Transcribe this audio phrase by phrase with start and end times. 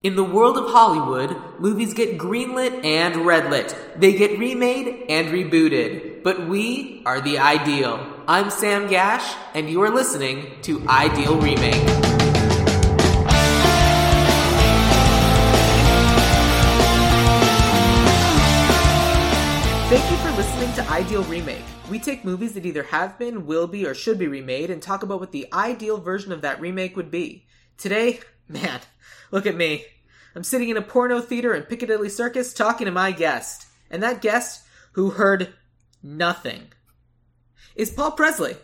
[0.00, 3.74] In the world of Hollywood, movies get greenlit and redlit.
[3.98, 6.22] They get remade and rebooted.
[6.22, 8.22] But we are the ideal.
[8.28, 11.74] I'm Sam Gash, and you are listening to Ideal Remake.
[19.88, 21.64] Thank you for listening to Ideal Remake.
[21.90, 25.02] We take movies that either have been, will be, or should be remade and talk
[25.02, 27.48] about what the ideal version of that remake would be.
[27.76, 28.80] Today, man,
[29.30, 29.84] look at me.
[30.34, 33.66] I'm sitting in a porno theater in Piccadilly Circus talking to my guest.
[33.90, 34.62] And that guest,
[34.92, 35.54] who heard
[36.02, 36.72] nothing,
[37.74, 38.56] is Paul Presley.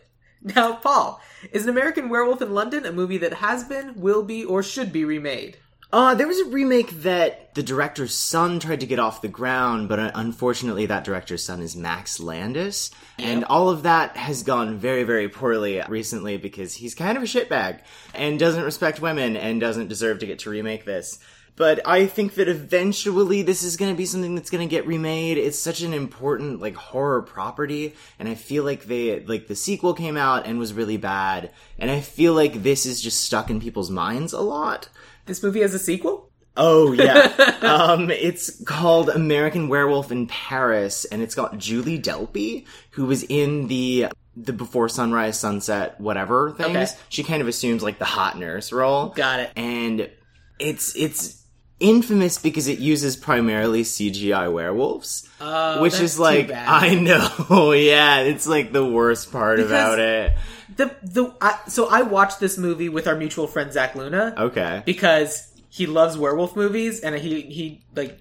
[0.42, 4.44] Now, Paul, is An American Werewolf in London a movie that has been, will be,
[4.44, 5.56] or should be remade?
[5.92, 9.88] Uh, there was a remake that the director's son tried to get off the ground,
[9.88, 12.90] but uh, unfortunately that director's son is Max Landis.
[13.18, 17.26] And all of that has gone very, very poorly recently because he's kind of a
[17.26, 17.80] shitbag
[18.12, 21.20] and doesn't respect women and doesn't deserve to get to remake this.
[21.56, 24.88] But I think that eventually this is going to be something that's going to get
[24.88, 25.38] remade.
[25.38, 29.94] It's such an important like horror property and I feel like they like the sequel
[29.94, 33.60] came out and was really bad and I feel like this is just stuck in
[33.60, 34.88] people's minds a lot.
[35.26, 36.30] This movie has a sequel?
[36.56, 37.58] Oh yeah.
[37.62, 43.66] um, it's called American Werewolf in Paris, and it's got Julie Delpy, who was in
[43.68, 46.76] the the Before Sunrise, Sunset, whatever things.
[46.76, 47.00] Okay.
[47.08, 49.08] She kind of assumes like the hot nurse role.
[49.08, 49.52] Got it.
[49.56, 50.10] And
[50.58, 51.42] it's it's
[51.80, 55.28] infamous because it uses primarily CGI werewolves.
[55.40, 56.68] Oh, which that's is like bad.
[56.68, 56.94] I
[57.48, 60.32] know, yeah, it's like the worst part Because- about it.
[60.76, 64.82] The the I, so I watched this movie with our mutual friend Zach Luna Okay.
[64.84, 68.18] because he loves werewolf movies and he he like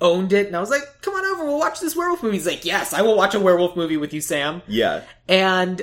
[0.00, 2.46] owned it and I was like, "Come on over, we'll watch this werewolf movie." He's
[2.46, 5.02] like, "Yes, I will watch a werewolf movie with you, Sam." Yeah.
[5.28, 5.82] And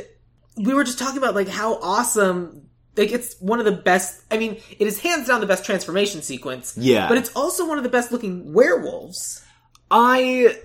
[0.55, 2.63] we were just talking about like how awesome
[2.95, 6.21] like it's one of the best I mean, it is hands down the best transformation
[6.23, 6.75] sequence.
[6.77, 7.07] Yeah.
[7.07, 9.43] But it's also one of the best looking werewolves.
[9.91, 10.57] I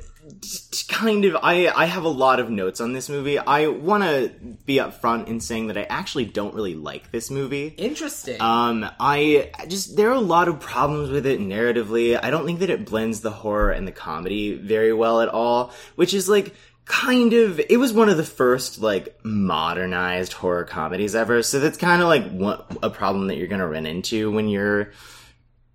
[0.89, 3.39] kind of I I have a lot of notes on this movie.
[3.39, 4.31] I want to
[4.67, 7.69] be upfront in saying that I actually don't really like this movie.
[7.79, 8.41] Interesting.
[8.41, 12.19] Um, I just there are a lot of problems with it narratively.
[12.23, 15.73] I don't think that it blends the horror and the comedy very well at all,
[15.97, 21.15] which is like kind of it was one of the first like modernized horror comedies
[21.15, 21.43] ever.
[21.43, 24.49] So that's kind of like one, a problem that you're going to run into when
[24.49, 24.93] you're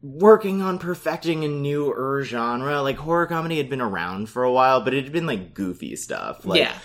[0.01, 2.81] working on perfecting a newer genre.
[2.81, 5.95] Like horror comedy had been around for a while, but it had been like goofy
[5.95, 6.45] stuff.
[6.45, 6.77] Like yeah.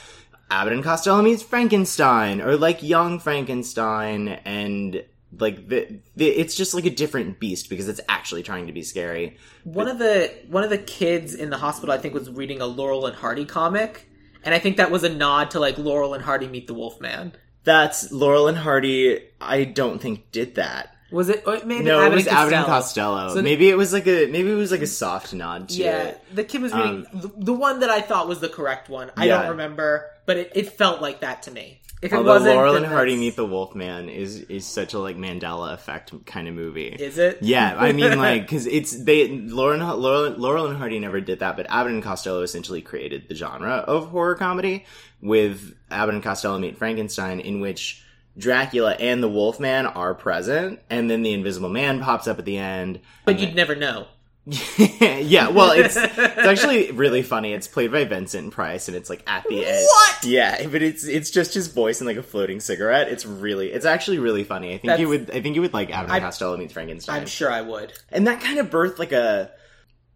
[0.51, 5.03] Abbott and Costello meets Frankenstein, or like Young Frankenstein, and
[5.39, 8.83] like the, the it's just like a different beast because it's actually trying to be
[8.83, 9.39] scary.
[9.65, 12.67] One of the one of the kids in the hospital, I think, was reading a
[12.67, 14.07] Laurel and Hardy comic,
[14.45, 17.33] and I think that was a nod to like Laurel and Hardy meet the Wolfman.
[17.65, 19.21] That's Laurel and Hardy.
[19.41, 20.92] I don't think did that.
[21.13, 21.45] Was it?
[21.47, 23.35] Or maybe No, it was and Abbott and Costello.
[23.35, 26.03] So- maybe it was like a maybe it was like a soft nod to Yeah,
[26.05, 26.21] it.
[26.35, 29.11] the kid was reading the, the one that I thought was the correct one.
[29.17, 29.43] I Um, Yeah.
[29.43, 31.79] don't remember, but it, it felt like that to me.
[32.01, 35.17] If it Although wasn't, Laurel and Hardy meet the Wolfman is is such a like
[35.17, 36.89] Mandela effect kind of movie.
[36.89, 37.39] Is it?
[37.43, 41.39] Yeah, I mean, like, because it's they Laurel and, Laurel, Laurel and Hardy never did
[41.39, 44.85] that, but Abbott and Costello essentially created the genre of horror comedy
[45.21, 48.03] with Abbott and Costello meet Frankenstein, in which
[48.39, 52.57] Dracula and the Wolfman are present, and then the Invisible Man pops up at the
[52.59, 53.01] end.
[53.25, 54.07] but you'd never know.
[54.77, 57.53] yeah, well, it's it's actually really funny.
[57.53, 59.87] It's played by Vincent Price, and it's like at the end.
[59.89, 60.25] What?
[60.25, 63.07] Yeah, but it's it's just his voice and like a floating cigarette.
[63.09, 64.69] It's really, it's actually really funny.
[64.71, 67.27] I think That's- you would, I think you would like I- Costello meets Frankenstein I'm
[67.27, 67.93] sure I would.
[68.11, 69.53] and that kind of birthed like a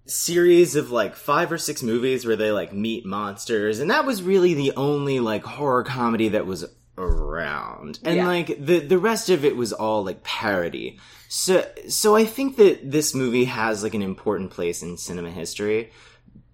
[0.06, 4.22] series of like five or six movies where they like meet monsters and that was
[4.22, 6.65] really the only like horror comedy that was
[6.98, 8.26] around and Yeah.
[8.26, 10.98] like the the rest of it was all like parody
[11.28, 15.90] so so i think that this movie has like an important place in cinema history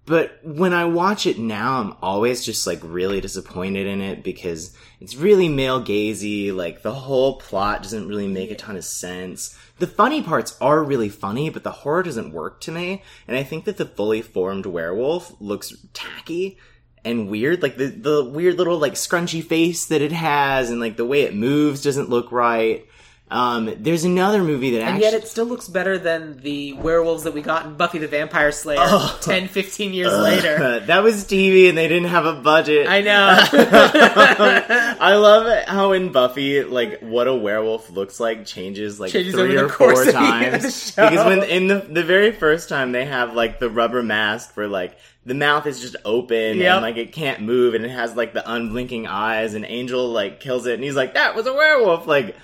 [0.05, 4.75] but when I watch it now, I'm always just like really disappointed in it because
[4.99, 6.53] it's really male gazy.
[6.53, 9.57] Like the whole plot doesn't really make a ton of sense.
[9.79, 13.01] The funny parts are really funny, but the horror doesn't work to me.
[13.29, 16.57] And I think that the fully formed werewolf looks tacky
[17.05, 17.61] and weird.
[17.61, 21.21] Like the, the weird little like scrunchy face that it has and like the way
[21.23, 22.85] it moves doesn't look right.
[23.31, 25.03] Um, there's another movie that And actually.
[25.05, 28.51] yet it still looks better than the werewolves that we got in Buffy the Vampire
[28.51, 29.17] Slayer Oh.
[29.23, 30.79] 10, 15 years later.
[30.85, 32.87] that was TV and they didn't have a budget.
[32.87, 33.39] I know.
[33.97, 39.57] I love how in Buffy, like what a werewolf looks like changes like Changes three
[39.57, 40.91] or four times.
[40.91, 44.67] because when in the the very first time they have like the rubber mask for
[44.67, 46.73] like the mouth is just open Yep.
[46.75, 50.39] and like it can't move and it has like the unblinking eyes and Angel like
[50.39, 52.35] kills it and he's like that was a werewolf like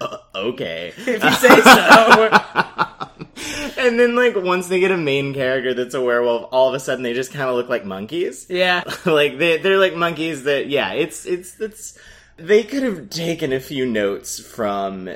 [0.00, 0.94] uh, okay.
[0.98, 2.40] If you say so.
[3.78, 6.80] and then like once they get a main character that's a werewolf, all of a
[6.80, 8.46] sudden they just kind of look like monkeys.
[8.48, 8.82] yeah.
[9.04, 11.98] like they they're like monkeys that yeah, it's it's it's
[12.36, 15.10] they could have taken a few notes from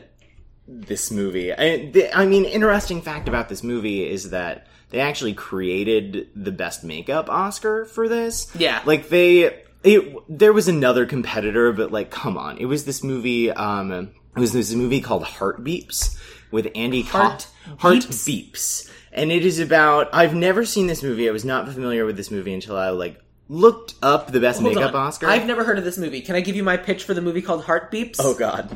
[0.69, 1.53] this movie.
[1.53, 6.53] I, the, I mean, interesting fact about this movie is that they actually created the
[6.53, 8.49] best makeup Oscar for this.
[8.57, 8.81] Yeah.
[8.87, 9.63] like they.
[9.83, 12.57] It, there was another competitor, but like, come on!
[12.59, 13.51] It was this movie.
[13.51, 16.17] Um, it was this movie called Heart Beeps
[16.53, 18.91] with Andy Heart Heart, Heart Beeps?
[19.13, 20.09] And it is about.
[20.15, 21.29] I've never seen this movie.
[21.29, 24.75] I was not familiar with this movie until I like looked up the best Hold
[24.75, 25.09] makeup on.
[25.09, 25.27] Oscar.
[25.27, 26.21] I've never heard of this movie.
[26.21, 28.17] Can I give you my pitch for the movie called Heart Beeps?
[28.21, 28.71] Oh God,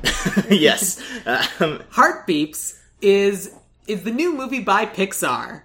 [0.51, 1.01] yes.
[1.61, 3.55] Um, Heart Beeps is
[3.87, 5.63] is the new movie by Pixar.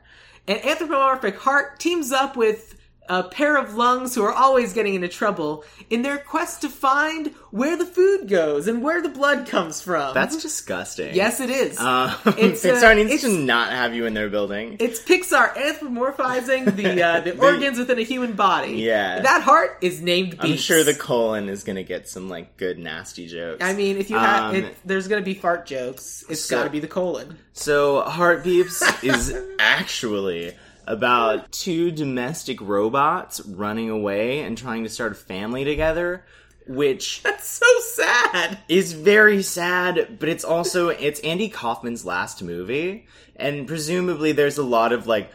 [0.48, 2.73] An anthropomorphic heart teams up with
[3.10, 7.28] a pair of lungs who are always getting into trouble in their quest to find
[7.52, 10.14] where the food goes and where the blood comes from.
[10.14, 11.14] that's disgusting.
[11.14, 11.78] yes, it is.
[11.80, 14.78] Um, It's, uh, Pixar needs it's- to not have you in their building.
[14.80, 18.74] It's Pixar anthropomorphizing the uh, the organs within a human body.
[18.78, 19.20] Yeah.
[19.22, 20.38] that heart is named.
[20.38, 20.52] Beeps.
[20.52, 23.64] I'm sure the colon is gonna get some like good nasty jokes.
[23.64, 26.24] I mean, if you have, Um, it, there's gonna be fart jokes.
[26.30, 27.38] It's so- got to be the colon.
[27.54, 30.56] So Heart Beeps is actually
[30.88, 36.26] about two domestic robots running away and trying to start a family together,
[36.68, 38.60] which That's so sad.
[38.70, 44.64] is very sad, but it's also it's Andy Kaufman's last movie, and presumably there's a
[44.64, 45.32] lot of like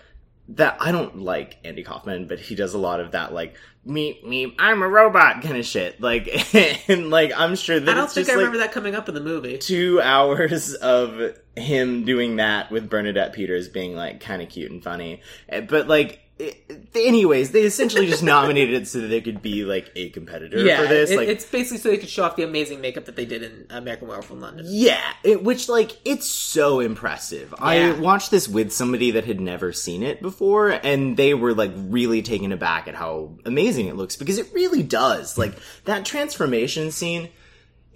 [0.51, 3.57] that I don't like Andy Kaufman, but he does a lot of that like
[3.89, 6.01] me me I'm a robot kind of shit.
[6.01, 6.55] Like
[6.89, 8.95] and like I'm sure that I don't it's think just I like remember that coming
[8.95, 9.59] up in the movie.
[9.59, 14.85] two hours of him doing that with Bernadette Peters being like kind of cute and
[14.85, 15.23] funny.
[15.49, 19.65] Eh, But like, it, anyways, they essentially just nominated it so that they could be
[19.65, 21.11] like a competitor Yeah, for this.
[21.11, 23.43] it- like, it's basically so they could show off the amazing makeup that they did
[23.43, 24.67] in American Werewolf in London.
[24.69, 27.55] yeah, it, which like it's so impressive.
[27.59, 31.73] I watched this with somebody that had never seen it before, and they were like
[31.77, 35.37] really taken aback at how amazing it looks because it really does.
[35.39, 35.55] Like
[35.85, 37.29] that transformation scene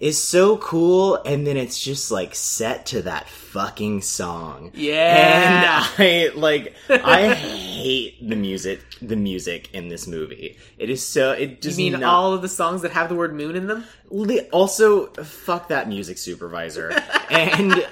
[0.03, 4.71] is so cool, and then it's just like set to that fucking song.
[4.73, 5.85] Yeah.
[5.97, 8.81] and I like I hate the music.
[9.01, 11.31] The music in this movie, it is so.
[11.31, 13.67] It You does mean not, all of the songs that have the word moon in
[13.67, 13.85] them?
[14.51, 16.91] Also fuck that music supervisor
[17.31, 17.73] and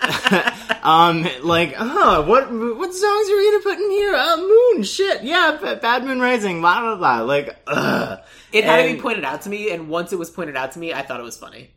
[0.84, 5.24] um like uh what what songs are we gonna put in here uh moon shit
[5.24, 8.18] yeah bad moon rising blah blah blah like uh
[8.54, 10.80] It had to be pointed out to me, and once it was pointed out to
[10.80, 11.72] me, I thought it was funny.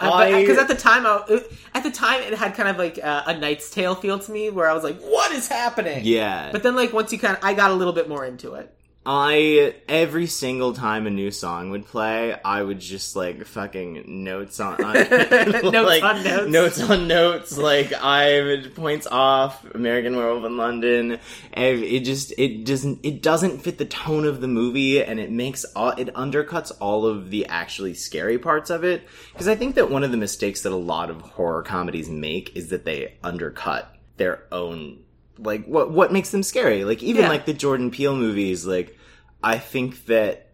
[0.00, 2.68] Uh, I- Because uh, at the time, I, it- at the time, it had kind
[2.68, 5.48] of like a, a Knight's Tale feel to me, where I was like, "What is
[5.48, 8.24] happening?" yeah But then, like once you kind of, I got a little bit more
[8.24, 8.74] into it.
[9.06, 14.60] I every single time a new song would play, I would just like fucking notes
[14.60, 14.94] on, on
[15.72, 16.48] Notes on notes.
[16.50, 17.58] notes on notes.
[17.58, 21.18] Like I would points off American Werewolf in London.
[21.52, 25.64] It just it doesn't it doesn't fit the tone of the movie, and it makes
[25.76, 29.02] all it undercuts all of the actually scary parts of it.
[29.32, 32.56] Because I think that one of the mistakes that a lot of horror comedies make
[32.56, 35.03] is that they undercut their own
[35.38, 37.28] like what what makes them scary like even Yeah.
[37.28, 38.96] like the jordan peele movies like
[39.42, 40.52] i think that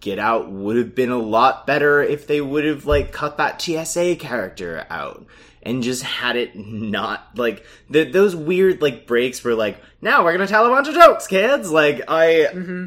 [0.00, 3.60] get out would have been a lot better if they would have like cut that
[3.62, 5.26] tsa character out
[5.62, 10.32] and just had it not like the, those weird like breaks where like now we're
[10.32, 12.86] gonna tell a bunch of jokes kids like i mm-hmm.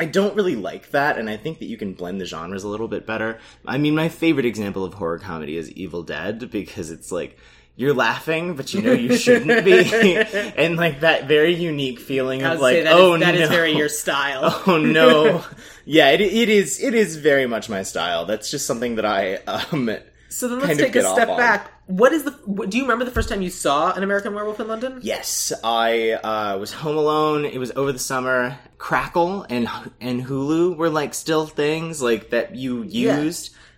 [0.00, 2.68] I don't really like that, and I think that you can blend the genres a
[2.68, 3.40] little bit better.
[3.66, 7.36] I mean, my favorite example of horror comedy is Evil Dead because it's like
[7.78, 10.16] you're laughing, but you know you shouldn't be,
[10.56, 13.72] and like that very unique feeling of like, that is- oh that no, is very
[13.76, 14.62] your style.
[14.66, 15.44] oh no,
[15.84, 16.82] yeah, it, it is.
[16.82, 18.24] It is very much my style.
[18.26, 19.90] That's just something that I um.
[20.28, 21.36] So then let's take a step on.
[21.38, 21.70] back.
[21.86, 22.32] What is the?
[22.46, 24.98] what- Do you remember the first time you saw an American Werewolf in London?
[25.00, 27.44] Yes, I uh, was home alone.
[27.44, 28.58] It was over the summer.
[28.76, 29.68] Crackle and
[30.00, 33.16] and Hulu were like still things like that you Yeah.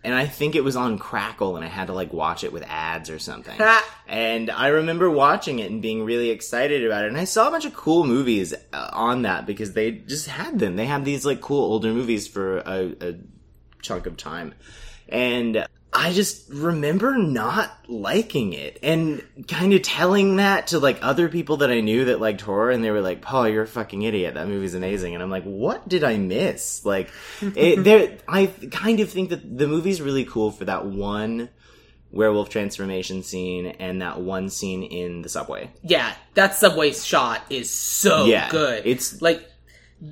[0.02, 2.62] And I think it was on Crackle, and I had to like watch it with
[2.66, 3.57] ads or something.
[4.09, 7.09] And I remember watching it and being really excited about it.
[7.09, 10.59] And I saw a bunch of cool movies uh, on that because they just had
[10.59, 10.75] them.
[10.75, 13.14] They had these like cool older movies for a, a
[13.83, 14.54] chunk of time,
[15.09, 21.29] and I just remember not liking it and kind of telling that to like other
[21.29, 24.03] people that I knew that liked horror and they were like, Paul, you're a fucking
[24.03, 24.35] idiot.
[24.35, 25.15] That movie's amazing.
[25.15, 26.85] And I'm like, what did I miss?
[26.85, 27.11] Like,
[27.43, 31.49] it, there, I kind of think that the movie's really cool for that one
[32.13, 35.71] werewolf transformation scene and that one scene in the subway.
[35.83, 38.87] Yeah, that subway shot is so Yeah, good.
[38.87, 39.45] it's- like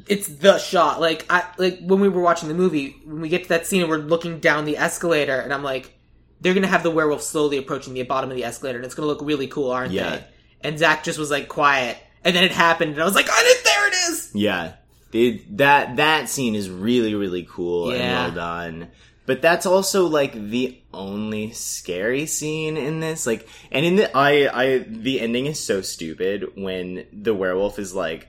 [0.06, 1.00] it's the shot.
[1.00, 3.80] Like I like when we were watching the movie, when we get to that scene
[3.82, 5.94] and we're looking down the escalator, and I'm like,
[6.40, 9.08] they're gonna have the werewolf slowly approaching the bottom of the escalator, and it's gonna
[9.08, 10.16] look really cool, aren't Yeah.
[10.16, 10.24] they?
[10.60, 13.42] And Zach just was like quiet, and then it happened, and I was like, oh,
[13.44, 14.30] it- there it is.
[14.34, 14.72] Yeah,
[15.12, 18.24] it, that that scene is really really cool and Yeah.
[18.26, 18.88] well done.
[19.26, 23.26] But that's also like the only scary scene in this.
[23.26, 27.94] Like, and in the I I the ending is so stupid when the werewolf is
[27.94, 28.28] like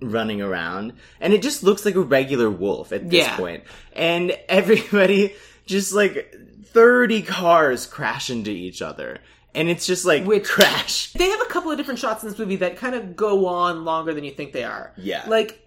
[0.00, 3.36] running around and it just looks like a regular wolf at this Yeah.
[3.36, 3.64] point.
[3.94, 5.34] and everybody
[5.66, 6.34] just like
[6.66, 9.18] 30 cars crash into each other
[9.54, 12.38] and it's just like Which- crash They have a couple of different shots in this
[12.38, 14.92] movie that kind of go on longer than you think they are.
[14.96, 15.24] Yeah.
[15.26, 15.66] Like,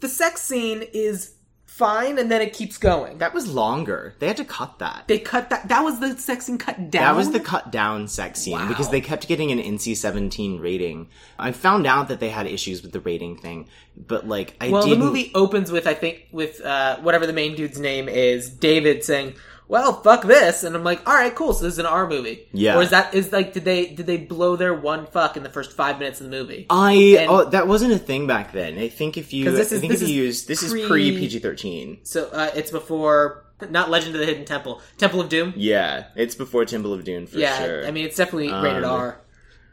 [0.00, 1.32] the sex scene is
[1.78, 3.18] fine, and then it keeps going.
[3.18, 5.68] that was longer they had to cut that They cut that.
[5.68, 7.02] That was the sex scene cut down.
[7.02, 8.68] That was the cut down sex scene Wow.
[8.68, 11.08] because they kept getting an NC-17 rating.
[11.38, 14.82] I found out that they had issues with the rating thing, but like I Well,
[14.82, 14.98] didn't.
[14.98, 19.04] the movie opens with I think with uh, whatever the main dude's name is, David
[19.04, 19.34] saying,
[19.68, 21.52] "Well, fuck this," and I'm like, "All right, cool.
[21.52, 22.76] So this is an R movie." Yeah.
[22.76, 25.48] Or is that is like did they did they blow their one fuck in the
[25.50, 26.66] first five minutes of the movie?
[26.70, 28.78] I and- oh that wasn't a thing back then.
[28.78, 30.86] I think if you this is- I think this if you use this is pre-
[30.88, 31.98] pre PG-13.
[32.02, 35.52] So uh, it's before not Legend of the Hidden Temple, Temple of Doom.
[35.56, 37.86] Yeah, it's before Temple of Doom for yeah, sure.
[37.86, 39.20] I mean it's definitely rated Um, R.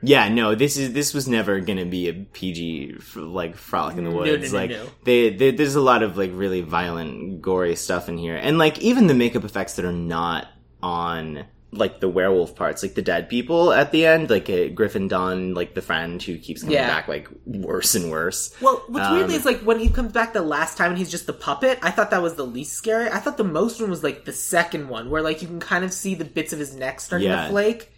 [0.05, 4.11] Yeah, no, this is this was never gonna be a PG like frolic in the
[4.11, 4.51] woods.
[4.51, 4.85] no, no, like no.
[5.03, 8.79] They, they, there's a lot of like really violent, gory stuff in here, and like
[8.79, 10.47] even the makeup effects that are not
[10.83, 15.09] on like the werewolf parts, like the dead people at the end, like uh, Griffin
[15.09, 16.87] Dunne, like the friend who keeps coming Yeah.
[16.87, 18.55] back like worse and worse.
[18.61, 21.11] Well, what's Um, weird is like when he comes back the last time and he's
[21.11, 21.77] just the puppet.
[21.81, 23.09] I thought that was the least scary.
[23.09, 25.83] I thought the most one was like the second one, where like you can kind
[25.83, 27.43] of see the bits of his neck starting Yeah.
[27.45, 27.91] to flake.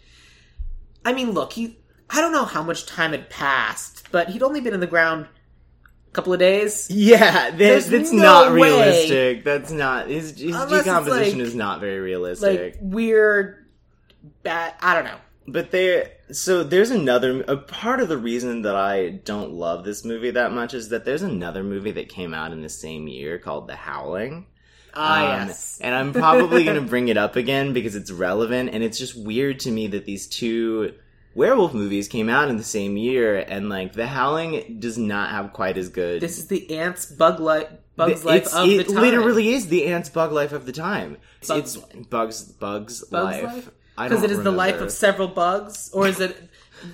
[1.04, 1.77] I mean, look, he.
[2.10, 5.26] I don't know how much time had passed, but he'd only been in the ground
[6.08, 6.88] a couple of days.
[6.90, 8.60] Yeah, There's that's, that's no not way.
[8.62, 9.44] realistic.
[9.44, 12.74] That's not his, his Unless decomposition like- is not very realistic.
[12.74, 13.66] Like weird,
[14.42, 14.74] bad.
[14.80, 15.18] I don't know.
[15.50, 20.04] But there, so there's another a part of the reason that I don't love this
[20.04, 23.38] movie that much is that there's another movie that came out in the same year
[23.38, 24.44] called The Howling.
[24.92, 25.78] Ah, Um, yes.
[25.82, 29.16] And I'm probably going to bring it up again because it's relevant, and it's just
[29.16, 30.94] weird to me that these two
[31.38, 35.52] werewolf movies came out in the same year, and like The Howling does not have
[35.52, 36.20] quite as good.
[36.20, 39.02] This is the ants' bug life, bugs It- life of it the time.
[39.02, 41.16] literally is the ants bug life of the time.
[41.40, 43.44] It's, Bugs it's bugs bugs, bugs life.
[43.44, 46.36] life because it is the life of several bugs, or is it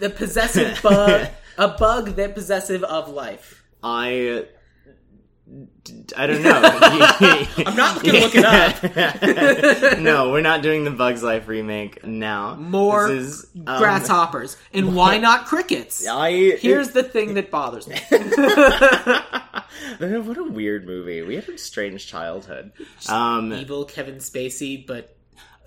[0.01, 3.63] the possessive bug, a bug that possessive of life?
[3.83, 4.47] I
[6.17, 6.53] I don't know.
[7.67, 9.99] I'm not gonna look it up.
[9.99, 12.55] no, we're not doing the Bugs Life remake now.
[12.55, 16.07] More This is, um, grasshoppers, and why not crickets?
[16.11, 18.01] I Here's the thing that bothers me.
[19.99, 21.21] what a weird movie.
[21.21, 22.73] We had a strange childhood.
[23.11, 25.14] Um, Evil Kevin Spacey, but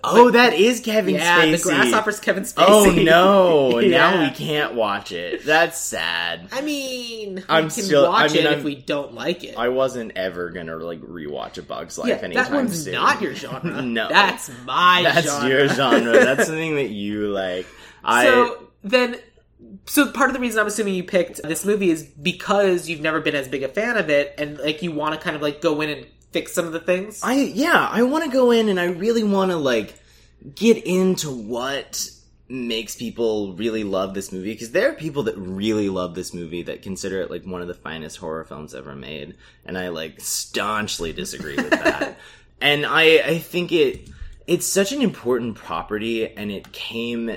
[0.04, 1.56] oh, that is Kevin yeah, Spacey.
[1.56, 2.64] the grasshoppers Kevin Spacey.
[2.66, 3.78] Oh no!
[3.78, 3.88] Yeah.
[3.98, 5.44] Now we can't watch it.
[5.44, 6.48] That's sad.
[6.52, 9.56] I mean, I'm we can still- I mean, it I'm- if we don't like it.
[9.58, 12.94] I wasn't ever gonna like rewatch a Bug's Life yeah, anytime that one's soon.
[12.94, 13.82] not your genre.
[13.82, 14.08] No.
[14.08, 15.48] that's my That's genre.
[15.48, 16.12] your genre.
[16.12, 17.66] That's something that you like.
[18.04, 19.16] I so then,
[19.86, 23.20] so part of the reason I'm assuming you picked this movie is because you've never
[23.20, 25.60] been as big a fan of it, and like you want to kind of like
[25.60, 27.20] go in and fix some of the things.
[27.22, 29.98] I yeah, I want to go in and I really want to like
[30.54, 32.10] get into what
[32.48, 36.62] makes people really love this movie because there are people that really love this movie
[36.62, 40.18] that consider it like one of the finest horror films ever made and I like
[40.20, 42.16] staunchly disagree with that.
[42.60, 44.08] and I I think it
[44.46, 47.36] it's such an important property and it came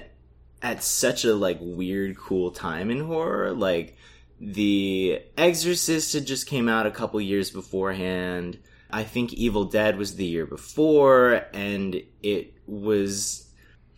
[0.62, 3.98] at such a like weird cool time in horror like
[4.39, 8.57] the exorcist had just came out a couple years beforehand
[8.93, 13.51] i think evil dead was the year before and it was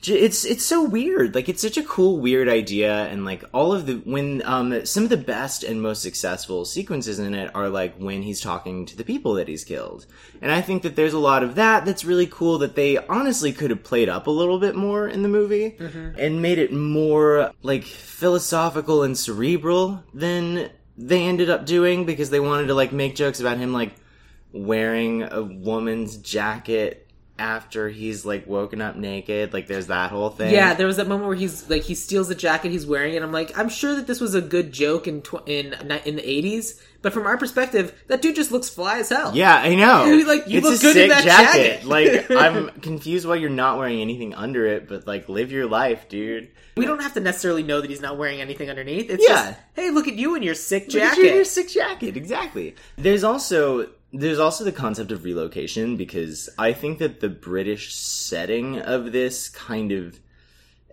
[0.09, 1.35] it's it's so weird.
[1.35, 5.03] Like it's such a cool weird idea and like all of the when um some
[5.03, 8.97] of the best and most successful sequences in it are like when he's talking to
[8.97, 10.05] the people that he's killed.
[10.41, 13.53] And i think that there's a lot of that that's really cool that they honestly
[13.53, 15.75] could have played up a little bit more in the movie
[16.17, 22.39] and made it more like philosophical and cerebral than they ended up doing because they
[22.39, 23.95] wanted to like make jokes about him like
[24.53, 26.99] wearing a woman's jacket
[27.39, 29.51] after he's like woken up naked.
[29.53, 30.53] Like there's that whole thing.
[30.53, 33.25] Yeah, there was that moment where he's like he steals the jacket he's wearing, and
[33.25, 35.73] I'm like, I'm sure that this was a good joke in tw- in
[36.05, 39.31] in the '80s, but from our perspective, that dude just looks fly as hell.
[39.35, 40.23] Yeah, I know.
[40.27, 41.81] Like, you it's look a good in sick that jacket.
[41.81, 41.85] jacket.
[42.29, 46.07] like I'm confused why you're not wearing anything under it, but like live your life,
[46.07, 46.49] dude.
[46.77, 49.09] we don't have to necessarily know that he's not wearing anything underneath.
[49.09, 49.47] It's Yeah.
[49.47, 51.17] just, hey, look at you in your sick jacket.
[51.19, 52.75] you in your sick jacket, exactly.
[52.95, 58.79] There's also there's also the concept of relocation because I think that the British setting
[58.79, 60.19] of this kind of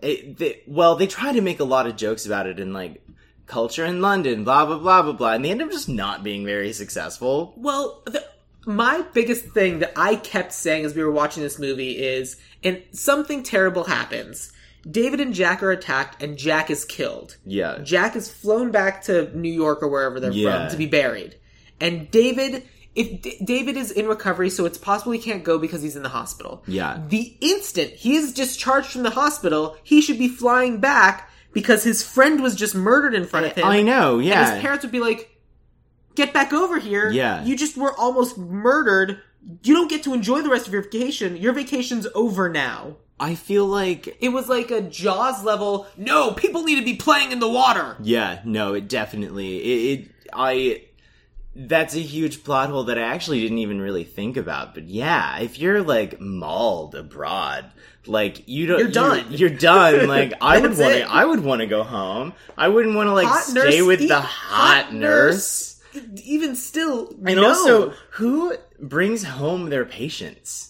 [0.01, 3.03] it, they, well, they try to make a lot of jokes about it in like
[3.45, 6.43] culture in London, blah blah blah blah blah, and they end up just not being
[6.45, 7.53] very successful.
[7.55, 8.25] Well, the,
[8.65, 12.81] my biggest thing that I kept saying as we were watching this movie is, and
[12.91, 14.51] something terrible happens.
[14.89, 17.37] David and Jack are attacked, and Jack is killed.
[17.45, 20.63] Yeah, Jack is flown back to New York or wherever they're Yeah.
[20.63, 21.35] from to be buried.
[21.79, 22.63] And David,
[22.95, 26.03] if D- David is in recovery, so it's possible he can't go because he's in
[26.03, 26.63] the hospital.
[26.67, 27.01] Yeah.
[27.07, 32.03] The instant he is discharged from the hospital, he should be flying back because his
[32.03, 33.65] friend was just murdered in front of him.
[33.65, 34.17] I know.
[34.17, 35.29] And Yeah, his parents would be like,
[36.15, 37.09] "Get back over here!
[37.11, 37.43] Yeah.
[37.43, 39.21] you just were almost murdered.
[39.63, 41.37] You don't get to enjoy the rest of your vacation.
[41.37, 45.85] Your vacation's over now." I feel like It was like a Jaws level.
[45.95, 47.95] No, people need to be playing in the water.
[48.01, 50.81] Yeah, no, it definitely it, it I
[51.55, 54.73] that's a huge plot hole that I actually didn't even really think about.
[54.73, 57.65] But yeah, if you're like mauled abroad,
[58.05, 59.25] like you don't You're done.
[59.29, 60.07] You're, done.
[60.07, 62.33] Like I would want to I would want to go home.
[62.57, 65.67] I wouldn't want to like Hot stay nurse- with the hot hot, nurse.
[66.23, 67.49] Even still, And no.
[67.49, 70.69] also, who brings home their patients?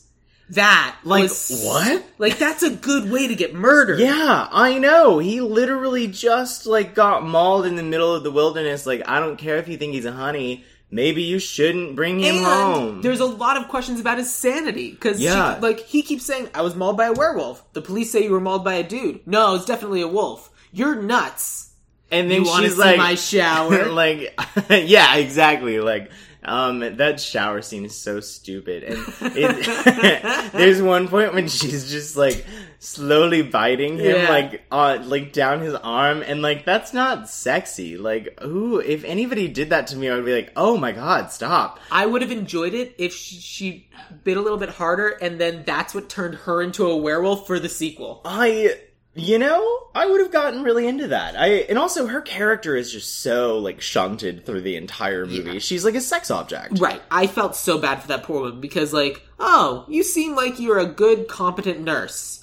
[0.50, 2.03] that Like, was- what?
[2.17, 4.00] Like that's a good way to get murdered.
[4.00, 5.19] Yeah, I know.
[5.19, 8.85] He literally just like got mauled in the middle of the wilderness.
[8.88, 10.65] Like, I don't care if you think he's a honey.
[10.93, 13.01] Maybe you shouldn't bring him And home.
[13.01, 15.57] there's a lot of questions about his sanity because, Yeah.
[15.62, 18.41] like, he keeps saying, "I was mauled by a werewolf." The police say you were
[18.41, 19.25] mauled by a dude.
[19.25, 20.50] No, it's definitely a wolf.
[20.74, 21.69] You're nuts.
[22.12, 23.86] and then You want to she's see like, my shower?
[23.91, 24.38] like,
[24.69, 25.79] yeah, exactly.
[25.79, 26.12] Like,
[26.43, 28.83] um, that shower scene is so stupid.
[28.83, 28.98] And
[29.38, 32.45] it, there's one point when she's just like
[32.83, 34.29] slowly biting him, Yeah.
[34.29, 37.95] like, uh, like down his arm, and like that's not sexy.
[37.95, 38.79] Like, who?
[38.79, 41.79] If anybody did that to me, I would be like, oh my god, stop.
[41.91, 43.88] I would have enjoyed it if she, she
[44.23, 47.59] bit a little bit harder, and then that's what turned her into a werewolf for
[47.59, 48.21] the sequel.
[48.25, 48.75] I,
[49.13, 51.39] you know, I would have gotten really into that.
[51.39, 55.59] I and also her character is just so like shunted through the entire movie.
[55.59, 56.79] She's like a sex object.
[56.79, 57.01] Right.
[57.11, 60.79] I felt so bad for that poor woman because, like, oh, you seem like you're
[60.79, 62.40] a good, competent nurse.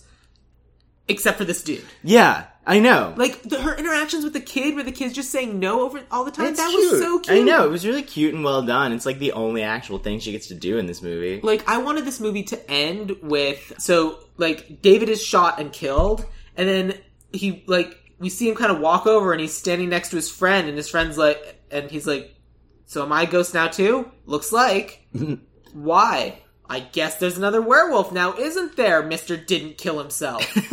[1.09, 1.85] Except for this dude.
[2.03, 3.15] Yeah, I know.
[3.17, 6.25] Like, the, her interactions with the kid, where the kid's just saying no over all
[6.25, 6.93] the time, It's that cute.
[6.93, 7.37] was so cute.
[7.39, 8.93] I know it was really cute and well done.
[8.93, 11.41] It's like the only actual thing she gets to do in this movie.
[11.43, 13.73] Like, I wanted this movie to end with.
[13.79, 16.95] So, like, David is shot and killed, and then
[17.33, 20.31] he, like, we see him kind of walk over and he's standing next to his
[20.31, 22.35] friend, and his friend's like, and he's like,
[22.85, 24.11] So am I a ghost now too?
[24.27, 25.07] Looks like.
[25.73, 26.41] Why?
[26.71, 29.03] I guess there's another werewolf now, isn't there?
[29.03, 30.43] Mister didn't kill himself,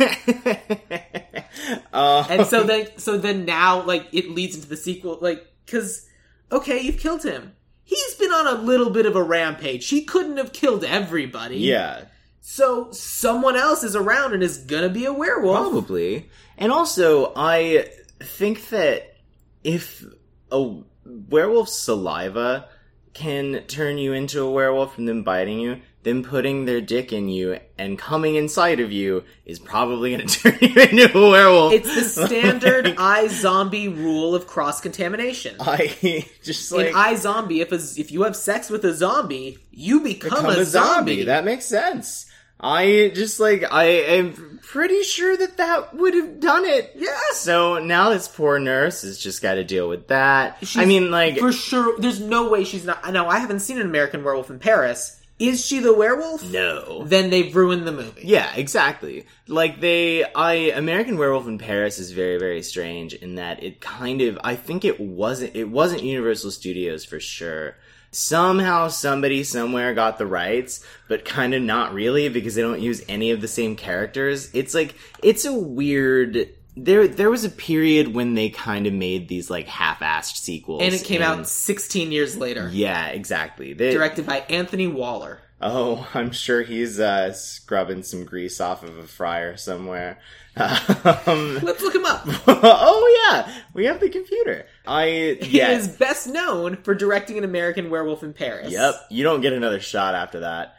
[1.92, 6.06] uh, and so then, so then now, like it leads into the sequel, like because
[6.52, 7.54] okay, you've killed him.
[7.84, 9.88] He's been on a little bit of a rampage.
[9.88, 11.58] He couldn't have killed everybody.
[11.58, 12.06] yeah,
[12.40, 15.70] So someone else is around and is gonna be a werewolf.
[15.70, 16.28] probably.
[16.58, 17.88] And also, I
[18.20, 19.16] think that
[19.62, 20.04] if
[20.50, 22.68] a werewolf's saliva
[23.16, 27.30] can turn you into a werewolf and then biting you, then putting their dick in
[27.30, 31.72] you and coming inside of you is probably going to turn you into a werewolf.
[31.72, 35.56] It's the standard iZombie rule of cross contamination.
[35.60, 40.00] I just like In iZombie, if a, if you have sex with a zombie, you
[40.00, 41.24] become, become a, zombie.
[41.24, 42.26] That makes sense.
[42.58, 46.92] I just like I am pretty sure that that would have done it.
[46.96, 47.16] Yeah.
[47.32, 50.58] So now this poor nurse has just got to deal with that.
[50.74, 53.12] I mean, like, for sure, there's no way she's not.
[53.12, 55.20] Now I haven't seen an American Werewolf in Paris.
[55.38, 56.42] Is she the werewolf?
[56.50, 57.04] no.
[57.04, 58.22] Then they've ruined the movie.
[58.24, 59.26] Yeah, exactly.
[59.46, 64.22] Like they I American Werewolf in Paris is very very strange in that it kind
[64.22, 67.76] of I think it wasn't it wasn't Universal Studios for sure.
[68.10, 73.02] Somehow somebody somewhere got the rights, but kind of not really because they don't use
[73.08, 74.50] any of the same characters.
[74.54, 79.28] It's like it's a weird there there was a period when they kind of made
[79.28, 82.70] these like half-assed sequels And it came and- out 16 years later.
[82.72, 83.72] Yeah, exactly.
[83.74, 85.40] They, Directed by Anthony Waller.
[85.60, 90.18] Oh, I'm sure he's uh, scrubbing some grease off of a fryer somewhere.
[90.58, 92.22] Um, Let's look him up.
[92.46, 94.64] oh yeah, we have the computer.
[94.86, 98.70] I He is best known for directing an American Werewolf in Paris.
[98.70, 100.76] Yep, you don't get another shot after that.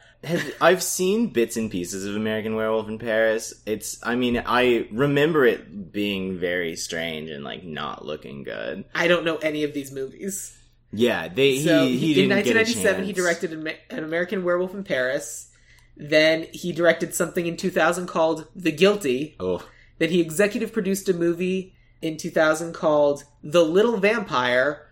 [0.62, 3.54] I've seen bits and pieces of American Werewolf in Paris.
[3.66, 8.86] It's, I mean, I remember it being very strange and like not looking good.
[8.96, 10.58] I don't know any of these movies.
[10.92, 14.44] Yeah, they So he, he in didn't get a 1997, he directed an an American
[14.44, 15.50] Werewolf in Paris.
[15.96, 19.36] Then he directed something in 2000 called The Guilty.
[19.40, 19.64] Oh,
[19.98, 24.88] Then he executive produced a movie in 2000 called The Little Vampire,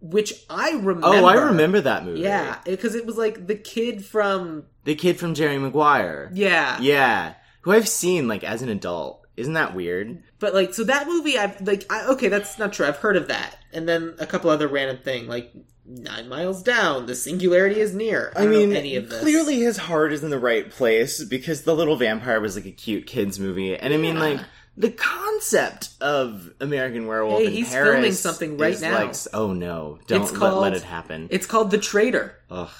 [0.00, 1.06] which I remember.
[1.06, 2.20] Oh, I remember that movie.
[2.20, 6.30] Yeah, because it was like the kid from The kid from Jerry Maguire.
[6.32, 7.34] yeah, Yeah.
[7.62, 9.26] Who I've seen like as an adult.
[9.36, 10.22] Isn't that weird?
[10.38, 12.86] But like, so that movie, I've like, I, okay, that's not true.
[12.86, 15.52] I've heard of that, and then a couple other random thing like
[15.86, 18.32] Nine Miles Down, The Singularity is Near.
[18.36, 19.20] I, I mean, any of this.
[19.20, 22.70] clearly his heart is in the right place because the little vampire was like a
[22.72, 24.20] cute kids movie, and I mean, Yeah.
[24.22, 24.40] like
[24.78, 29.04] the concept of American Werewolf Hey, in he's Paris filming something right now.
[29.06, 31.28] Like, oh no, don't It's let, called- let it happen.
[31.30, 32.34] it's called The Traitor.
[32.50, 32.70] Ugh.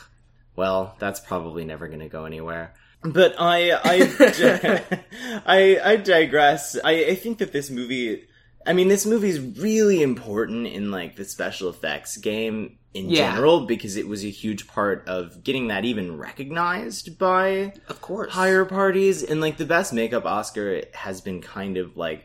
[0.57, 2.75] Well, that's probably never going to go anywhere.
[3.03, 5.01] But I, I,
[5.47, 6.77] I, I digress.
[6.83, 8.27] I, I think that this movie,
[8.67, 13.31] I mean, this movie is really important in like the special effects game in Yeah.
[13.33, 18.33] general because it was a huge part of getting that even recognized by Of course.
[18.33, 19.23] higher parties.
[19.23, 22.25] And like the best makeup Oscar has been kind of like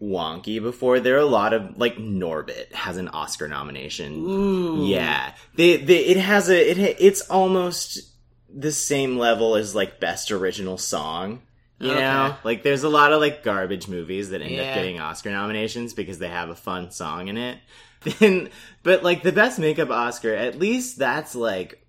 [0.00, 1.00] wonky before.
[1.00, 4.14] There are a lot of like Norbit has an Oscar nomination.
[4.24, 4.86] Ooh.
[4.86, 8.00] Yeah, they, they it has a it it's almost
[8.52, 11.42] the same level as like best original song.
[11.78, 12.00] You Okay.
[12.00, 14.62] know, like there's a lot of like garbage movies that end Yeah.
[14.68, 17.58] up getting Oscar nominations because they have a fun song in it.
[18.02, 18.48] Then,
[18.82, 21.86] but like the best makeup Oscar, at least that's like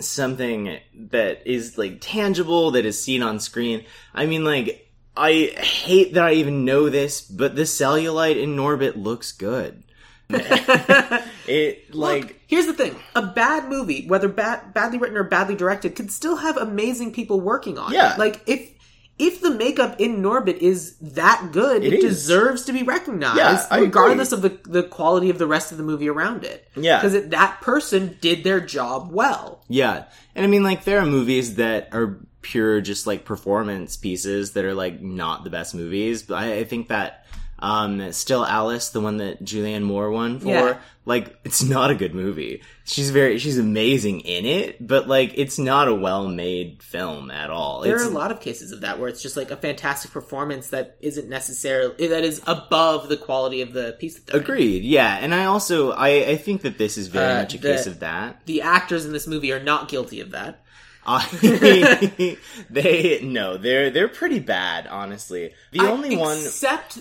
[0.00, 0.78] something
[1.10, 3.84] that is like tangible that is seen on screen.
[4.14, 9.02] I mean, like I hate that I even know this, but the cellulite in Norbit
[9.02, 9.82] looks good.
[11.48, 15.54] It like Look, here's the thing: a bad movie, whether bad, badly written or badly
[15.54, 17.96] directed, could still have amazing people working on it.
[17.96, 18.14] Yeah.
[18.14, 18.18] it.
[18.18, 18.72] Like if
[19.18, 23.66] if the makeup in Norbit is that good, It it, deserves to be recognized, Yeah,
[23.78, 26.68] regardless of the the quality of the rest of the movie around it.
[26.76, 27.00] Yeah.
[27.00, 29.64] because that person did their job well.
[29.68, 30.04] Yeah.
[30.34, 34.64] And I mean, like, there are movies that are pure, just like performance pieces that
[34.64, 36.22] are like not the best movies.
[36.22, 37.24] But I, I think that,
[37.58, 40.78] um, Still Alice, the one that Julianne Moore won for, Yeah.
[41.06, 42.62] like, it's not a good movie.
[42.84, 47.48] She's very, she's amazing in it, but like, it's not a well made film at
[47.50, 47.80] all.
[47.80, 50.10] There it's, are a lot of cases of that where it's just like a fantastic
[50.10, 54.16] performance that isn't necessarily that is above the quality of the piece.
[54.16, 54.42] That they're in.
[54.44, 57.58] Agreed, yeah, and I also I, I think that this is very Uh, much a
[57.58, 58.42] the- case of that.
[58.46, 60.62] The actors in this movie are not guilty of that.
[61.06, 62.36] I-
[62.70, 65.54] they no, they're they're pretty bad, honestly.
[65.72, 66.98] The I- only one, except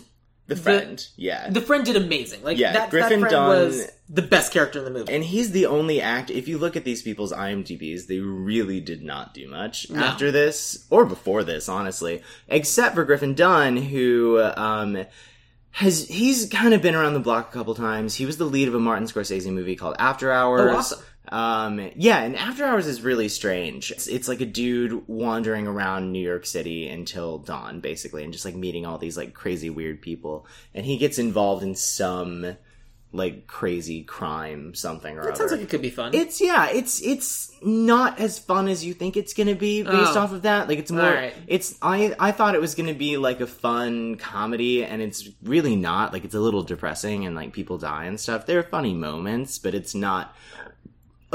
[0.48, 2.44] the friend, yeah, The friend did amazing.
[2.44, 5.12] Like Yeah, that, Griffin that friend Dunne- was the best character in the movie.
[5.12, 6.30] and he's the only act.
[6.30, 10.00] If you look at these people's IMDb's, they really did not do much No.
[10.02, 15.06] after this or before this, honestly, except for Griffin Dunne, who um
[15.72, 18.16] has he's kind of been around the block a couple times.
[18.16, 20.72] He was the lead of a Martin Scorsese movie called After Hours.
[20.72, 21.00] Oh, awesome.
[21.32, 23.92] Um, yeah, and After Hours is really strange.
[23.92, 28.46] It's, it's like a dude wandering around New York City until dawn, basically, and just
[28.46, 30.46] like meeting all these like crazy weird people.
[30.74, 32.58] And he gets involved in some
[33.12, 35.36] like crazy crime, something or that other.
[35.38, 36.14] sounds like it could be fun.
[36.14, 40.20] It's yeah, it's it's not as fun as you think it's gonna be based Oh.
[40.20, 40.68] off of that.
[40.68, 41.34] Like it's more Alright.
[41.48, 45.78] it's I I thought it was gonna be like a fun comedy and it's really
[45.78, 46.12] not.
[46.12, 48.46] Like it's a little depressing and like people die and stuff.
[48.48, 50.36] There are funny moments, but it's not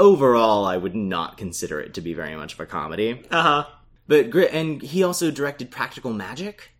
[0.01, 3.23] overall I would not consider it to be very much of a comedy.
[3.31, 3.65] uh huh.
[4.07, 6.71] But and he also directed Practical Magic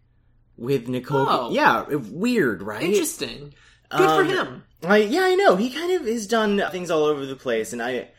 [0.58, 1.28] with Nicole.
[1.30, 1.52] Oh.
[1.52, 2.84] Yeah, weird, right?
[2.84, 3.54] Interesting.
[3.90, 4.64] Good Um, for him.
[4.84, 5.56] I yeah, I know.
[5.56, 8.10] He kind of has done things all over the place, and I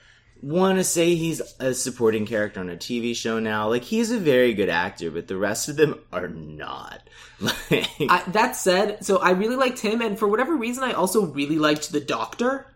[0.43, 3.69] want to say he's a supporting character on a TV show now.
[3.69, 7.03] Like he's a very good actor, but the rest of them are not.
[7.43, 11.27] Like, I, that said, so I really liked him, and for whatever reason, I also
[11.27, 12.67] really liked the Doctor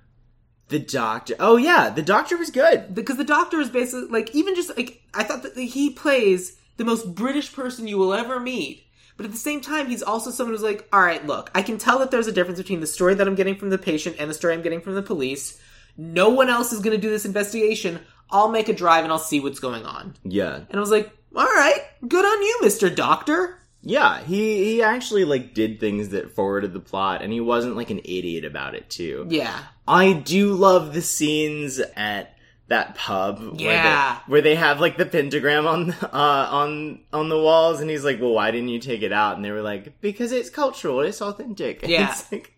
[0.69, 1.35] the Doctor.
[1.39, 2.95] Oh yeah, the Doctor was good.
[2.95, 6.85] because the Doctor is basically like even just like I thought that he plays the
[6.85, 8.83] most British person you will ever meet.
[9.17, 11.79] But at the same time, he's also someone who's like, all right, look, I can
[11.79, 14.29] tell that there's a difference between the story that I'm getting from the patient and
[14.29, 15.59] the story I'm getting from the police.
[15.97, 18.01] No one else is going to do this investigation.
[18.31, 20.15] I'll make a drive and I'll see what's going on.
[20.23, 22.95] Yeah, And I was like, all right, good on you, Mr.
[22.95, 23.59] Doctor.
[23.87, 24.21] Yeah.
[24.23, 28.01] He he actually like did things that forwarded the plot, and he wasn't like an
[28.01, 29.27] idiot about it too.
[29.31, 29.59] Yeah.
[29.89, 32.33] I do love the scenes at
[32.69, 34.19] that pub where, Yeah.
[34.27, 38.05] they, where they have like the pentagram on uh, on on the walls, and he's
[38.05, 41.01] like, "Well, why didn't you take it out?" And they were like, "Because it's cultural,
[41.01, 42.11] it's authentic." And Yeah.
[42.11, 42.53] it's like,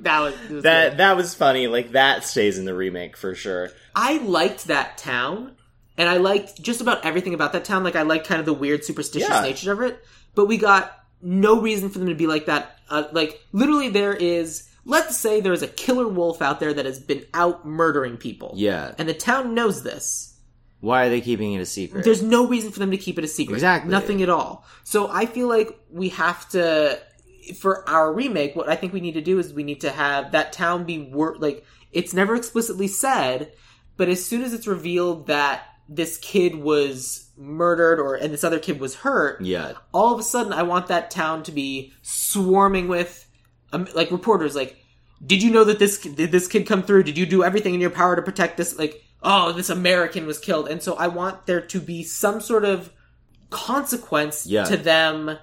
[0.00, 0.98] That was, was that good.
[0.98, 1.66] that was funny.
[1.68, 3.70] Like that stays in the remake for sure.
[3.94, 5.56] I liked that town,
[5.96, 7.82] and I liked just about everything about that town.
[7.82, 9.40] Like, I liked kind of the weird, superstitious Yeah.
[9.40, 10.04] nature of it.
[10.34, 12.78] But we got no reason for them to be like that.
[12.88, 14.68] Uh, like, literally, there is.
[14.86, 18.52] Let's say there is a killer wolf out there that has been out murdering people.
[18.56, 18.94] Yeah.
[18.98, 20.38] And the town knows this.
[20.80, 22.02] Why are they keeping it a secret?
[22.02, 23.56] There's no reason for them to keep it a secret.
[23.56, 23.90] Exactly.
[23.90, 24.64] Nothing at all.
[24.82, 26.98] So I feel like we have to
[27.54, 30.32] for our remake, what I think we need to do is we need to have
[30.32, 33.52] that town be wor- like it's never explicitly said,
[33.96, 38.58] but as soon as it's revealed that this kid was murdered or and this other
[38.58, 39.72] kid was hurt, Yeah.
[39.92, 43.26] all of a sudden I want that town to be swarming with
[43.72, 44.76] um, like reporters like
[45.24, 47.80] did you know that this did this kid come through did you do everything in
[47.80, 51.46] your power to protect this like oh this American was killed and so I want
[51.46, 52.92] there to be some sort of
[53.48, 54.64] consequence Yeah.
[54.64, 55.38] to them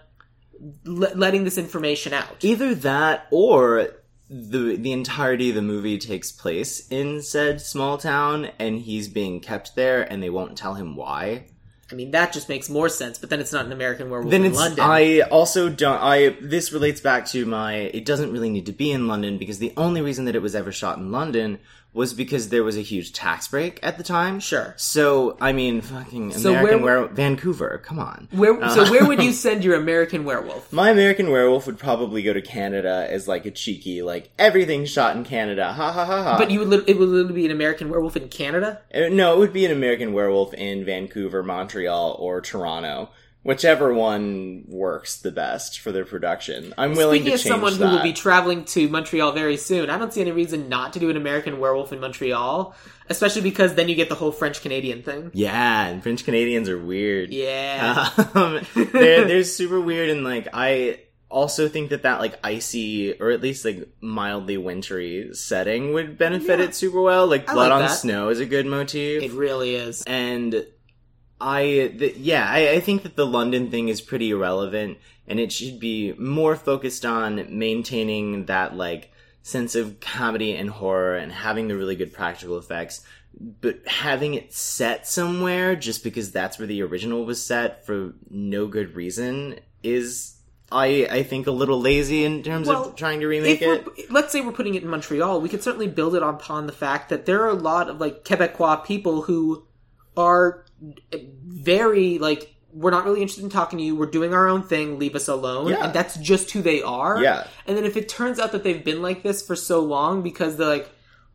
[0.85, 3.89] le- letting this information out Either that or
[4.29, 9.39] the the entirety of the movie takes place in said small town and he's being
[9.39, 11.45] kept there and they won't tell him why.
[11.91, 14.43] I mean that just makes more sense but then it's not an American werewolf Then
[14.43, 14.83] in it's London.
[14.83, 18.91] I also don't I this relates back to my it doesn't really need to be
[18.91, 21.59] in London because the only reason that it was ever shot in London
[21.93, 24.39] was because there was a huge tax break at the time.
[24.39, 24.75] Sure.
[24.77, 28.27] So I mean fucking So American where- were Vancouver, come on.
[28.31, 32.21] where Uh, so where would you send your American werewolf My American Werewolf would probably
[32.21, 35.73] go to Canada as like a cheeky, like everything's shot in Canada.
[35.73, 36.37] Ha ha ha ha.
[36.37, 39.33] but you would lit- it would literally be an American werewolf in Canada Uh, no,
[39.33, 43.09] it would be an American Werewolf in Vancouver, Montreal, or Toronto,
[43.47, 46.73] whichever one works the best for their production.
[46.77, 47.87] I'm willing Speaking to change someone that.
[47.89, 50.99] who will be traveling to Montreal very soon, I don't see any reason not to
[50.99, 52.75] do an American Werewolf in Montreal,
[53.09, 55.31] especially because then you get the whole French Canadian thing.
[55.33, 57.31] yeah, and French Canadians are weird.
[57.33, 58.09] Yeah.
[58.35, 63.31] um, they're they're super weird, and like I also think that that like icy or
[63.31, 66.65] at least like mildly wintry setting would benefit Yeah.
[66.65, 67.27] it super well.
[67.27, 67.95] Like I blood like on that.
[67.95, 69.23] snow is a good motif.
[69.23, 70.03] it really is.
[70.05, 70.65] and
[71.39, 71.61] I,
[71.97, 74.97] th- yeah, I, I think that the London thing is pretty irrelevant,
[75.27, 79.11] and it should be more focused on maintaining that like
[79.43, 83.05] sense of comedy and horror and having the really good practical effects,
[83.61, 88.67] but having it set somewhere just because that's where the original was set for no
[88.67, 90.33] good reason is.
[90.69, 94.11] I, I think a little lazy in terms Well, of trying to remake it.
[94.11, 97.07] let's say we're putting it in Montreal, we could certainly build it upon the fact
[97.07, 99.65] that there are a lot of like Quebecois people who
[100.17, 100.65] are
[101.45, 103.95] very like we're not really interested in talking to you.
[103.95, 104.99] We're doing our own thing.
[104.99, 105.69] Leave us alone.
[105.69, 105.85] Yeah.
[105.85, 107.21] And that's just who they are.
[107.21, 107.47] Yeah.
[107.65, 110.57] And then if it turns out that they've been like this for so long because
[110.57, 110.89] they're like,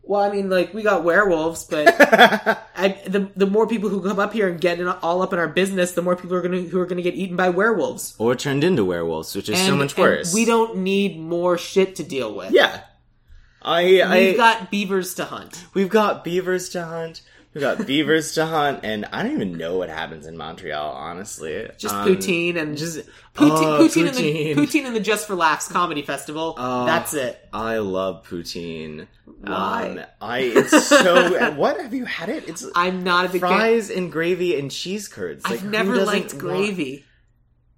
[0.05, 1.87] well, I mean, like we got werewolves, but
[2.77, 5.39] I, the the more people who come up here and get in, all up in
[5.39, 8.15] our business, the more people are gonna who are gonna get eaten by werewolves.
[8.19, 10.35] or turned into werewolves, which is so And- much and worse.
[10.35, 12.53] we don't need more shit to deal with.
[12.53, 12.83] Yeah.
[13.65, 15.65] I, We've I, got beavers to hunt.
[15.73, 17.23] We've got beavers to hunt.
[17.55, 21.69] We've got beavers to hunt, and I don't even know what happens in Montreal, honestly.
[21.77, 22.99] Just Um, poutine and Just
[23.35, 24.57] poutine, oh, poutine, And the, poutine.
[24.57, 26.55] poutine and the Just for Laughs comedy festival.
[26.57, 26.87] Oh.
[26.87, 27.39] That's it.
[27.53, 29.07] I love poutine.
[29.43, 29.89] Why?
[29.99, 31.53] Um, I it's so.
[31.57, 32.49] what have you had it?
[32.49, 33.51] It's I'm not a big fan.
[33.59, 35.45] fries and gravy and cheese curds.
[35.45, 37.05] Like, I've never liked want- gravy.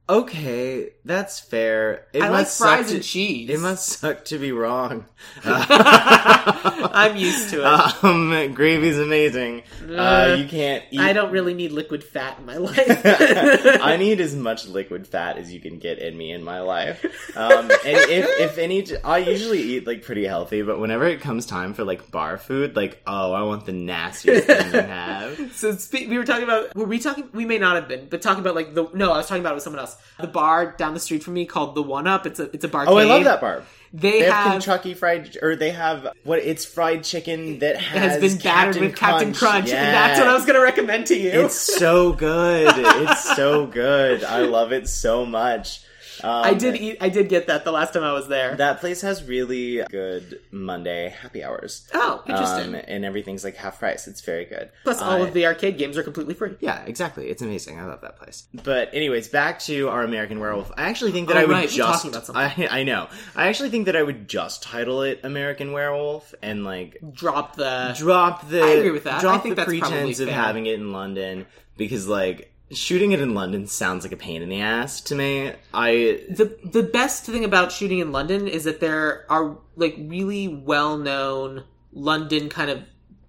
[0.09, 2.07] Okay, that's fair.
[2.13, 3.51] It I like must suck fries to- and cheese.
[3.51, 5.05] It must suck to be wrong.
[5.45, 8.05] I'm used to it.
[8.05, 9.63] Um, gravy's amazing.
[9.83, 12.79] Uh, you can't eat I don't really need liquid fat in my life.
[13.05, 17.05] I need as much liquid fat as you can get in me in my life.
[17.37, 21.47] Um, and if, if any, I usually eat like pretty healthy, but whenever it comes
[21.47, 25.35] time for like bar food, like, oh, I want the nastiest thing you have.
[25.55, 26.75] So we were talking about.
[26.75, 27.29] Were we talking?
[27.33, 28.89] We may not have been, but talking about like the.
[28.93, 29.97] No, I was talking about it with someone else.
[30.19, 32.27] The bar down the street from me called the One Up.
[32.27, 32.85] It's a it's a bar.
[32.89, 33.63] Oh, I love that bar.
[33.93, 34.53] They, They have, have.
[34.53, 36.41] Kentucky fried, or they have what?
[36.41, 39.85] It's fried chicken that has, has been battered Captain with Captain Crunch, Yeah.
[39.85, 41.31] and that's what I was going to recommend to you.
[41.31, 42.73] It's so good.
[42.77, 44.25] It's so good.
[44.25, 45.84] I love it so much.
[46.23, 46.99] Um, I did eat.
[47.01, 48.55] I did get that the last time I was there.
[48.57, 51.89] That place has really good Monday happy hours.
[51.95, 52.75] oh, interesting.
[52.75, 54.07] Um, and everything's like half price.
[54.07, 54.71] It's very good.
[54.85, 56.57] Plus, all Uh, of the arcade games are completely free.
[56.61, 57.29] Yeah, exactly.
[57.29, 57.81] It's amazing.
[57.81, 58.47] I love that place.
[58.53, 60.71] But anyways, back to our American Werewolf.
[60.77, 62.65] I actually think that Oh, I would right, just talking about something.
[62.65, 63.09] I, I know.
[63.35, 67.95] I actually think that I would just title it American Werewolf and like Drop the.
[67.97, 69.21] drop the I agree with that.
[69.21, 71.47] drop I think the that's probably pretense of having it in London
[71.77, 75.53] because like shooting it in London sounds like a pain in the ass to me.
[75.73, 80.49] I the the best thing about shooting in London is that there are like really
[80.49, 82.83] well known London kind of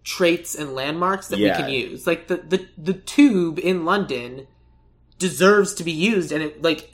[0.04, 1.58] traits and landmarks that Yeah.
[1.58, 2.08] we can use.
[2.08, 4.48] Like the, the the tube in London
[5.20, 6.92] deserves to be used, and it like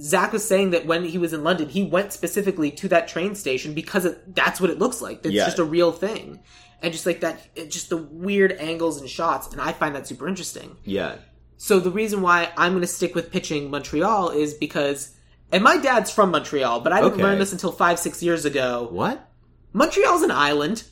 [0.00, 3.34] Zach was saying that when he was in London, he went specifically to that train
[3.34, 5.24] station because it, that's what it looks like.
[5.24, 5.44] It's Yeah.
[5.44, 6.40] just a real thing,
[6.82, 10.06] and just like that, it, just the weird angles and shots, and I find that
[10.06, 10.76] super interesting.
[10.84, 11.16] yeah.
[11.62, 15.14] So the reason why I'm going to stick with pitching Montreal is because,
[15.52, 17.22] and my dad's from Montreal, but I didn't Okay.
[17.22, 18.88] learn this until five, six years ago.
[18.90, 19.28] What?
[19.74, 20.84] Montreal's an island.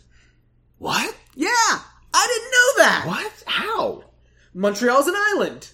[0.77, 1.17] What?
[1.35, 3.05] Yeah, I didn't know that.
[3.07, 3.45] What?
[3.47, 4.05] How?
[4.53, 5.71] Montreal's an island.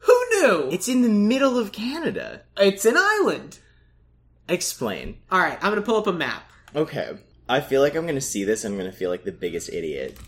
[0.00, 0.68] Who knew?
[0.72, 2.42] It's in the middle of Canada.
[2.56, 3.60] It's an island.
[4.48, 5.20] Explain.
[5.30, 6.42] All right, I'm gonna pull up a map.
[6.74, 7.12] Okay.
[7.48, 8.64] I feel like I'm gonna see this.
[8.64, 10.18] I'm gonna feel like the biggest idiot.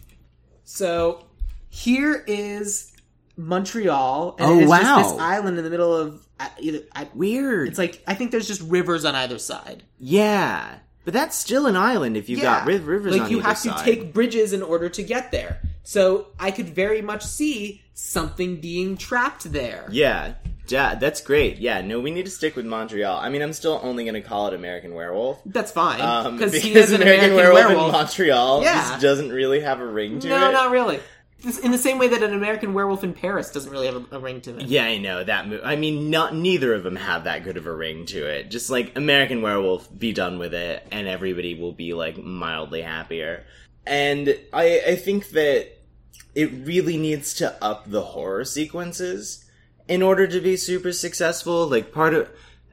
[0.62, 1.26] So
[1.68, 2.89] here is
[3.46, 4.80] Montreal, and Oh, it is wow.
[4.98, 6.80] just this island in the middle of uh, either.
[6.94, 7.68] I, Weird.
[7.68, 9.82] it's like I think there's just rivers on either side.
[9.98, 13.58] yeah, but that's still an island if you've got riv- rivers like on you have
[13.58, 13.78] side.
[13.78, 15.60] to take bridges in order to get there.
[15.82, 19.88] So I could very much see something being trapped there.
[19.90, 20.34] Yeah,
[20.68, 21.58] yeah, that's great.
[21.58, 23.18] Yeah, no, we need to stick with Montreal.
[23.18, 25.40] I mean, I'm still only gonna call it American Werewolf.
[25.46, 27.86] That's fine Um, because he is an American, werewolf.
[27.86, 28.74] in Montreal Yeah.
[28.90, 30.40] just doesn't really have a ring to no, it.
[30.40, 31.00] No, not really.
[31.62, 34.18] In the same way that an American werewolf in Paris doesn't really have a, a
[34.18, 34.66] ring to it.
[34.66, 35.46] Yeah, I know that.
[35.64, 38.50] I mean, not neither of them have that good of a ring to it.
[38.50, 43.44] Just like American Werewolf, be done with it, and everybody will be like mildly happier.
[43.86, 45.78] And I, I think that
[46.34, 49.44] it really needs to up the horror sequences
[49.88, 51.66] in order to be super successful.
[51.66, 52.28] Like part of,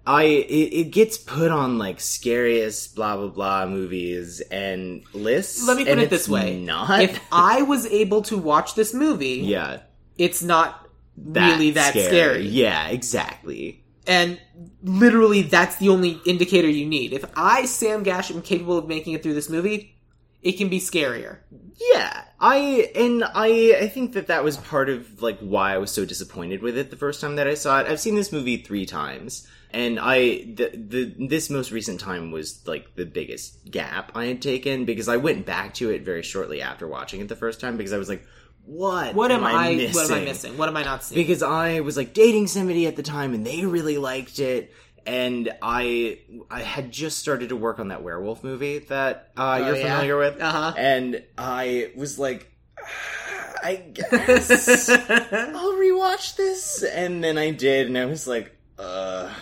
[0.08, 5.68] I it, it gets put on like scariest blah blah blah movies and lists.
[5.68, 8.76] Let me put and it it's this way: not if I was able to watch
[8.76, 9.82] this movie, yeah
[10.18, 12.48] it's not that really that scary.
[12.48, 13.84] Yeah, exactly.
[14.06, 14.40] And
[14.84, 17.14] literally, that's the only indicator you need.
[17.14, 19.98] If I, Sam Gash, am capable of making it through this movie,
[20.42, 21.40] it can be scarier.
[21.94, 25.92] Yeah, I and I I think that that was part of like why I was
[25.92, 27.88] so disappointed with it the first time that I saw it.
[27.88, 32.66] I've seen this movie 3 times and I the, the this most recent time was
[32.68, 36.62] like the biggest gap I had taken because I went back to it very shortly
[36.62, 38.26] after watching it the first time because I was like
[38.66, 39.76] what What am, I?
[39.76, 39.94] missing?
[39.96, 40.58] What am I missing?
[40.58, 41.22] What am I not seeing?
[41.22, 44.74] because I was like dating somebody at the time and they really liked it
[45.06, 46.20] and I
[46.52, 49.84] I had just started to work on that werewolf movie that uh, you're Oh, yeah?
[49.96, 50.74] familiar with Uh-huh.
[50.78, 52.52] and I was like
[53.64, 59.34] I guess I'll rewatch this and then I did and I was like uh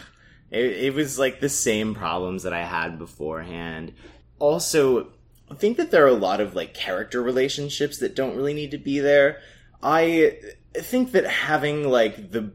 [0.55, 3.93] it, it was like the same problems that I had beforehand
[4.39, 5.11] also
[5.49, 8.71] I think that there are a lot of like character relationships that don't really need
[8.71, 9.41] to be there.
[9.83, 10.37] I
[10.73, 12.51] think that having like the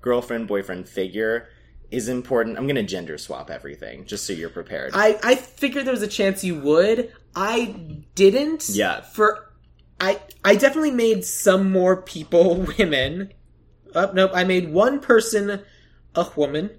[0.00, 1.48] girlfriend boyfriend figure
[1.90, 2.58] is important.
[2.58, 4.92] I'm gonna gender swap everything just so you're prepared.
[4.94, 7.12] I, I figured there was a chance you would.
[7.34, 8.68] I didn't.
[8.68, 9.00] Yeah.
[9.00, 9.52] For
[10.00, 13.32] I I definitely made some more people women.
[13.94, 14.30] Oh, nope.
[14.32, 15.62] I made one person
[16.14, 16.70] a woman.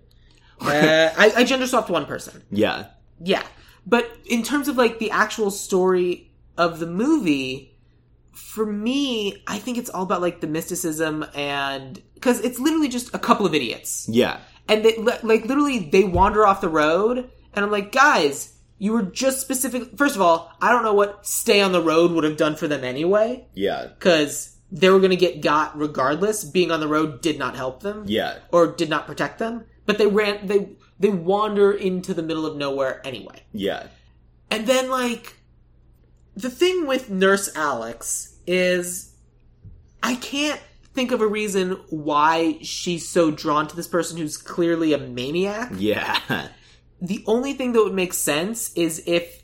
[0.63, 2.41] Uh, I, I gender swapped one person.
[2.49, 2.87] yeah,
[3.19, 3.43] Yeah.
[3.85, 7.73] But in terms of like the actual story of the movie,
[8.31, 13.13] for me, I think it's all about like the mysticism and because it's literally just
[13.13, 17.65] a couple of idiots, yeah, and they like literally they wander off the road, and
[17.65, 19.97] I'm like, guys, you were just specific.
[19.97, 22.67] First of all, I don't know what stay on the road would have done for
[22.67, 26.43] them anyway, yeah, because they were going to get got regardless.
[26.43, 28.39] Being on the road did not help them yeah.
[28.51, 29.65] or did not protect them.
[29.85, 30.69] But they ran they
[30.99, 33.43] they wander into the middle of nowhere anyway.
[33.51, 33.87] Yeah.
[34.49, 35.35] And then like
[36.35, 39.13] the thing with Nurse Alex is
[40.01, 40.61] I can't
[40.93, 45.71] think of a reason why she's so drawn to this person who's clearly a maniac.
[45.75, 46.19] Yeah.
[47.01, 49.43] The only thing that would make sense is if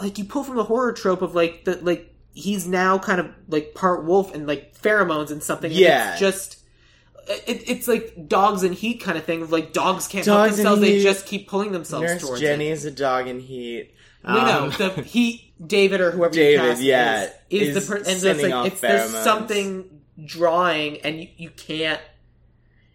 [0.00, 3.28] like you pull from the horror trope of like the like he's now kind of
[3.48, 5.70] like part wolf and like pheromones and something.
[5.70, 6.12] and Yeah.
[6.12, 6.57] it's just
[7.28, 9.42] it, it's like dogs in heat kind of thing.
[9.42, 11.02] of, Like dogs can't Dogs help themselves; they heat.
[11.02, 12.72] just keep pulling themselves Nurse towards Jenny it.
[12.72, 13.94] is a dog in heat.
[14.24, 17.86] No, no, Um, the he David or whoever you David, cast yeah, is, is, is
[17.86, 22.00] the per- and it's sending like off it's there's something drawing and you, you can't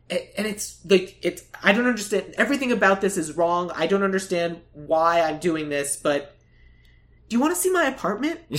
[0.09, 3.71] and and it's like it's I don't understand everything about this is wrong.
[3.73, 6.35] I don't understand why I'm doing this, but
[7.29, 8.41] do you want to see my apartment?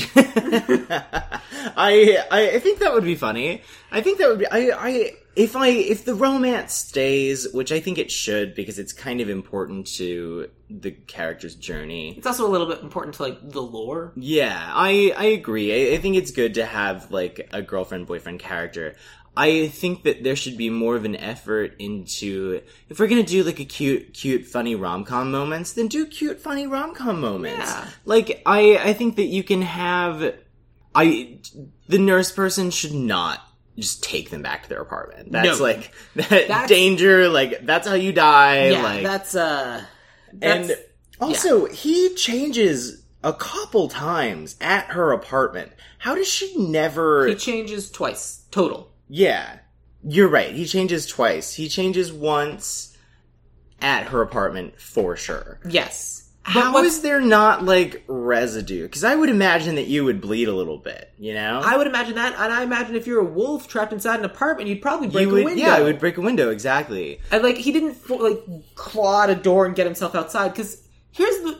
[0.56, 3.62] I, I I think that would be funny.
[3.90, 7.80] I think that would be I I if I if the romance stays, which I
[7.80, 12.14] think it should because it's kind of important to the character's journey.
[12.16, 14.12] It's also a little bit important to like the lore.
[14.16, 15.92] Yeah, I I agree.
[15.92, 18.94] I, I think it's good to have like a girlfriend boyfriend character.
[19.36, 23.42] I think that there should be more of an effort into if we're gonna do
[23.42, 27.72] like a cute, cute, funny rom com moments, then do cute, funny rom com moments.
[27.72, 27.88] Yeah.
[28.04, 30.34] Like I I think that you can have
[30.94, 31.38] I
[31.88, 33.40] the nurse person should not
[33.76, 35.32] just take them back to their apartment.
[35.32, 35.64] That's No.
[35.64, 37.28] like that That's- danger.
[37.28, 38.68] Like that's how you die.
[38.70, 39.82] yeah, like that's uh
[40.42, 40.80] and that's,
[41.20, 45.72] also, he changes a couple times at her apartment.
[45.98, 47.26] How does she never?
[47.26, 48.92] he changes twice total.
[49.08, 49.58] yeah,
[50.06, 50.52] you're right.
[50.54, 51.54] He changes twice.
[51.54, 52.96] He changes once
[53.80, 55.60] at her apartment for sure.
[55.68, 56.23] Yes.
[56.46, 58.82] How what's- there not like residue?
[58.84, 61.10] Because I would imagine that you would bleed a little bit.
[61.18, 64.18] You know, I would imagine that, and I imagine if you're a wolf trapped inside
[64.18, 65.62] an apartment, you'd probably break you would, a window.
[65.62, 67.18] yeah, it would break a window exactly.
[67.30, 68.40] And like he didn't fo- like
[68.74, 70.48] claw at a door and get himself outside.
[70.50, 70.82] Because
[71.12, 71.58] here's the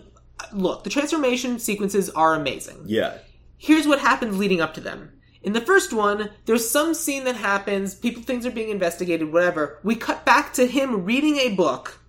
[0.52, 2.82] look: the transformation sequences are amazing.
[2.84, 3.18] Yeah,
[3.56, 5.12] Here's what happens leading up to them.
[5.42, 7.94] In the first one, there's some scene that happens.
[7.94, 9.32] People things are being investigated.
[9.32, 9.78] Whatever.
[9.82, 12.00] We cut back to him reading a book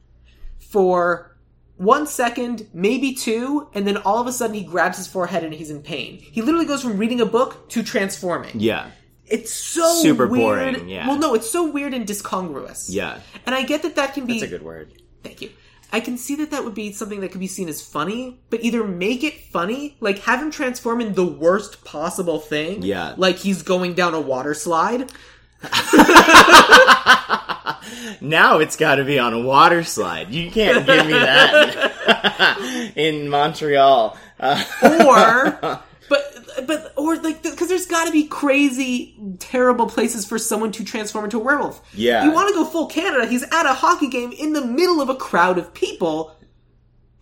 [0.59, 1.34] for
[1.77, 5.53] one second, maybe two, and then all of a sudden he grabs his forehead and
[5.53, 6.17] he's in pain.
[6.19, 8.59] He literally goes from reading a book to transforming.
[8.59, 8.91] yeah,
[9.25, 10.73] It's so Super weird.
[10.75, 11.07] boring, yeah.
[11.07, 12.89] Well, no, it's so weird and discongruous.
[12.89, 13.19] yeah.
[13.45, 14.93] And I get that that can be That's a good word.
[15.23, 15.49] Thank you.
[15.91, 18.63] I can see that that would be something that could be seen as funny, but
[18.63, 23.13] either make it funny, like have him transform in the worst possible thing, Yeah.
[23.17, 25.11] like he's going down a water slide.
[28.21, 30.31] Now it's got to be on a water slide.
[30.33, 34.17] You can't give me that in Montreal.
[34.39, 40.37] Uh, or but but or like because there's got to be crazy terrible places for
[40.37, 42.23] someone to transform into a werewolf Yeah.
[42.25, 45.09] you want to go full canada he's at a hockey game in the middle of
[45.09, 46.35] a crowd of people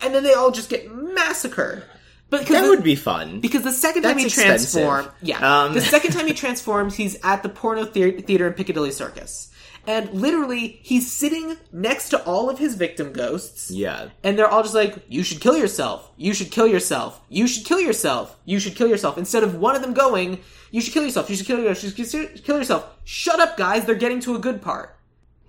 [0.01, 1.83] and then they all just get massacred
[2.29, 3.39] but that the- would be fun.
[3.41, 7.41] because the second time he transforms yeah Um, the second time he transforms he's at
[7.43, 9.51] the porno theater in piccadilly circus
[9.85, 14.63] and literally he's sitting next to all of his victim ghosts yeah, and they're all
[14.63, 16.09] just like, "You should kill yourself.
[16.17, 17.19] You should kill yourself.
[17.29, 18.35] You should kill yourself.
[18.45, 20.39] You should kill yourself." Instead of one of them going,
[20.71, 21.29] "You should kill yourself.
[21.29, 21.97] You should kill yourself.
[21.97, 23.85] You should kill yourself." Shut up, guys.
[23.85, 24.95] They're getting to a good part.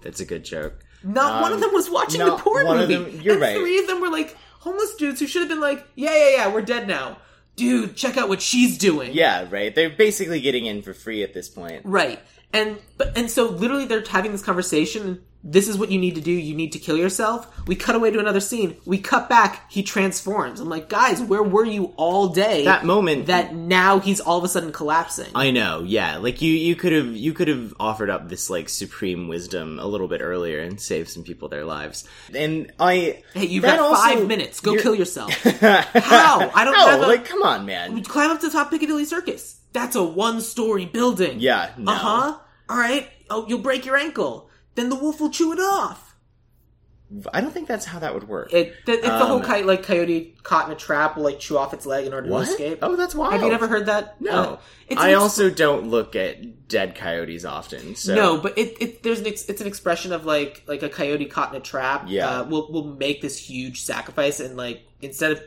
[0.02, 0.74] that's a good joke.
[1.02, 3.10] Not one of um, them was watching the porn one of movie.
[3.12, 3.56] them- you're and right.
[3.56, 6.52] Three of them were like homeless dudes who should have been like, "Yeah, yeah, yeah.
[6.52, 7.18] We're dead now."
[7.56, 9.12] Dude, check out what she's doing.
[9.12, 9.72] Yeah, right.
[9.72, 11.82] They're basically getting in for free at this point.
[11.84, 12.18] Right.
[12.54, 15.22] And but and so literally they're having this conversation.
[15.46, 16.30] This is what you need to do.
[16.30, 17.46] You need to kill yourself.
[17.68, 18.78] We cut away to another scene.
[18.86, 19.70] We cut back.
[19.70, 20.58] He transforms.
[20.58, 22.64] I'm like, guys, where were you all day?
[22.64, 25.30] That moment- That now he's all of a sudden collapsing.
[25.34, 26.16] I know, yeah.
[26.16, 29.84] Like you, you could have, you could have offered up this like supreme wisdom a
[29.86, 32.08] little bit earlier and saved some people their lives.
[32.34, 34.60] And I, hey, you've got also- five minutes.
[34.60, 35.30] Go you're- kill yourself.
[35.42, 36.50] How?
[36.54, 38.02] I don't a- like come on, man.
[38.04, 39.60] Climb up to the top Piccadilly Circus.
[39.74, 41.40] That's a one-story building.
[41.40, 41.92] Yeah, no.
[41.92, 42.38] Uh huh.
[42.68, 43.08] All right.
[43.30, 44.48] Oh, you'll break your ankle.
[44.74, 46.12] Then the wolf will chew it off.
[47.32, 48.52] I don't think that's how that would work.
[48.52, 51.38] It, th- it's the whole Um, coyote, like coyote caught in a trap will like
[51.38, 52.46] chew off its leg in order what?
[52.46, 52.78] to escape.
[52.82, 53.34] Oh, that's wild.
[53.34, 54.20] Have you never heard that?
[54.20, 54.30] No.
[54.32, 54.56] Uh,
[54.96, 57.94] I ex- also don't look at dead coyotes often.
[57.94, 60.88] So no, but it, it there's an ex- it's an expression of like like a
[60.88, 62.06] coyote caught in a trap.
[62.08, 62.40] Yeah.
[62.40, 65.42] uh, will will make this huge sacrifice and like instead of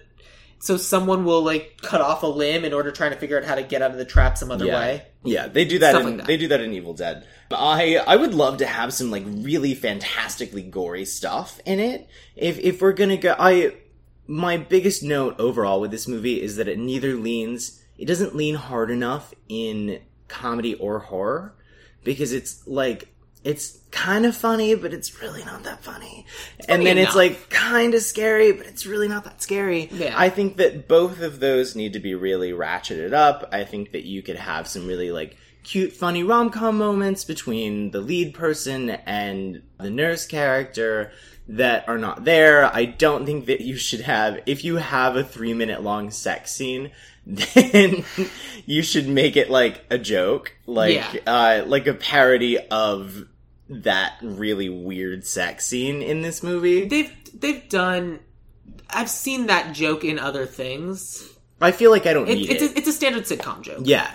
[0.60, 3.56] so someone will like cut off a limb in order trying to figure out how
[3.56, 4.80] to get out of the trap some other yeah.
[4.80, 5.06] way.
[5.24, 5.92] Yeah, they do that.
[5.92, 6.28] Stuff In, like that.
[6.28, 7.26] They do that in Evil Dead.
[7.52, 12.08] I I would love to have some like really fantastically gory stuff in it.
[12.36, 13.76] If if we're gonna go, I
[14.28, 17.82] my biggest note overall with this movie is that it neither leans.
[17.98, 21.56] It doesn't lean hard enough in comedy or horror
[22.04, 23.10] because it's like
[23.44, 26.26] it's kind of funny, but it's really not that funny.
[26.60, 29.90] and funny then it's like kind of scary, but it's really not that scary.
[29.92, 30.14] Yeah.
[30.16, 33.50] I think that both of those need to be really ratcheted up.
[33.52, 37.92] I think that you could have some really like cute, funny rom com moments between
[37.92, 41.12] the lead person and the nurse character
[41.50, 42.66] that are not there.
[42.66, 46.52] I don't think that you should have, if you have a three minute long sex
[46.52, 46.92] scene,
[47.28, 48.06] then
[48.66, 51.14] you should make it like a joke, like, Yeah.
[51.28, 53.26] uh, like a parody of
[53.70, 56.86] that really weird sex scene in this movie.
[56.88, 58.20] They've they've done.
[58.90, 61.28] I've seen that joke in other things.
[61.60, 62.72] I feel like I don't It, need it's it.
[62.76, 63.82] a, it's a standard sitcom joke.
[63.84, 64.10] yeah.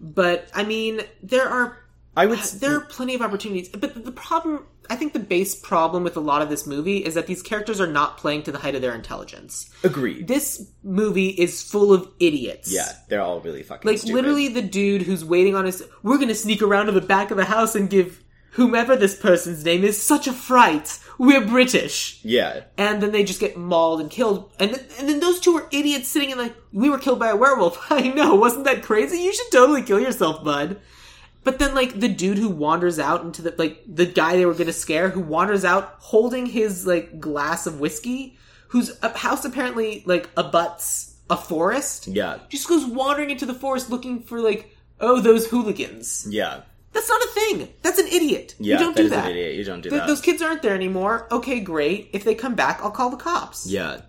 [0.00, 1.78] But I mean, there are
[2.16, 2.38] I would.
[2.38, 3.68] there are plenty of opportunities.
[3.70, 7.14] But the problem, I think, the base problem with a lot of this movie is
[7.14, 9.70] that these characters are not playing to the height of their intelligence.
[9.82, 10.28] Agreed.
[10.28, 12.70] This movie is full of idiots.
[12.70, 14.16] Yeah, they're all really fucking like stupid.
[14.16, 15.82] literally the dude who's waiting on us.
[16.02, 19.64] We're gonna sneak around to the back of the house and give whomever this person's
[19.64, 20.98] name is such a fright.
[21.16, 22.20] We're British.
[22.22, 24.52] Yeah, and then they just get mauled and killed.
[24.60, 27.30] And then, and then those two are idiots sitting in like, we were killed by
[27.30, 27.78] a werewolf.
[27.90, 29.22] I know, wasn't that crazy?
[29.22, 30.80] You should totally kill yourself, bud.
[31.44, 34.54] But then like the dude who wanders out into the like the guy they were
[34.54, 38.38] gonna scare who wanders out holding his like glass of whiskey,
[38.68, 43.90] whose uh, house apparently like abuts a forest, yeah, just goes wandering into the forest
[43.90, 46.26] looking for like oh those hooligans.
[46.30, 46.60] yeah,
[46.92, 47.68] That's not a thing.
[47.82, 48.54] That's an idiot.
[48.60, 48.74] yeah.
[48.74, 49.24] you don't that do is that.
[49.24, 49.54] an idiot.
[49.56, 50.06] You don't do Th- that.
[50.06, 51.26] those kids aren't there anymore.
[51.32, 52.10] Okay, great.
[52.12, 53.66] If they come back, I'll call the cops.
[53.66, 54.02] Yeah.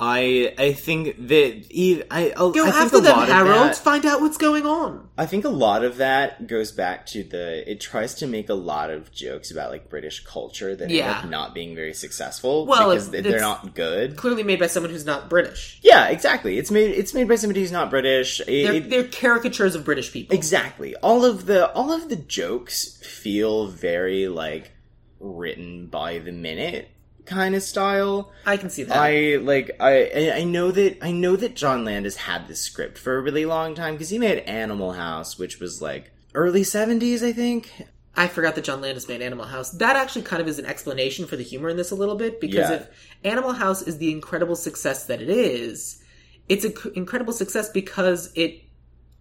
[0.00, 3.54] I I think that e- I I'll- Go I think after a them, Harold.
[3.70, 5.08] that- Find out what's going on.
[5.18, 7.70] I think a lot of that goes back to the.
[7.70, 11.08] It tries to make a lot of jokes about like British culture that Yeah.
[11.08, 14.16] end up not being very successful Well, because it- they- it's- they're not good.
[14.16, 15.78] Clearly made by someone who's not British.
[15.82, 16.56] Yeah, exactly.
[16.58, 16.92] It's made.
[16.92, 18.40] It's made by somebody who's not British.
[18.40, 20.34] It- They're, it- they're caricatures of British people.
[20.34, 20.96] exactly.
[20.96, 24.70] All of the all of the jokes feel very like
[25.18, 26.88] written by the minute
[27.30, 28.30] kind of style.
[28.44, 28.96] I can see that.
[28.96, 33.16] I like I I- know that I know that John Landis had this script for
[33.16, 37.32] a really long time because he made Animal House, which was like early seventies, I
[37.32, 37.72] think.
[38.16, 39.70] I forgot that John Landis made Animal House.
[39.70, 42.40] That actually kind of is an explanation for the humor in this a little bit
[42.40, 42.72] because Yeah.
[42.72, 42.88] if
[43.24, 46.02] Animal House is the incredible success that it is,
[46.48, 48.62] it's an incredible success because it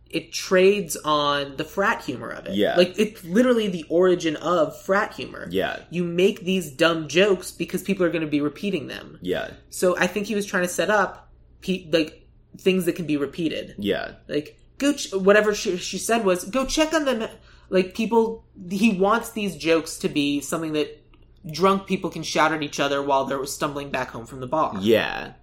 [0.10, 2.56] it trades on the frat humor of it.
[2.56, 2.76] Yeah.
[2.78, 5.48] like it's literally the origin of frat humor.
[5.52, 9.20] Yeah, you make these dumb jokes because people are going to be repeating them.
[9.22, 11.30] yeah, So I think he was trying to set up
[11.62, 13.76] pe- like things that can be repeated.
[13.78, 17.30] yeah, Like go ch- whatever she, she said was go check on them.
[17.70, 20.96] Like people, he wants these jokes to be something that
[21.52, 24.74] drunk people can shout at each other while they're stumbling back home from the bar.
[24.82, 25.34] yeah.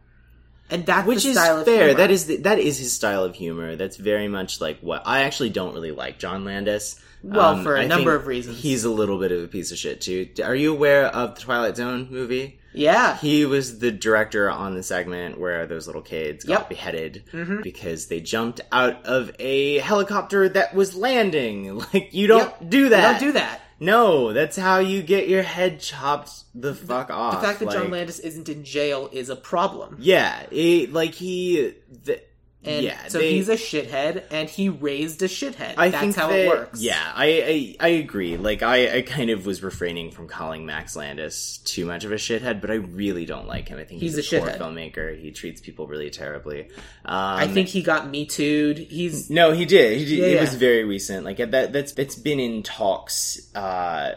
[0.71, 1.85] And that's Which is of fair.
[1.89, 1.95] humor.
[1.95, 3.77] That is the, that is his style of humor.
[3.77, 7.01] That's very much like what I actually don't really like John Landis.
[7.23, 8.59] Well, for a a number of reasons.
[8.61, 10.29] He's a little bit of a piece of shit too.
[10.45, 12.59] Are you aware of the Twilight Zone movie?
[12.73, 13.17] yeah.
[13.17, 16.61] He was the director on the segment where those little kids got Yep.
[16.61, 16.69] Mm-hmm.
[16.69, 21.83] beheaded because they jumped out of a helicopter that was landing.
[21.95, 22.71] Like you don't Yep.
[22.71, 23.21] do that.
[23.21, 23.61] don't do that.
[23.79, 27.41] No, that's how you get your head chopped the fuck off.
[27.41, 29.97] The fact that John Landis isn't in jail is a problem.
[30.01, 31.75] Yeah, it, like he.
[32.05, 32.23] The,
[32.67, 35.75] And yeah, so they- he's a shithead, and he raised a shithead.
[35.77, 36.81] I That's think how that- it works.
[36.83, 38.37] Yeah, I, I I agree.
[38.37, 42.17] Like I, I kind of was refraining from calling Max Landis too much of a
[42.17, 43.79] shithead, but I really don't like him.
[43.79, 45.19] I think he's, He's a, a poor filmmaker.
[45.19, 46.63] He treats people really terribly.
[47.05, 48.79] Um, I think he got me too'd.
[48.79, 49.99] He's no, he did.
[49.99, 50.19] He did.
[50.19, 50.41] Yeah, it yeah.
[50.41, 51.25] was very recent.
[51.25, 51.73] Like that.
[51.73, 54.13] That's it's been in talks uh,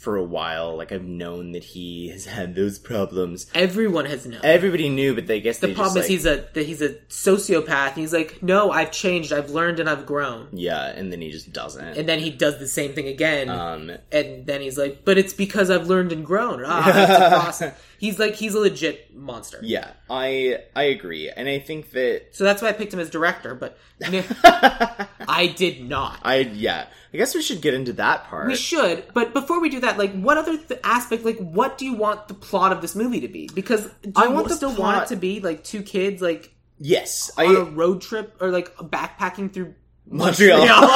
[0.00, 0.76] for a while.
[0.76, 3.46] Like I've known that he has had those problems.
[3.54, 4.40] everyone has known.
[4.42, 6.82] Everybody knew, but they guess the they problem just, is like, he's a that he's
[6.82, 7.88] a sociopath.
[7.88, 10.48] And he's like, no, I've changed, I've learned, and I've grown.
[10.52, 11.98] yeah, and then he just doesn't.
[11.98, 15.32] And then he does the same thing again, um, and then he's like, but it's
[15.34, 16.62] because I've learned and grown.
[16.64, 17.80] Ah, it's a process.
[18.00, 19.58] He's like, he's a legit monster.
[19.62, 23.10] yeah, I I agree, and I think that So that's why I picked him as
[23.10, 26.18] director, but I did not.
[26.22, 26.86] I yeah.
[27.12, 28.46] I guess we should get into that part.
[28.48, 31.84] We should, but before we do that, like, what other th- aspect, like, what do
[31.84, 33.50] you want the plot of this movie to be?
[33.52, 37.54] Because do I want still want it to be like two kids, like, yes, on
[37.54, 39.74] a I road trip or like backpacking through
[40.06, 40.58] Montreal.
[40.58, 40.78] Montreal.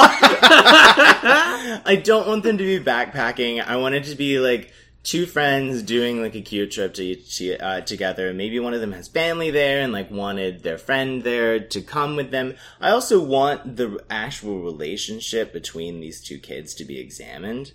[1.85, 3.63] I don't want them to be backpacking.
[3.65, 4.71] I want it to be like
[5.05, 8.33] two friends doing like a cute trip to, to uh, together.
[8.33, 12.15] Maybe one of them has family there and like wanted their friend there to come
[12.15, 12.55] with them.
[12.81, 17.71] I also want the actual relationship between these two kids to be examined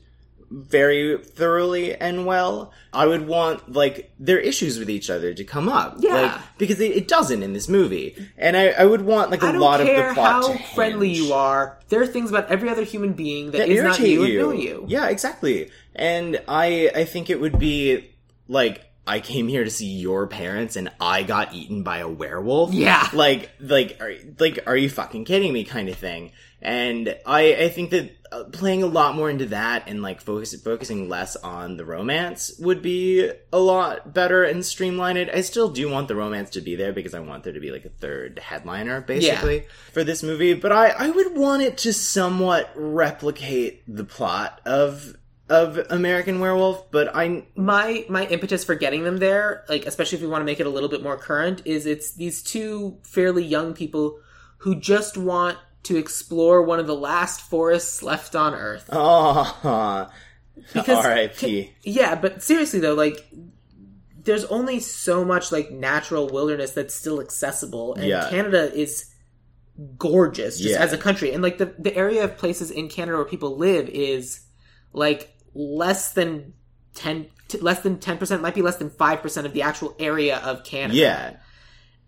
[0.51, 2.73] very thoroughly and well.
[2.93, 6.15] I would want like their issues with each other to come up, Yeah.
[6.15, 9.53] like because it, it doesn't in this movie, and I, I would want like a
[9.53, 11.79] lot of the plot how friendly you are.
[11.89, 14.53] There are things about every other human being that that is not you, you.
[14.53, 14.85] you.
[14.89, 15.71] Yeah, exactly.
[15.95, 18.11] And I I think it would be
[18.49, 22.73] like I came here to see your parents and I got eaten by a werewolf.
[22.73, 23.09] Yeah.
[23.13, 26.33] Like like are, like are you fucking kidding me kind of thing.
[26.63, 30.55] And I I think that uh, playing a lot more into that and like focus
[30.63, 35.19] focusing less on the romance would be a lot better and streamlined.
[35.19, 37.73] I still do want the romance to be there because I want there to be
[37.73, 41.93] like a third headliner basically for this movie, but I I would want it to
[41.93, 45.17] somewhat replicate the plot of
[45.51, 50.23] of American Werewolf, but I my my impetus for getting them there, like especially if
[50.23, 53.45] we want to make it a little bit more current, is it's these two fairly
[53.45, 54.19] young people
[54.59, 58.89] who just want to explore one of the last forests left on Earth.
[58.93, 60.09] oh
[60.73, 61.73] Because- R.I.P.
[61.83, 63.27] Yeah, but seriously though, like
[64.23, 68.29] there's only so much like natural wilderness that's still accessible, and Yeah.
[68.31, 69.07] Canada is
[69.97, 70.83] gorgeous just Yeah.
[70.83, 71.33] as a country.
[71.33, 74.41] And like the the area of places in Canada where people live is
[74.93, 76.55] like less than
[76.95, 77.27] ten.
[77.49, 80.97] T- less than 10% might be less than 5% of the actual area of Canada.
[80.97, 81.37] Yeah,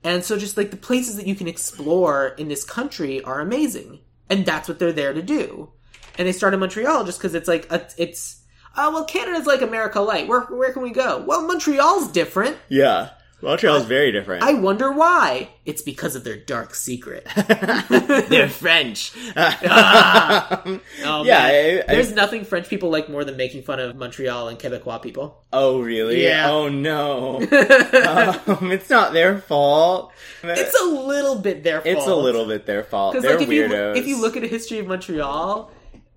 [0.05, 3.99] And so just like the places that you can explore in this country are amazing.
[4.31, 5.73] And that's what they're there to do.
[6.17, 8.41] And they start in Montreal just because it's like, a, it's,
[8.77, 10.29] oh, well, Canada's like America Light.
[10.29, 11.25] Where, where can we go?
[11.27, 12.57] Well, Montreal's different.
[12.69, 13.11] yeah.
[13.43, 14.43] Montreal's very different.
[14.45, 15.49] I wonder why.
[15.65, 17.27] It's because of their dark secret.
[18.29, 19.13] They're French.
[19.37, 20.63] Ah.
[21.05, 21.39] Oh, Yeah.
[21.45, 25.03] I- I- there's nothing French people like more than making fun of Montreal and Quebecois
[25.03, 25.45] people.
[25.53, 26.23] oh, really?
[26.23, 26.51] Yeah.
[26.51, 27.37] Oh, no.
[27.41, 30.13] um, it's not their fault.
[30.43, 31.97] It's a little bit their fault.
[31.97, 33.21] It's a little bit their fault.
[33.21, 33.97] They're like if you weirdos.
[33.97, 35.71] if you look at a history of Montreal,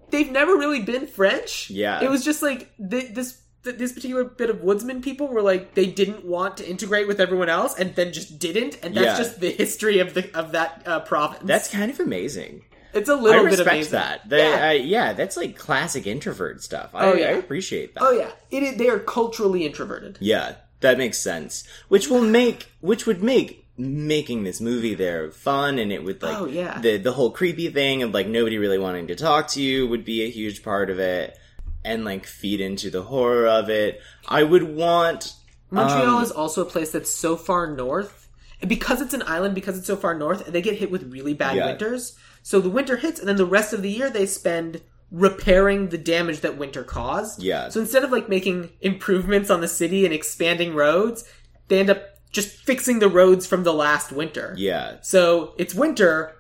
[0.10, 1.70] they've never really been French.
[1.70, 2.04] Yeah.
[2.04, 5.74] it was just like th- this th- this particular bit of woodsman people were like
[5.76, 9.18] they didn't want to integrate with everyone else and then just didn't, and that's Yeah.
[9.18, 11.44] just the history of the of that uh, province.
[11.44, 12.64] That's kind of amazing.
[12.94, 13.92] it's a I little bit respect amazing.
[13.92, 14.30] that.
[14.30, 14.72] They, yeah.
[14.72, 14.84] yeah.
[15.08, 16.92] yeah, that's like classic introvert stuff.
[16.94, 17.26] I, Oh, yeah.
[17.28, 18.04] I appreciate that.
[18.04, 20.18] oh yeah, it is, they are culturally introverted.
[20.22, 21.66] Yeah, that makes sense.
[21.90, 26.38] Which will make, which would make making this movie there fun, and it would like,
[26.38, 26.80] Oh, yeah.
[26.80, 30.06] the the whole creepy thing of like nobody really wanting to talk to you would
[30.06, 31.38] be a huge part of it,
[31.86, 34.02] and like feed into the horror of it.
[34.28, 35.34] I would want.
[35.72, 38.28] Montreal Um, is also a place that's so far north.
[38.62, 41.34] And because it's an island, because it's so far north, they get hit with really
[41.34, 41.66] bad Yeah.
[41.68, 42.16] winters.
[42.44, 44.82] So the winter hits, and then the rest of the year they spend
[45.12, 47.42] repairing the damage that winter caused.
[47.42, 47.70] Yeah.
[47.70, 51.24] So instead of like making improvements on the city and expanding roads,
[51.68, 54.54] they end up just fixing the roads from the last winter.
[54.58, 54.96] Yeah.
[55.02, 56.36] So it's winter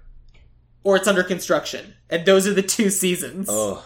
[0.83, 1.93] or it's under construction.
[2.09, 3.47] And those are the two seasons.
[3.49, 3.83] Oh,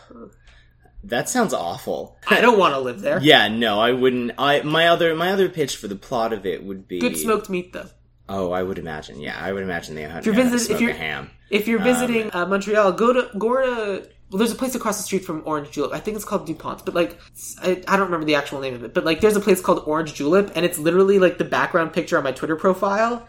[1.04, 2.18] that sounds awful.
[2.28, 3.20] I don't want to live there.
[3.22, 4.32] Yeah, no, I wouldn't.
[4.38, 7.50] I my other my other pitch for the plot of it would be Good smoked
[7.50, 7.88] meat though.
[8.28, 9.20] Oh, I would imagine.
[9.20, 11.32] Yeah, I would imagine they had you're to visit- if you're- ham.
[11.50, 14.08] If Um, you're visiting uh, Montreal, go to go to.
[14.30, 15.92] Well, there's a place across the street from Orange Julep.
[15.92, 17.20] I think it's called Dupont's, but like
[17.64, 18.94] I, I don't remember the actual name of it.
[18.94, 22.16] But like, there's a place called Orange Julep, and it's literally like the background picture
[22.20, 23.28] on my Twitter profile.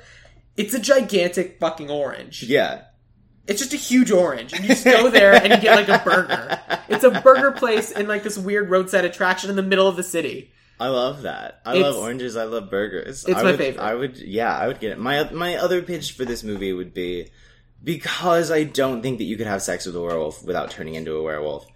[0.58, 2.42] It's a gigantic fucking orange.
[2.42, 2.82] Yeah,
[3.46, 6.02] It's just a huge orange, and you just go there and you get like a
[6.04, 6.60] burger.
[6.88, 10.02] It's a burger place in like this weird roadside attraction in the middle of the
[10.02, 10.52] city.
[10.78, 11.60] I love that.
[11.66, 12.36] I It's- love oranges.
[12.36, 13.24] I love burgers.
[13.26, 13.82] It's I my would, favorite.
[13.82, 14.98] I would, yeah, I would get it.
[14.98, 17.28] My my other pitch for this movie would be
[17.82, 21.14] because I don't think that you could have sex with a werewolf without turning into
[21.16, 21.66] a werewolf.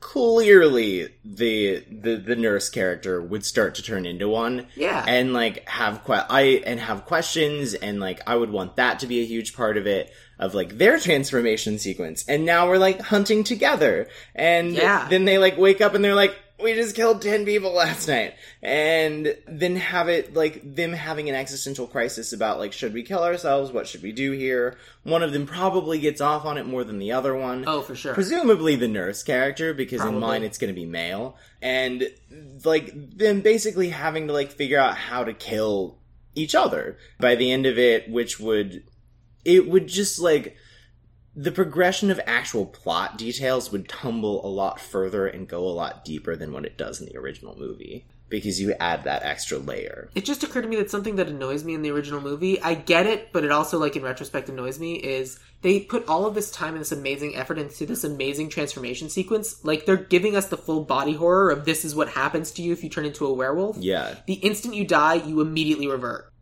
[0.00, 4.66] Clearly, the the the nurse character would start to turn into one.
[4.74, 5.04] Yeah.
[5.06, 9.06] and like have que- I and have questions and like I would want that to
[9.06, 12.24] be a huge part of it of like their transformation sequence.
[12.28, 15.06] And now we're like hunting together, and Yeah.
[15.08, 18.34] then they like wake up and they're like, we just killed ten people last night,
[18.62, 23.22] and then have it like them having an existential crisis about like should we kill
[23.22, 23.70] ourselves?
[23.72, 24.76] What should we do here?
[25.02, 27.94] One of them probably gets off on it more than the other one Oh, for
[27.94, 28.14] sure.
[28.14, 32.04] presumably the nurse character because in mine it's going to be male and
[32.64, 35.98] like them basically having to like figure out how to kill
[36.34, 38.82] each other by the end of it which would
[39.44, 40.56] it would just like
[41.36, 46.04] the progression of actual plot details would tumble a lot further and go a lot
[46.04, 50.08] deeper than what it does in the original movie because you add that extra layer
[50.14, 52.74] It just occurred to me that something that annoys me in the original movie, I
[52.74, 56.34] get it, but it also, like, in retrospect, annoys me, is they put all of
[56.34, 59.64] this time and this amazing effort into this amazing transformation sequence.
[59.64, 62.72] Like, they're giving us the full body horror of this is what happens to you
[62.72, 63.76] if you turn into a werewolf.
[63.78, 66.32] yeah The instant you die, you immediately revert.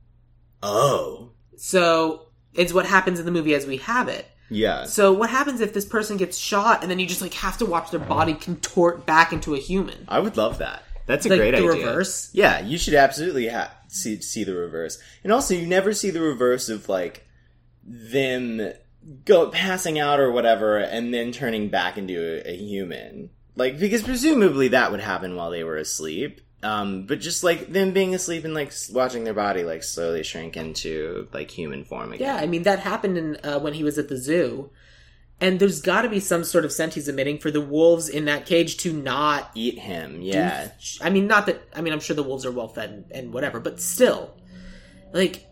[0.62, 4.26] oh So, it's what happens in the movie as we have it.
[4.51, 7.59] Yeah So, what happens if this person gets shot and then you just, like, have
[7.59, 10.05] to watch their body contort back into a human?
[10.09, 12.30] i would love that that's a Like, great the idea reverse?
[12.32, 16.22] Yeah, you should absolutely ha- see see the reverse, and also you never see the
[16.22, 17.26] reverse of like
[17.82, 18.72] them
[19.26, 23.30] go passing out or whatever, and then turning back into a, a human.
[23.55, 26.40] Like because presumably that would happen while they were asleep.
[26.64, 30.56] Um, but just like them being asleep and like watching their body like slowly shrink
[30.56, 32.26] into like human form again.
[32.26, 34.70] Yeah, I mean that happened in, uh, when he was at the zoo,
[35.42, 38.24] and there's got to be some sort of scent he's emitting for the wolves in
[38.24, 39.50] that cage to not.
[39.54, 40.70] Eat him, yeah.
[41.02, 41.62] I mean, not that.
[41.76, 44.34] I mean, I'm sure the wolves are well fed and, and whatever, but still,
[45.12, 45.46] like,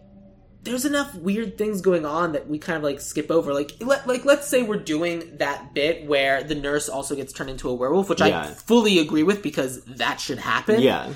[0.63, 3.53] there's enough weird things going on that we kind of like skip over.
[3.53, 7.51] Like, let, like let's say we're doing that bit where the nurse also gets turned
[7.51, 10.81] into a werewolf, which I fully agree with because that should happen.
[10.81, 11.13] Yeah.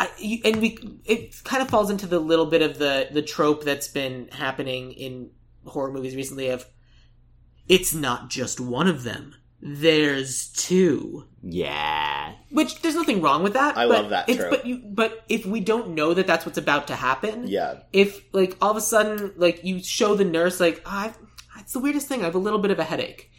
[0.00, 3.22] I, you, and we it kind of falls into the little bit of the the
[3.22, 5.30] trope that's been happening in
[5.66, 6.66] horror movies recently of
[7.68, 9.36] it's not just one of them
[9.66, 12.32] there's two Yeah.
[12.50, 14.50] which there's nothing wrong with that I but love that trope.
[14.50, 17.80] but you but if we don't know that that's what's about to happen Yeah.
[17.92, 21.18] if like all of a sudden like you show the nurse like ah, oh, I've,
[21.62, 23.30] it's the weirdest thing i have a little bit of a headache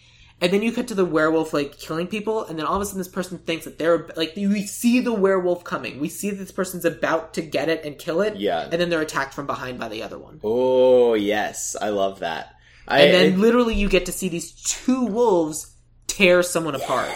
[0.42, 2.86] and then you cut to the werewolf like killing people and then all of a
[2.86, 6.38] sudden this person thinks that they're like we see the werewolf coming we see that
[6.38, 8.64] this person's about to get it and kill it Yeah.
[8.64, 12.56] and then they're attacked from behind by the other one Oh yes, I love that.
[12.88, 15.75] I, and then it- literally you get to see these two wolves
[16.08, 17.10] tear someone apart,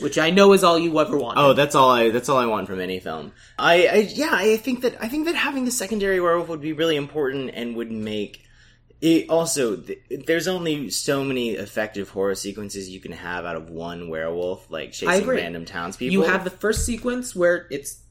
[0.00, 1.38] which I know is all you ever want.
[1.38, 2.10] Oh, that's all I.
[2.10, 3.32] That's all I want from any film.
[3.58, 6.72] I, I, yeah, I think that I think that having the secondary werewolf would be
[6.72, 8.44] really important and would make
[9.00, 9.28] it.
[9.28, 14.08] Also, th- there's only so many effective horror sequences you can have out of one
[14.08, 16.12] werewolf, like chasing random townspeople.
[16.12, 18.02] you have the first sequence where it's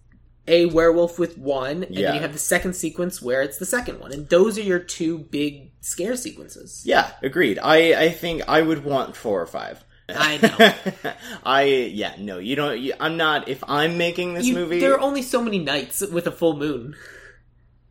[0.50, 2.08] a werewolf with one, and Yeah.
[2.08, 4.80] then you have the second sequence where it's the second one, and those are your
[4.80, 6.84] two big scare sequences.
[6.86, 7.60] yeah, agreed.
[7.62, 9.84] I, I think I would want four or five.
[10.10, 10.38] I
[11.04, 11.12] know.
[11.44, 14.94] I yeah no you don't you, I'm not if I'm making this You- movie There
[14.94, 16.96] are only so many nights with a full moon.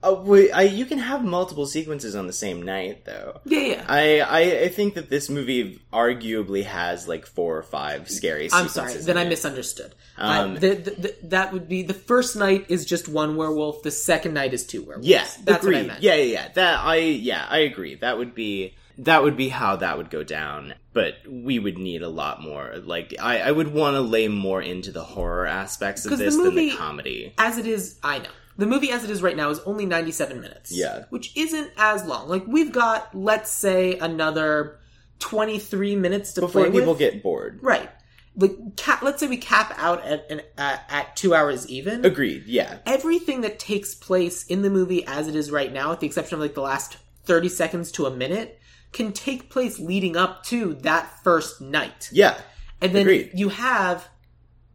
[0.02, 3.84] uh, wait, I, you can have multiple sequences on the same night though Yeah, yeah.
[3.88, 8.48] I, I I think that this movie arguably has like four or five scary.
[8.52, 9.28] I'm sorry, then I it.
[9.28, 9.94] misunderstood.
[10.18, 13.82] Um, uh, the, the, the, that would be the first night is just one werewolf.
[13.82, 15.06] The second night is two werewolves.
[15.08, 15.76] Yeah, that's agreed.
[15.76, 16.02] what I meant.
[16.02, 16.48] Yeah, yeah, yeah.
[16.54, 17.96] That I yeah I agree.
[17.96, 20.74] That would be that would be how that would go down.
[20.92, 22.76] But we would need a lot more.
[22.82, 26.24] Like I I would want to lay more into the horror aspects of 'Cause the
[26.26, 27.34] this than the comedy.
[27.38, 30.40] As it is, I know the movie as it is right now is only 97
[30.40, 30.72] minutes.
[30.72, 31.05] Yeah.
[31.11, 32.28] which isn't as long.
[32.28, 34.78] Like we've got, let's say, another
[35.18, 36.99] 23 minutes to Before people with.
[36.99, 37.59] get bored.
[37.62, 37.90] right.
[38.38, 42.05] Like cap, let's say we cap out at an, uh, at two hours even.
[42.05, 42.44] Agreed.
[42.47, 42.78] Yeah.
[42.84, 46.34] everything that takes place in the movie as it is right now, with the exception
[46.36, 48.59] of like the last 30 seconds to a minute,
[48.97, 52.09] can take place leading up to that first night.
[52.11, 52.40] Yeah.
[52.80, 53.30] And then Agreed.
[53.34, 54.09] you have,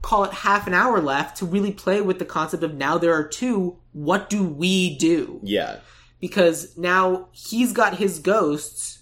[0.01, 3.13] call it half an hour left to really play with the concept of now there
[3.13, 5.39] are two, what do we do?
[5.43, 5.77] Yeah.
[6.19, 8.99] Because now he's got his ghosts,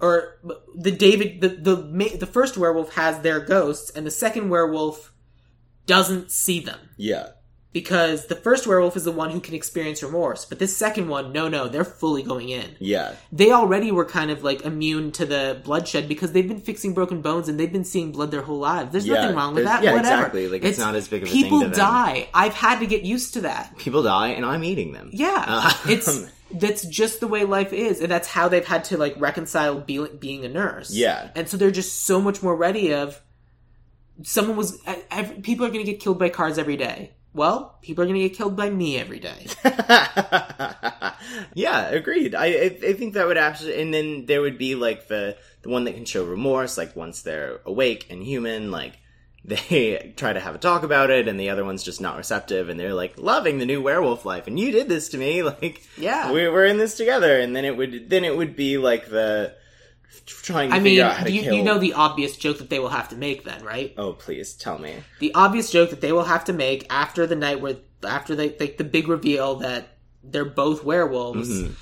[0.00, 0.38] or
[0.74, 5.12] the David, the, the, the first werewolf has their ghosts, and the second werewolf
[5.86, 7.28] doesn't see them Yeah.
[7.74, 11.32] Because the first werewolf is the one who can experience remorse, but this second one,
[11.32, 12.76] no, no, they're fully going in.
[12.78, 13.16] Yeah.
[13.32, 17.20] They already were kind of like immune to the bloodshed because they've been fixing broken
[17.20, 18.92] bones and they've been seeing blood their whole lives.
[18.92, 19.82] There's Yeah, nothing wrong with that.
[19.82, 20.14] yeah, Whatever.
[20.22, 20.48] exactly.
[20.48, 21.72] Like, it's not as big of a thing people them.
[21.72, 22.28] die.
[22.32, 23.76] I've had to get used to that.
[23.76, 25.10] People die, and I'm eating them.
[25.12, 28.96] Yeah, Um, it's that's just the way life is, and that's how they've had to
[28.96, 30.94] like reconcile be, being a nurse.
[30.94, 31.30] Yeah.
[31.34, 33.20] and so they're just so much more ready of
[34.22, 34.78] someone was
[35.42, 37.10] people are going to get killed by cars every day.
[37.34, 39.46] Well, people are going to get killed by me every day.
[41.54, 42.34] yeah, agreed.
[42.34, 45.68] I, I I think that would actually, and then there would be like the the
[45.68, 48.98] one that can show remorse, like once they're awake and human, like
[49.44, 52.68] they try to have a talk about it, and the other one's just not receptive,
[52.68, 55.82] and they're like loving the new werewolf life, and you did this to me, like
[55.98, 56.30] Yeah.
[56.32, 59.54] we, we're in this together, and then it would then it would be like the
[60.26, 61.54] trying to I figure mean, out how to you, kill.
[61.54, 63.92] you know the obvious joke that they will have to make then, right?
[63.98, 64.94] oh, please tell me.
[65.20, 68.56] The obvious joke that they will have to make after the night where after they
[68.58, 69.88] like the big reveal that
[70.22, 71.72] they're both werewolves, Mm-hmm.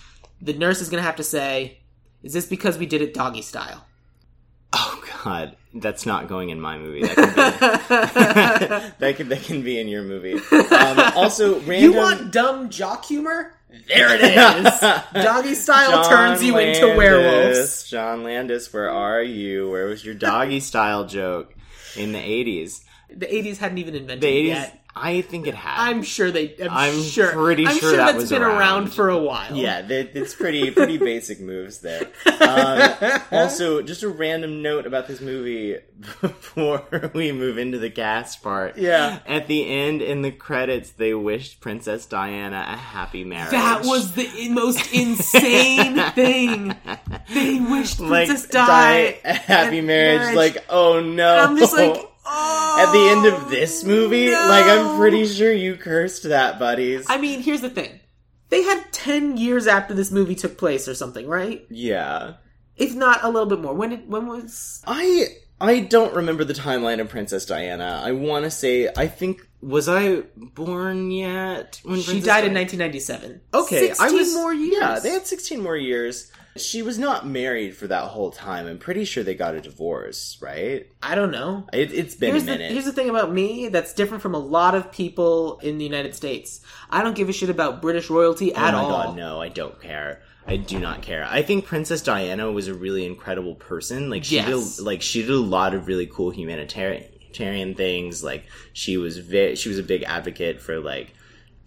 [0.41, 1.79] the nurse is going to have to say,
[2.23, 3.85] "Is this because we did it doggy style?"
[4.75, 7.03] Oh God, that's not going in my movie.
[7.03, 10.41] That can be, that can, that can be in your movie.
[10.73, 11.83] Um, also, random.
[11.83, 13.55] You want dumb jock humor?
[13.89, 14.23] There it
[14.67, 14.81] is.
[15.25, 17.89] Doggy style turns you into werewolves.
[17.89, 19.71] John Landis, where are you?
[19.71, 21.55] Where was your doggy style joke
[21.97, 22.85] in the eighties?
[23.15, 24.49] The 80s hadn't even invented The it eighties.
[24.51, 24.82] yet.
[24.95, 25.89] I think it had.
[25.89, 26.55] I'm sure they.
[26.61, 27.33] I'm, I'm sure.
[27.33, 28.59] pretty I'm sure sure that that's was been around.
[28.59, 28.87] around.
[28.93, 29.55] for a while.
[29.57, 32.09] Yeah, that- it's pretty pretty basic moves there.
[32.41, 35.79] Um, also, just a random note about this movie
[36.21, 36.85] before
[37.15, 38.77] we move into the cast part.
[38.77, 39.21] Yeah.
[39.27, 43.53] At the end, in the credits, they wished Princess Diana a happy marriage.
[43.53, 46.75] That was the most insane thing.
[47.33, 50.37] They wished like Princess Di a happy and marriage.
[50.37, 51.33] Like, oh no!
[51.33, 52.87] And I'm just like, oh.
[52.87, 54.47] At the end of this movie, no.
[54.49, 57.07] like I'm pretty sure you cursed that, buddies.
[57.09, 58.01] I mean, here's the thing.
[58.49, 61.65] They had 10 years after this movie took place or something, right?
[61.71, 62.35] yeah.
[62.75, 63.75] If not a little bit more.
[63.75, 65.27] When did, when was I
[65.61, 68.01] I don't remember the timeline of Princess Diana.
[68.03, 72.55] I want to say I think was I born yet when she Princess died in
[72.55, 73.41] 1997.
[73.55, 74.77] Okay, 16 I was more years.
[74.81, 76.33] Yeah, they had 16 more years.
[76.57, 78.67] She was not married for that whole time.
[78.67, 80.87] I'm pretty sure they got a divorce, right?
[81.03, 81.67] I don't know.
[81.73, 84.39] It, it's been Here's a the, here's the thing about me that's different from a
[84.39, 86.61] lot of people in the United States.
[86.91, 88.91] I don't give a shit about British royalty oh at oh my all.
[88.91, 90.21] god, no, I don't care.
[90.47, 91.25] I do not care.
[91.31, 94.11] I think Princess Diana was a really incredible person.
[94.11, 94.77] Like she Yes.
[94.77, 98.23] did, like she did a lot of really cool humanitarian things.
[98.23, 101.15] Like she was ve- she was a big advocate for like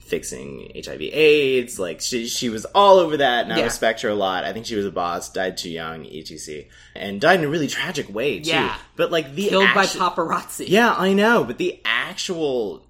[0.06, 1.80] fixing HIV AIDS.
[1.80, 3.64] Like she she was all over that, and I Yeah.
[3.66, 4.44] respect her a lot.
[4.44, 5.32] I think she was a boss.
[5.32, 6.66] Died too young, etc.
[6.96, 8.50] And died in a really tragic way too.
[8.52, 8.76] Yeah.
[8.96, 10.66] But like the Killed by paparazzi.
[10.68, 11.44] Yeah, I know.
[11.44, 12.86] But the actual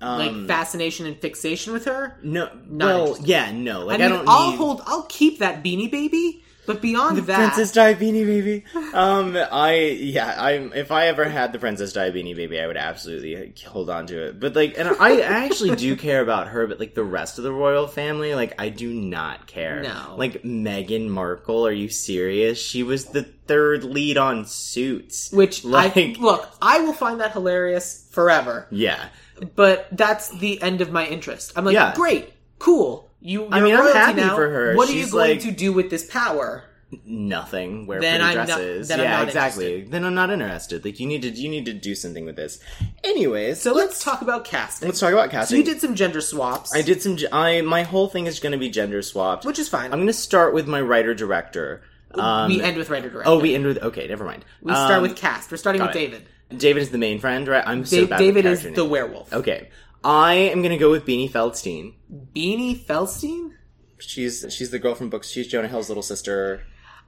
[0.00, 2.16] um, Like fascination and fixation with her.
[2.22, 3.84] no, Not well, yeah, no.
[3.86, 4.56] Like I I, mean, don't I'll need.
[4.56, 4.82] hold.
[4.86, 6.44] I'll keep that beanie baby.
[6.68, 8.64] But beyond The that, Princess Di Beanie Baby.
[8.94, 12.76] Um, I yeah, I'm if I ever had the Princess Di Beanie Baby, I would
[12.76, 14.38] absolutely hold on to it.
[14.38, 17.52] But like, and I actually do care about her, but like the rest of the
[17.52, 19.82] royal family, like I do not care.
[19.82, 20.14] No.
[20.16, 21.66] like Meghan Markle.
[21.66, 22.60] Are you serious?
[22.62, 25.32] She was the third lead on Suits.
[25.32, 28.66] which like, I look, I will find that hilarious forever.
[28.70, 29.08] yeah,
[29.56, 31.52] But that's the end of my interest.
[31.56, 31.94] I'm like, Yeah.
[31.94, 33.07] great, cool.
[33.20, 34.36] You, I mean, I'm happy now.
[34.36, 34.74] for her.
[34.76, 36.64] What are you going like- to do with this power?
[37.04, 37.86] nothing.
[37.86, 38.88] Wear Then pretty I'm not- dresses.
[38.88, 39.82] then I'm yeah, not exactly.
[39.82, 40.84] Then I'm not interested.
[40.86, 42.60] Like you need to you need to do something with this.
[43.04, 44.88] Anyways, So let's talk about casting.
[44.88, 45.58] let's talk about So casting.
[45.58, 47.18] you did some gender swaps, I did some.
[47.30, 49.44] I my whole thing is going to be gender swapped.
[49.44, 49.92] which is fine.
[49.92, 51.82] I'm going to start with my writer director.
[52.14, 53.30] Um, we end with writer director.
[53.30, 54.06] oh, we end with okay.
[54.08, 54.44] Never mind.
[54.62, 55.50] We start Um, with cast.
[55.50, 55.92] We're starting with it.
[55.92, 56.22] David.
[56.56, 57.62] David is the main friend, right?
[57.66, 58.18] I'm so Dave, bad.
[58.18, 59.30] David is character the werewolf.
[59.34, 59.68] Okay,
[60.04, 61.94] I am going to go with Beanie Feldstein.
[62.34, 63.52] Beanie Feldstein.
[63.98, 65.28] She's she's the girl from books.
[65.28, 66.62] She's Jonah Hill's little sister.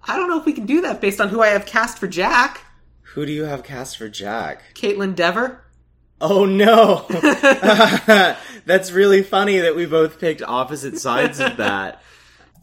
[0.04, 2.08] I don't know if we can do that based on who I have cast for
[2.08, 2.62] Jack.
[3.14, 4.62] Who do you have cast for Jack?
[4.74, 5.64] Kaitlyn Dever.
[6.20, 7.06] Oh no!
[8.66, 12.02] That's really funny that we both picked opposite sides of that.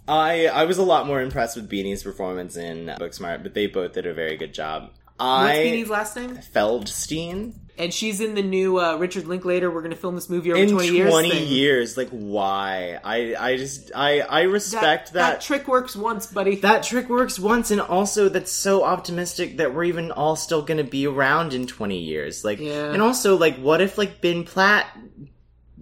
[0.07, 3.93] I I was a lot more impressed with Beanie's performance in Booksmart, but they both
[3.93, 4.91] did a very good job.
[5.17, 6.37] What's I Beanie's last name?
[6.37, 9.69] Feldstein And she's in the new uh, Richard Linklater.
[9.71, 11.13] We're going to film this movie over in 20 years.
[11.13, 11.47] thing.
[11.47, 11.97] years.
[11.97, 12.99] Like why?
[13.03, 15.41] I I just I I respect that, that.
[15.41, 16.57] trick works once, buddy.
[16.57, 20.77] that trick works once, and also that's so optimistic that we're even all still going
[20.79, 22.43] to be around in twenty years.
[22.45, 22.91] Like, Yeah.
[22.93, 24.85] and also like, what if like Ben Platt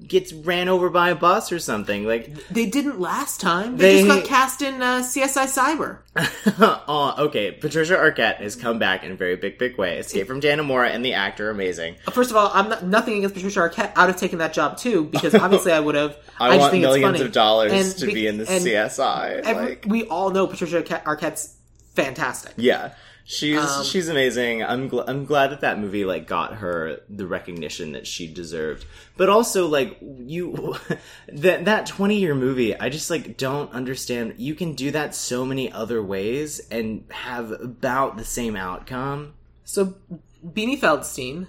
[0.07, 2.05] gets ran over by a bus or something?
[2.05, 3.77] Like, they didn't last time.
[3.77, 5.99] They, They- just got cast in uh, CSI Cyber.
[6.87, 7.51] oh, okay.
[7.51, 9.97] Patricia Arquette has come back in a very big, big way.
[9.99, 11.95] Escape from Dannemora and the actor amazing.
[12.11, 13.93] First of all, I'm not, nothing against Patricia Arquette.
[13.95, 16.17] I'd have taken that job too because obviously I would have.
[16.39, 19.41] I, just want think millions of dollars And to be- be in the CSI.
[19.41, 21.55] every- like, we all know Patricia Arquette's
[21.95, 22.53] fantastic.
[22.57, 22.93] yeah,
[23.25, 24.63] she's Um, she's amazing.
[24.63, 28.85] I'm gl- I'm glad that that movie like got her the recognition that she deserved.
[29.17, 30.75] But also like you
[31.27, 34.35] that that 20 year movie, I just like don't understand.
[34.37, 39.33] You can do that so many other ways and have about the same outcome.
[39.63, 39.95] So
[40.45, 41.47] Beanie Feldstein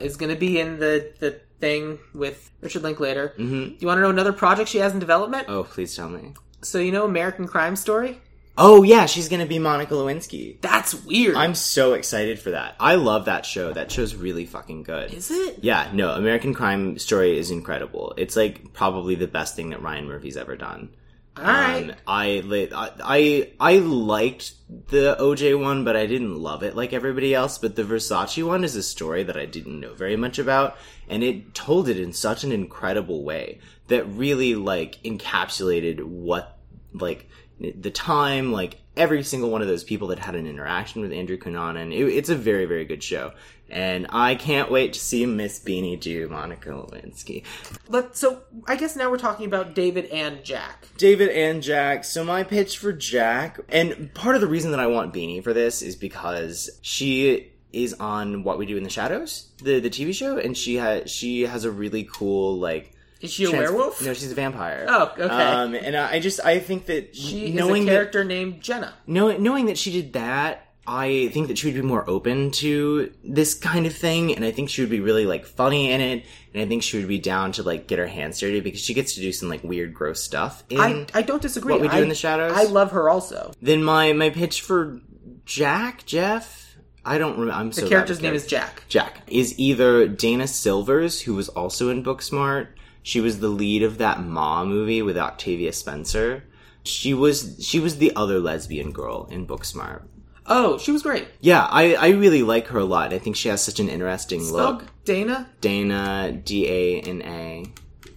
[0.00, 3.34] is going to be in the the thing with Richard Linklater.
[3.38, 3.76] Mm-hmm.
[3.78, 5.46] You want to know another project she has in development?
[5.48, 6.34] Oh, please tell me.
[6.62, 8.20] So you know American Crime Story?
[8.60, 10.60] Oh yeah, she's gonna be Monica Lewinsky.
[10.60, 11.36] That's weird.
[11.36, 12.74] I'm so excited for that.
[12.80, 13.72] I love that show.
[13.72, 15.14] That show's really fucking good.
[15.14, 15.60] Is it?
[15.62, 18.14] Yeah, no, American Crime Story is incredible.
[18.16, 20.90] It's like probably the best thing that Ryan Murphy's ever done.
[21.36, 21.90] All right.
[21.90, 24.54] Um, I, li- I I I liked
[24.88, 27.58] the OJ one, but I didn't love it like everybody else.
[27.58, 30.76] But the Versace one is a story that I didn't know very much about,
[31.08, 36.58] and it told it in such an incredible way that really like encapsulated what
[36.92, 37.28] like
[37.60, 41.38] the time, like every single one of those people that had an interaction with Andrew
[41.38, 41.92] Cunanan.
[41.92, 43.32] It, it's a very very good show,
[43.70, 47.44] and I can't wait to see Miss Beanie do Monica Lewinsky.
[47.88, 50.88] Let, so I guess now we're talking about David and Jack.
[50.96, 52.04] David and Jack.
[52.04, 55.52] So my pitch for Jack, and part of the reason that I want Beanie for
[55.52, 60.14] this is because she is on What We Do in the Shadows, the the TV
[60.14, 62.94] show, and she has she has a really cool like.
[63.20, 64.02] Is she a trans- werewolf?
[64.04, 64.86] No, she's a vampire.
[64.88, 65.22] Oh, okay.
[65.24, 68.94] Um, and I just I think that She knowing is a that character named Jenna.
[69.06, 73.12] knowing knowing that she did that, I think that she would be more open to
[73.24, 76.24] this kind of thing, and I think she would be really like funny in it,
[76.54, 78.94] and I think she would be down to like get her hands dirty because she
[78.94, 80.62] gets to do some like weird, gross stuff.
[80.70, 81.72] In I, I don't disagree.
[81.72, 82.52] What We Do I- in the Shadows?
[82.54, 83.52] I love her also.
[83.60, 85.00] then my my pitch for
[85.44, 87.52] Jack Jeff, I don't remember.
[87.54, 88.46] I'm so The character's name is.
[88.46, 88.84] Jack.
[88.88, 92.68] Jack is either Dana Silvers, who was also in Booksmart.
[93.08, 96.44] She was the lead of that Ma movie with Octavia Spencer.
[96.82, 100.02] She was she was the other lesbian girl in Booksmart.
[100.44, 101.26] Oh, she was great.
[101.40, 103.14] Yeah, I, I really like her a lot.
[103.14, 105.04] I think she has such an interesting Spelled look.
[105.06, 105.48] Dana.
[105.62, 107.64] Dana D A N A.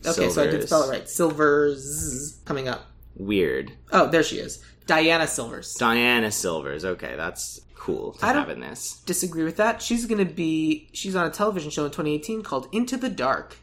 [0.06, 1.08] Okay, so I did spell it right.
[1.08, 2.82] Silvers coming up.
[3.16, 3.72] Weird.
[3.94, 4.62] Oh, there she is.
[4.88, 5.74] Diana Silvers.
[5.76, 6.84] Diana Silvers.
[6.84, 9.00] Okay, that's cool to I don't- in this.
[9.06, 9.82] Disagree with that.
[9.82, 10.89] She's going to be.
[10.92, 13.56] She's on a television show in 2018 called Into the Dark.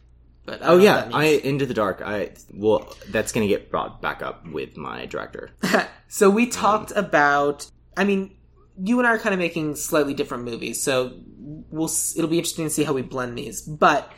[0.48, 1.24] But Oh yeah, I.
[1.26, 2.00] Into the Dark.
[2.02, 5.50] I well, that's gonna get brought back up with my director.
[6.08, 7.70] so we talked about.
[7.98, 8.34] I mean,
[8.82, 11.12] you and I are kind of making slightly different movies, so
[11.70, 11.90] we'll.
[12.16, 13.60] It'll be interesting to see how we blend these.
[13.60, 14.10] But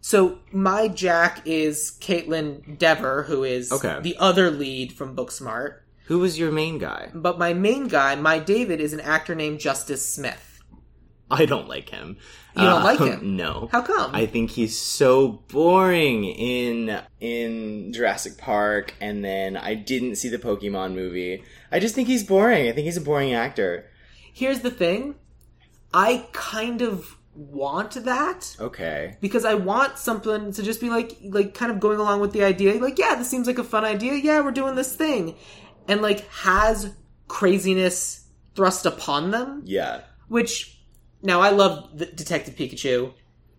[0.00, 3.98] so my Jack is Kaitlyn Dever, who is Okay.
[4.02, 5.78] the other lead from Booksmart.
[6.06, 7.10] Who was your main guy?
[7.12, 10.51] But my main guy, my David, is an actor named Justice Smith.
[11.40, 12.16] I don't like him.
[12.54, 13.36] You don't like Um, him?
[13.44, 13.68] No.
[13.72, 14.14] How come?
[14.14, 20.38] I think he's so boring in in Jurassic Park, and then I didn't see the
[20.38, 21.42] Pokemon movie.
[21.70, 22.68] I just think he's boring.
[22.68, 23.86] I think he's a boring actor.
[24.34, 25.14] Here's the thing.
[25.94, 29.16] I kind of want that Okay.
[29.22, 32.44] because I want something to just be like like kind of going along with the
[32.44, 32.74] idea.
[32.74, 34.12] Like, yeah, this seems like a fun idea.
[34.14, 35.34] Yeah, we're doing this thing.
[35.88, 36.92] And like has
[37.28, 40.02] craziness thrust upon them, Yeah.
[40.28, 40.81] which
[41.22, 43.12] now I love Detective Pikachu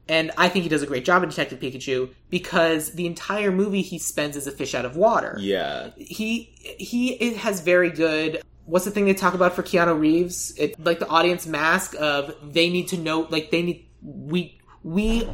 [0.10, 3.82] and I think he does a great job in Detective Pikachu because the entire movie
[3.82, 5.38] he spends as a fish out of water.
[5.40, 5.92] Yeah.
[5.98, 10.54] he he it has very good what's the thing they talk about for Keanu Reeves?
[10.58, 15.30] It like the audience mask of they need to know like they need we we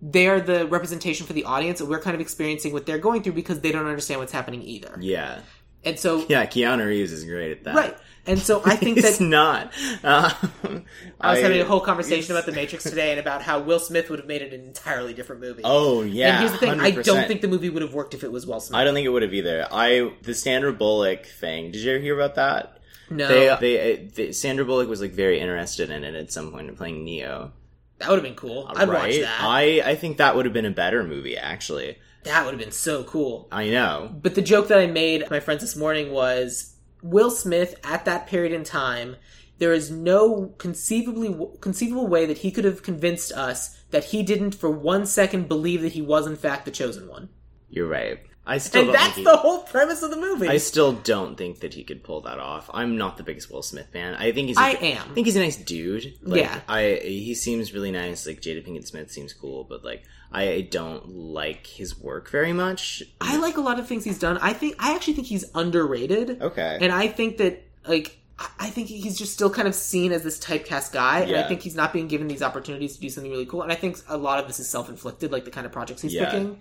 [0.00, 3.32] they're the representation for the audience and we're kind of experiencing what they're going through
[3.32, 4.96] because they don't understand what's happening either.
[5.00, 5.40] Yeah.
[5.84, 6.46] And so Yeah.
[6.46, 7.74] Keanu Reeves is great at that.
[7.74, 7.96] right.
[8.28, 9.72] And so I think He's that not.
[10.04, 10.84] Um,
[11.20, 14.10] I was having a whole conversation about the Matrix today and about how Will Smith
[14.10, 15.62] would have made it an entirely different movie.
[15.64, 16.28] Oh yeah.
[16.28, 17.04] and here's the thing, I 100%.
[17.04, 18.78] don't think the movie would have worked if it was Will Smith.
[18.78, 19.66] I don't think it would have either.
[19.72, 21.72] I the Sandra Bullock thing.
[21.72, 22.78] Did you ever hear about that?
[23.10, 23.28] no.
[23.28, 26.76] They, they, they, Sandra Bullock was like very interested in it at some point in
[26.76, 27.52] playing Neo.
[27.98, 28.66] that would have been cool.
[28.68, 29.38] I'd watch that.
[29.40, 31.36] I I think that would have been a better movie.
[31.38, 33.48] Actually, that would have been so cool.
[33.50, 34.14] I know.
[34.22, 38.04] But the joke that I made to my friends this morning was Will Smith at
[38.04, 39.16] that period in time.
[39.58, 44.54] There is no conceivably conceivable way that he could have convinced us that he didn't
[44.54, 47.28] for one second believe that he was in fact the chosen one.
[47.68, 48.20] You're right.
[48.46, 50.48] I still And that's think the whole premise of the movie.
[50.48, 52.70] I still don't think that he could pull that off.
[52.72, 54.14] I'm not the biggest Will Smith fan.
[54.14, 54.56] I think he's.
[54.56, 55.10] a- I am.
[55.10, 56.14] I think he's a nice dude.
[56.22, 56.60] Like, Yeah.
[56.66, 58.26] I he seems really nice.
[58.26, 63.02] Like Jada Pinkett Smith seems cool, but like I don't like his work very much.
[63.20, 64.36] I like a lot of things he's done.
[64.38, 66.42] I think I actually think he's underrated.
[66.42, 66.78] Okay.
[66.80, 68.18] And I think that like
[68.60, 71.62] I- think he's just still kind of seen as this typecast guy, and I think
[71.62, 73.62] he's not being given these opportunities to do something really cool.
[73.62, 76.02] And I think a lot of this is self inflicted, like the kind of projects
[76.02, 76.26] he's Yeah.
[76.30, 76.60] picking.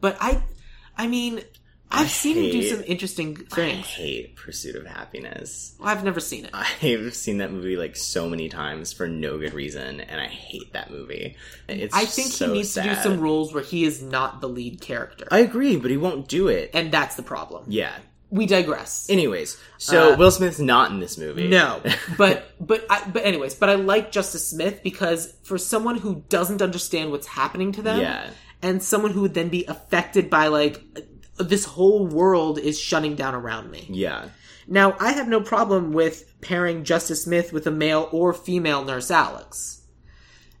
[0.00, 0.42] But I,
[0.96, 1.40] I mean,
[1.90, 3.78] I've seen him do some interesting things.
[3.78, 5.74] I hate Pursuit of Happiness.
[5.82, 6.50] I've never seen it.
[6.52, 10.72] I've seen that movie like so many times for no good reason, and I hate
[10.72, 11.36] that movie.
[11.68, 14.48] It's I think so he needs to do some roles where he is not the
[14.48, 16.70] lead character, I agree, but he won't do it.
[16.74, 17.64] and that's the problem.
[17.68, 17.92] yeah.
[18.28, 19.06] We digress.
[19.08, 21.46] Anyways, so Uh, Will Smith's not in this movie.
[21.46, 21.80] No,
[22.18, 26.60] but but I, but anyways, but I like Justice Smith because for someone who doesn't
[26.60, 28.28] understand what's happening to them, Yeah.
[28.62, 30.82] and someone who would then be affected by like
[31.38, 33.86] this whole world is shutting down around me.
[33.90, 34.28] Yeah.
[34.68, 39.10] Now, I have no problem with pairing Justice Smith with a male or female Nurse
[39.10, 39.82] Alex,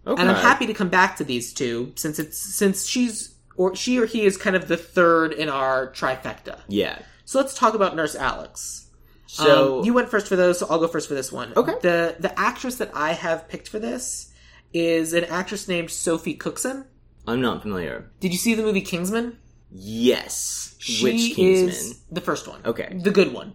[0.06, 0.20] Okay.
[0.20, 3.98] and I'm happy to come back to these two since it's since she's or she
[3.98, 6.60] or he is kind of the third in our trifecta.
[6.68, 6.98] Yeah.
[7.24, 8.86] So let's talk about Nurse Alex.
[9.26, 11.52] So Um, you went first for those, so I'll go first for this one.
[11.56, 11.74] Okay.
[11.82, 14.30] The the actress that I have picked for this
[14.72, 16.84] is an actress named Sophie Cookson.
[17.26, 18.08] I'm not familiar.
[18.20, 19.38] Did you see the movie Kingsman?
[19.70, 20.74] Yes.
[20.78, 21.68] She Which Kingsman?
[21.68, 22.60] is the first one.
[22.64, 22.98] Okay.
[23.02, 23.54] The good one.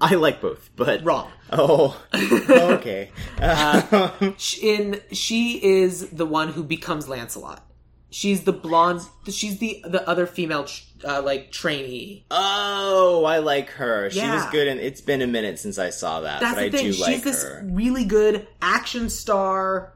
[0.00, 1.30] I like both, but Wrong.
[1.52, 2.00] Oh.
[2.14, 3.10] okay.
[4.38, 7.66] Sh- In she is the one who becomes Lancelot.
[8.12, 9.02] She's the blonde.
[9.28, 10.66] She's the the other female
[11.04, 12.24] uh, like trainee.
[12.30, 14.10] oh, I like her.
[14.10, 16.68] She was good, and it's been a minute since I saw that, That's but I
[16.70, 16.86] the thing.
[16.86, 17.62] do She's like this her.
[17.70, 19.92] really good action star,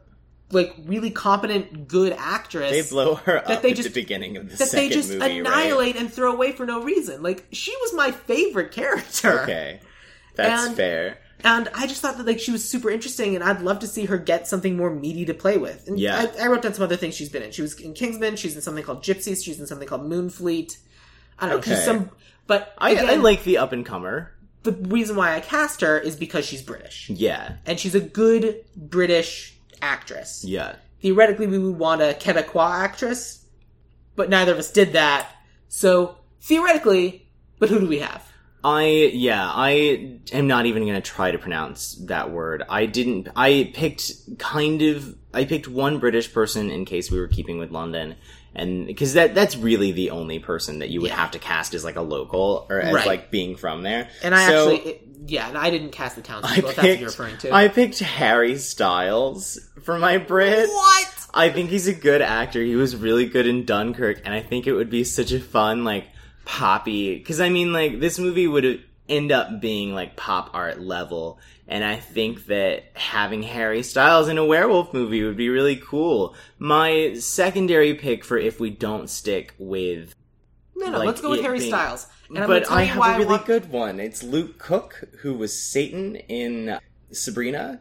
[0.50, 2.70] like really competent, good actress.
[2.70, 5.20] They blow her up they at just- the beginning of the that they just movie,
[5.20, 5.40] right?
[5.40, 7.22] annihilate and throw away for no reason.
[7.22, 9.40] Like she was my favorite character.
[9.42, 9.80] Okay,
[10.36, 11.18] that's And- fair.
[11.42, 14.06] And I just thought that like she was super interesting, and I'd love to see
[14.06, 15.86] her get something more meaty to play with.
[15.88, 16.28] And Yeah.
[16.38, 17.50] I, I wrote down some other things she's been in.
[17.50, 18.36] She was in Kingsman.
[18.36, 19.44] She's in something called Gypsies.
[19.44, 20.78] She's in something called Moonfleet.
[21.38, 21.74] I don't know.
[21.74, 22.10] She's some,
[22.46, 24.32] but I, I like the up and comer.
[24.62, 28.64] the reason why I cast her is because she's British, Yeah, and she's a good
[28.76, 29.53] British
[29.84, 30.44] actress.
[30.44, 30.76] yeah.
[31.00, 33.44] Theoretically, we would want a Quebecois actress,
[34.16, 35.28] but neither of us did that.
[35.68, 37.28] So theoretically,
[37.58, 38.26] but who do we have?
[38.64, 42.62] I yeah, I am not even going to try to pronounce that word.
[42.70, 47.28] I didn't I picked kind of I picked one British person in case we were
[47.28, 48.16] keeping with London
[48.54, 51.16] and because that that's really the only person that you would Yeah.
[51.16, 53.06] have to cast as like a local or as Right.
[53.06, 54.08] like being from there.
[54.22, 56.70] And I So, actually, it, yeah, and I didn't cast the I townspeople.
[56.70, 57.52] If that's what picked you're referring to.
[57.52, 60.68] I picked Harry Styles for my Brit.
[60.68, 61.08] what?
[61.34, 62.62] I think he's a good actor.
[62.62, 65.82] He was really good in Dunkirk, and I think it would be such a fun,
[65.82, 66.04] like,
[66.44, 67.16] poppy.
[67.18, 71.38] Because, I mean, like, this movie would end up being, like, pop art level.
[71.66, 76.34] And I think that having Harry Styles in a werewolf movie would be really cool.
[76.58, 80.14] My secondary pick for if we don't stick with.
[80.76, 82.06] No, no, like, let's go with Harry being- Styles.
[82.34, 84.00] And but I have a really want- good one.
[84.00, 86.78] It's Luke Cook, who was Satan in
[87.12, 87.80] Sabrina.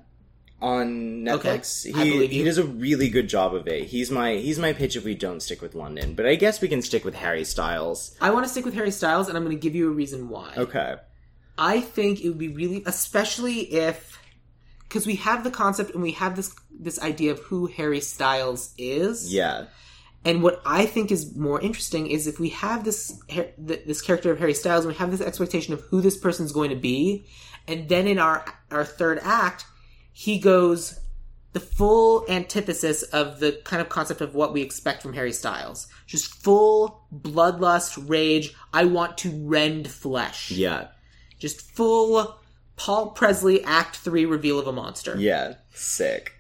[0.62, 1.94] on Okay, Netflix.
[1.94, 3.84] I He believe he does a really good job of it.
[3.88, 6.70] He's my he's my pitch if we don't stick with London, but I guess we
[6.70, 8.16] can stick with Harry Styles.
[8.22, 10.30] I want to stick with Harry Styles, and I'm going to give you a reason
[10.30, 10.54] why.
[10.56, 10.96] Okay.
[11.58, 14.20] I think it would be really, especially if,
[14.82, 18.74] because we have the concept and we have this this idea of who Harry Styles
[18.78, 19.34] is.
[19.34, 19.66] Yeah.
[20.26, 23.20] And what I think is more interesting is if we have this
[23.58, 26.70] this character of Harry Styles, and we have this expectation of who this person's going
[26.70, 27.26] to be,
[27.68, 29.66] and then in our our third act,
[30.14, 31.00] he goes
[31.52, 35.88] the full antithesis of the kind of concept of what we expect from Harry Styles.
[36.08, 38.56] Just full bloodlust, rage.
[38.74, 40.52] I want to rend flesh.
[40.52, 40.88] Yeah.
[41.44, 42.40] Just full
[42.78, 45.14] Paul Presley Act Three reveal of a monster.
[45.18, 45.56] Yeah.
[45.74, 46.32] Sick.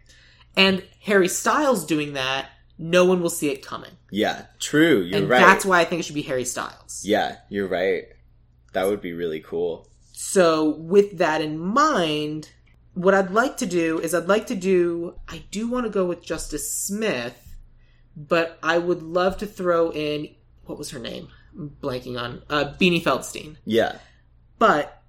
[0.56, 2.47] And Harry Styles doing that,
[2.78, 3.91] no one will see it coming.
[4.12, 4.45] Yeah.
[4.62, 5.01] True.
[5.01, 5.41] You're and right.
[5.41, 7.01] that's why I think it should be Harry Styles.
[7.04, 8.06] yeah, you're right.
[8.72, 9.89] That would be really cool.
[10.14, 12.51] So, with that in mind,
[12.93, 15.20] what I'd like to do is I'd like to do.
[15.28, 17.58] I do want to go with Justice Smith,
[18.16, 20.30] but I would love to throw in.
[20.64, 21.28] What was her name?
[21.60, 22.41] I'm blanking on.
[22.49, 23.58] Uh, Beanie Feldstein.
[23.66, 23.97] Yeah.
[24.60, 25.01] But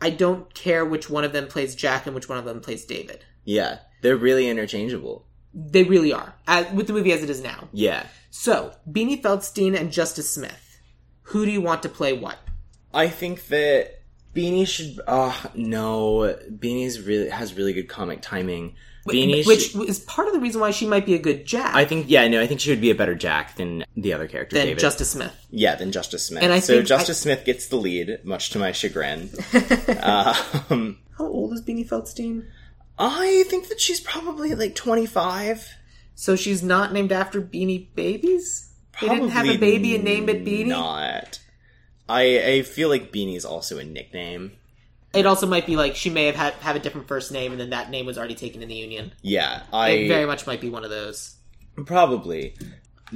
[0.00, 2.84] I don't care which one of them plays Jack and which one of them plays
[2.84, 3.24] David.
[3.44, 3.78] Yeah.
[4.02, 5.26] They're really interchangeable.
[5.54, 7.68] They really are, as, with the movie as it is now.
[7.72, 8.06] Yeah.
[8.30, 10.80] So, Beanie Feldstein and Justice Smith.
[11.28, 12.38] Who do you want to play what?
[12.92, 14.02] I think that
[14.34, 15.00] Beanie should.
[15.06, 18.74] Oh no, Beanie's really has really good comic timing.
[19.06, 21.74] Beanie, Which should- is part of the reason why she might be a good Jack
[21.74, 24.26] I think, yeah, no, I think she would be a better Jack than the other
[24.26, 24.80] character, than David.
[24.80, 25.32] Justice Smith.
[25.50, 26.42] yeah, than Justice Smith.
[26.42, 29.30] And I so think Justice I- Smith gets the lead, much to my chagrin.
[30.02, 32.44] um, How old is Beanie Feldstein?
[32.98, 35.68] I think that she's probably like twenty five.
[36.14, 38.70] So she's not named after Beanie Babies?
[39.00, 40.68] They didn't have a baby and named it Beanie?
[40.68, 41.40] Not.
[42.08, 44.52] I I feel like Beanie's also a nickname.
[45.14, 47.60] It also might be like she may have had have a different first name and
[47.60, 49.12] then that name was already taken in the union.
[49.22, 51.36] Yeah, It I very much might be one of those.
[51.86, 52.54] probably.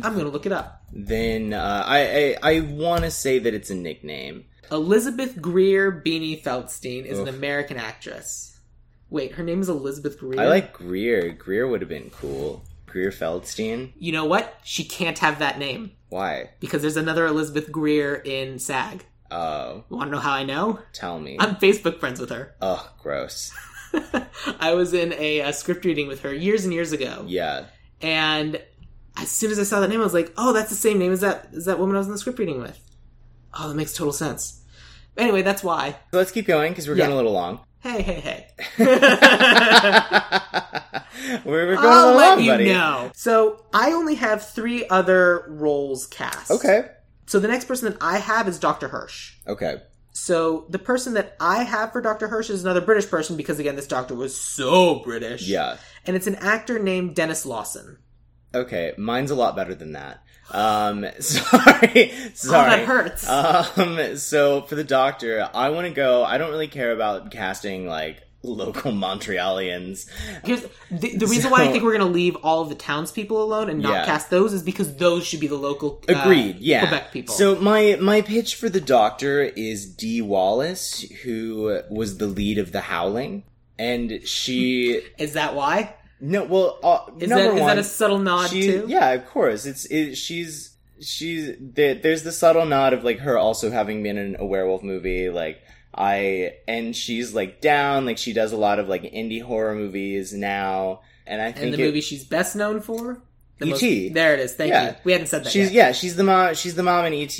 [0.02, 0.82] I'm gonna look it up.
[0.92, 4.44] Then uh, I I, I want to say that it's a nickname.
[4.70, 8.58] Elizabeth Greer Beanie Feldstein is an American actress.
[9.10, 10.40] Wait, her name is Elizabeth Greer?
[10.40, 11.30] I like Greer.
[11.32, 12.62] Greer would have been cool.
[12.84, 13.92] Greer Feldstein.
[13.98, 14.58] You know what?
[14.62, 16.50] She can't have that name Why?
[16.60, 19.04] because there's another Elizabeth Greer in SAG.
[19.30, 20.80] Oh, Want to know how I know?
[20.92, 21.36] tell me.
[21.38, 22.54] I'm Facebook friends with her.
[22.62, 23.52] Ugh, gross.
[24.60, 27.64] I was in a, a script reading with her years and years ago, Yeah.
[28.02, 28.60] and
[29.16, 31.10] as soon as I saw that name, I was like, "Oh, that's the same name
[31.12, 32.78] as that as that woman I was in the script reading with."
[33.58, 34.62] Oh, that makes total sense.
[35.16, 35.96] Anyway, that's why.
[36.12, 37.06] So let's keep going because we're Yeah.
[37.06, 37.60] going a little long.
[37.80, 38.46] Hey, hey, hey.
[41.44, 42.72] we're, we're going a I'll little let long, you buddy.
[42.72, 43.10] know.
[43.14, 46.50] So I only have three other roles cast.
[46.50, 46.88] Okay.
[47.28, 48.88] So the next person that I have is Dr.
[48.88, 49.34] Hirsch.
[49.46, 49.82] Okay.
[50.12, 52.26] So the person that I have for Dr.
[52.26, 55.46] Hirsch is another British person because again, this doctor was so British.
[55.46, 55.76] Yeah.
[56.06, 57.98] And it's an actor named Denis Lawson.
[58.54, 58.94] Okay.
[58.96, 60.22] Mine's a lot better than that.
[60.50, 62.12] Um, sorry.
[62.32, 62.72] Sorry.
[62.72, 63.28] Oh, that hurts.
[63.28, 66.24] Um, so for the doctor, I want to go.
[66.24, 70.06] I don't really care about casting like local Montrealians.
[70.44, 73.42] Here's the, the reason why I think we're going to leave all of the townspeople
[73.42, 74.04] alone and not Yeah.
[74.06, 76.58] cast those is because those should be the local uh, Agreed.
[76.60, 76.80] yeah.
[76.86, 77.34] Quebec people.
[77.34, 82.72] So my my pitch for the doctor is Dee Wallace, who was the lead of
[82.72, 83.42] The Howling,
[83.78, 85.94] and she is that why?
[86.20, 88.84] no well uh, Is that is one, that a subtle nod she, too?
[88.88, 89.66] Yeah, of course.
[89.66, 94.18] It's it, she's she's there, there's the subtle nod of like her also having been
[94.18, 95.60] in a werewolf movie like
[95.94, 100.32] I and she's like down like she does a lot of like indie horror movies
[100.32, 103.22] now and I think And the it- movie she's best known for?
[103.58, 104.08] The E.T..
[104.10, 104.54] there it is.
[104.54, 104.90] Thank Yeah.
[104.90, 104.94] you.
[105.04, 105.86] We hadn't said that She's yet.
[105.88, 106.54] yeah, she's the mom.
[106.54, 107.32] She's the mom in ET.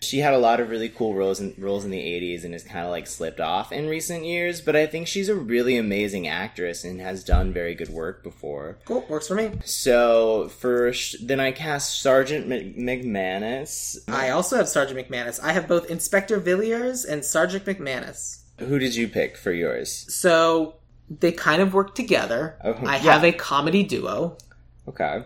[0.00, 2.62] She had a lot of really cool roles in roles in the '80s and has
[2.62, 4.60] kind of like slipped off in recent years.
[4.60, 8.78] But I think she's a really amazing actress and has done very good work before.
[8.84, 9.04] Cool.
[9.08, 9.50] Works for me.
[9.64, 13.98] So first, then I cast Sergeant Mc- McManus.
[14.08, 15.40] I also have Sergeant McManus.
[15.42, 18.42] I have both Inspector Villiers and Sergeant McManus.
[18.60, 20.06] Who did you pick for yours?
[20.14, 20.76] So
[21.10, 22.56] they kind of work together.
[22.64, 23.12] Oh, I yeah.
[23.12, 24.36] have a comedy duo
[24.88, 25.22] Okay.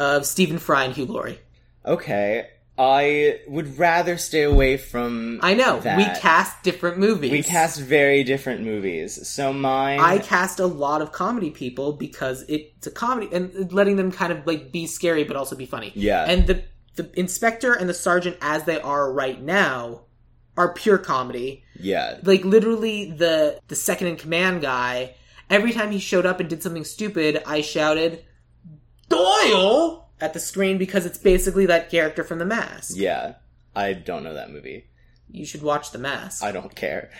[0.00, 1.38] Of Stephen Fry and Hugh Laurie.
[1.84, 2.48] Okay.
[2.78, 5.38] I would rather stay away from.
[5.42, 5.80] I know.
[5.80, 5.98] that.
[5.98, 7.30] We cast different movies.
[7.30, 9.28] We cast very different movies.
[9.28, 10.00] So mine.
[10.00, 14.32] I cast a lot of comedy people because it's a comedy and letting them kind
[14.32, 15.92] of like be scary but also be funny.
[15.94, 16.24] Yeah.
[16.24, 16.64] And the
[16.96, 20.02] the inspector and the sergeant as they are right now
[20.56, 21.62] are pure comedy.
[21.78, 22.18] yeah.
[22.22, 25.16] Like literally the the second in command guy,
[25.50, 28.24] every time he showed up and did something stupid, I shouted
[29.10, 32.94] Doyle at the screen because it's basically that character from the mask.
[32.96, 33.34] Yeah,
[33.76, 34.86] I don't know that movie,
[35.30, 36.42] You should watch The Mask.
[36.42, 37.10] I don't care.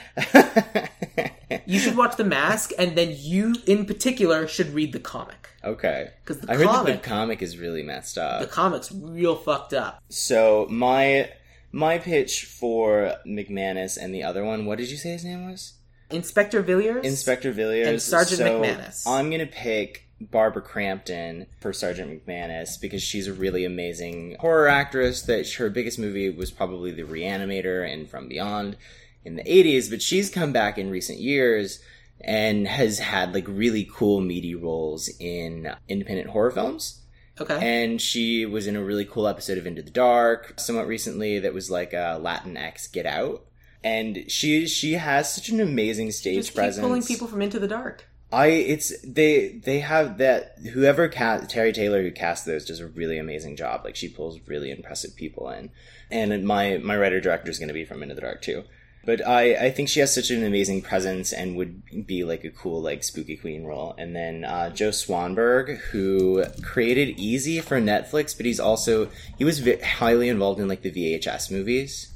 [1.66, 5.48] You should watch The Mask, and then you, in particular, should read the comic.
[5.64, 6.10] okay.
[6.24, 8.40] Because the I heard that comic, the comic is really messed up.
[8.40, 10.00] the comic's real fucked up.
[10.08, 11.30] So my
[11.72, 15.74] my pitch for McManus and the other one, what did you say his name was?
[16.10, 17.04] Inspector Villiers?
[17.06, 19.06] Inspector Villiers And Sergeant So McManus.
[19.06, 25.22] I'm gonna pick Barbara Crampton for Sergeant McManus because she's a really amazing horror actress.
[25.22, 28.76] That her biggest movie was probably The Reanimator and From Beyond
[29.24, 31.80] in the 80s, but she's come back in recent years
[32.20, 37.00] and has had like really cool meaty roles in independent horror films.
[37.40, 37.58] Okay.
[37.60, 41.54] And she was in a really cool episode of Into the Dark somewhat recently that
[41.54, 43.46] was like a Latinx Get Out.
[43.82, 46.86] And she she has such an amazing stage presence.
[46.86, 48.09] pulling people from Into the Dark.
[48.32, 52.86] I it's they they have that whoever cast Terri Taylor who cast those does a
[52.86, 53.82] really amazing job.
[53.84, 55.70] Like she pulls really impressive people in,
[56.10, 58.64] and my my writer director is going to be from Into the Dark too.
[59.04, 62.50] But I I think she has such an amazing presence and would be like a
[62.50, 63.94] cool like spooky queen role.
[63.98, 69.08] And then uh, Joe Swanberg who created Easy for Netflix, but he's also
[69.38, 72.12] he was vi- highly involved in like the VHS movies,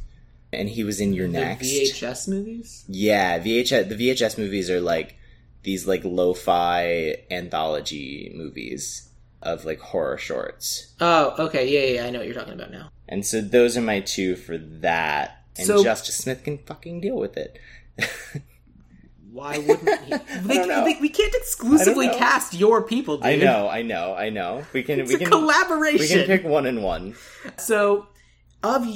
[0.52, 1.66] and he was in Your The Next.
[1.66, 2.84] VHS movies?
[2.86, 3.88] Yeah, VHS.
[3.88, 5.16] The VHS movies are like
[5.64, 9.08] these like lo-fi anthology movies
[9.42, 11.68] of like horror shorts, Oh, okay.
[11.68, 12.88] Yeah, yeah, yeah, I know what you're talking about now.
[13.08, 15.42] and so those are my two for that.
[15.56, 17.58] And So- Justice Smith can fucking deal with it.
[19.32, 20.12] Why wouldn't he?
[20.44, 22.26] They, they- we can't exclusively I don't know.
[22.26, 23.26] cast your people, dude.
[23.26, 24.64] I know, I know, I know.
[24.72, 25.98] We can It's we a can collaboration.
[26.00, 27.14] we can pick one and one.
[27.56, 28.06] So,
[28.62, 28.86] of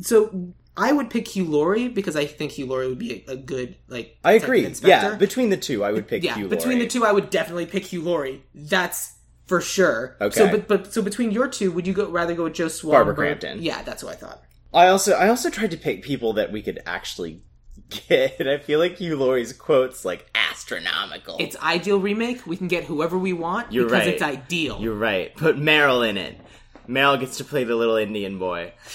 [0.00, 3.36] so I would pick Hugh Laurie because I think Hugh Laurie would be a, a
[3.36, 4.18] good like.
[4.24, 4.64] I agree.
[4.64, 5.10] inspector.
[5.10, 6.34] Yeah, between the two, I would pick yeah.
[6.34, 6.86] Hugh between Laurie.
[6.86, 8.44] the two, I would definitely pick Hugh Laurie.
[8.54, 9.14] That's
[9.46, 10.16] for sure.
[10.20, 10.38] Okay.
[10.38, 12.92] So, but but so between your two, would you go rather go with Joe Swan?
[12.92, 13.62] Barbara Crampton.
[13.62, 14.42] Yeah, that's what I thought.
[14.72, 17.42] I also I also tried to pick people that we could actually
[18.08, 18.46] get.
[18.46, 21.36] I feel like Hugh Laurie's quotes like astronomical.
[21.40, 22.46] It's ideal remake.
[22.46, 24.14] We can get whoever we want You're because right.
[24.14, 24.80] it's ideal.
[24.80, 25.34] You're right.
[25.36, 26.38] Put Meryl in it.
[26.88, 28.72] Meryl gets to play the little Indian boy.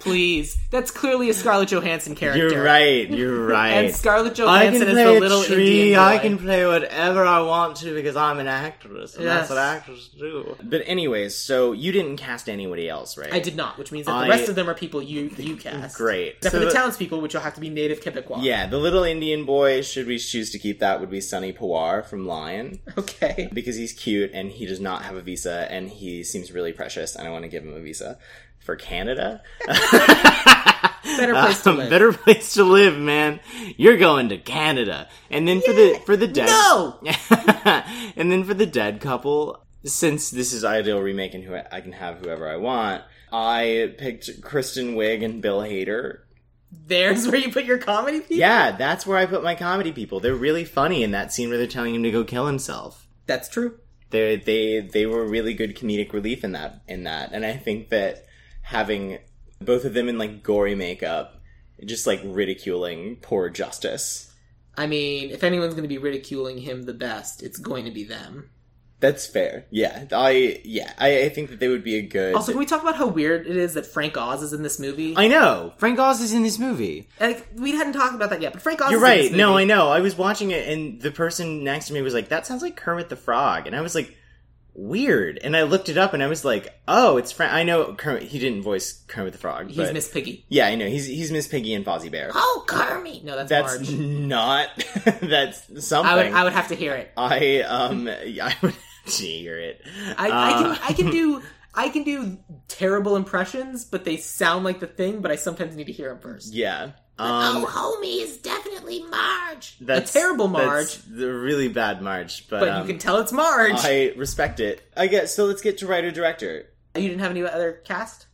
[0.00, 2.48] Please, that's clearly a Scarlett Johansson character.
[2.50, 3.08] You're right.
[3.10, 3.70] You're right.
[3.70, 5.80] And Scarlett Johansson is the a little tree.
[5.92, 6.04] Indian boy.
[6.04, 9.48] I can play whatever I want to because I'm an actress, and Yes.
[9.48, 10.56] that's what actors do.
[10.62, 13.32] But anyways, so you didn't cast anybody else, right?
[13.32, 15.56] I did not, which means that I- the rest of them are people you you
[15.66, 15.96] cast.
[15.96, 16.36] Great.
[16.36, 18.42] Except So for the the- townspeople, which will have to be native Quebecois.
[18.42, 19.82] Yeah, the little Indian boy.
[19.82, 21.00] Should we choose to keep that?
[21.00, 22.80] Would be Sonny Pawar from Lion.
[22.98, 23.48] Okay.
[23.52, 27.16] because he's cute and he does not have a visa and he seems really precious
[27.16, 28.18] and I want to give him a visa
[28.60, 29.42] for Canada.
[31.04, 31.90] Better place to Um, live.
[31.90, 33.40] Better place to live, man.
[33.76, 35.08] You're going to Canada.
[35.30, 36.98] And then for the for the dead No!
[38.16, 41.92] and then for the dead couple, since this is ideal remake and who I can
[41.92, 43.02] have whoever I want,
[43.32, 46.20] I picked Kristen Wiig and Bill Hader.
[46.86, 48.36] There's where you put your comedy people?
[48.36, 50.20] Yeah, that's where I put my comedy people.
[50.20, 53.06] They're really funny in that scene where they're telling him to go kill himself.
[53.26, 53.78] That's true.
[54.14, 57.88] They they they were really good comedic relief in that in that and i think
[57.88, 58.24] that
[58.62, 59.18] having
[59.60, 61.40] both of them in like gory makeup
[61.84, 64.30] just like ridiculing poor justice
[64.76, 68.04] I mean, if anyone's going to be ridiculing him the best, it's going to be
[68.04, 68.50] them.
[69.00, 69.66] That's fair.
[69.70, 70.06] Yeah.
[70.12, 70.92] I yeah.
[70.98, 73.06] I, I think that they would be a good Also, can we talk about how
[73.06, 75.14] weird it is that Frank Oz is in this movie?
[75.16, 75.72] i know.
[75.76, 77.08] Frank oz is in this movie.
[77.20, 79.30] Like, we hadn't talked about that yet, but Frank Oz you're is in right.
[79.30, 79.88] This no i know.
[79.88, 82.76] I was watching it and the person next to me was like that sounds like
[82.76, 83.66] kermit the frog.
[83.66, 84.16] And i was like
[84.74, 87.94] weird and i looked it up and i was like oh it's frank i know
[87.94, 90.44] kermit he didn't voice kermit the frog He's Miss Piggy.
[90.48, 93.24] yeah i know he's he's miss piggy and fozzie bear Oh, Kermit!
[93.24, 94.00] No, that's, That's Marge.
[94.00, 94.68] not.
[95.22, 96.10] that's something.
[96.12, 97.12] I would, I would have to hear it.
[97.16, 98.08] I um.
[98.08, 99.82] I would have to hear it.
[100.18, 101.42] I, I Uh, can I can do
[101.74, 102.38] I can do
[102.68, 105.20] terrible impressions, but they sound like the thing.
[105.20, 106.52] But I sometimes need to hear them first.
[106.54, 106.92] Yeah.
[107.16, 107.64] Um.
[107.64, 107.66] oh,
[108.02, 109.76] homie is definitely Marge.
[109.80, 113.18] that's a terrible Marge, That's the really bad Marge, but, but um, you can tell
[113.18, 113.74] it's Marge.
[113.76, 114.82] I respect it.
[114.96, 115.34] I guess.
[115.34, 116.66] So let's get to writer director.
[116.96, 118.26] You didn't have any other cast,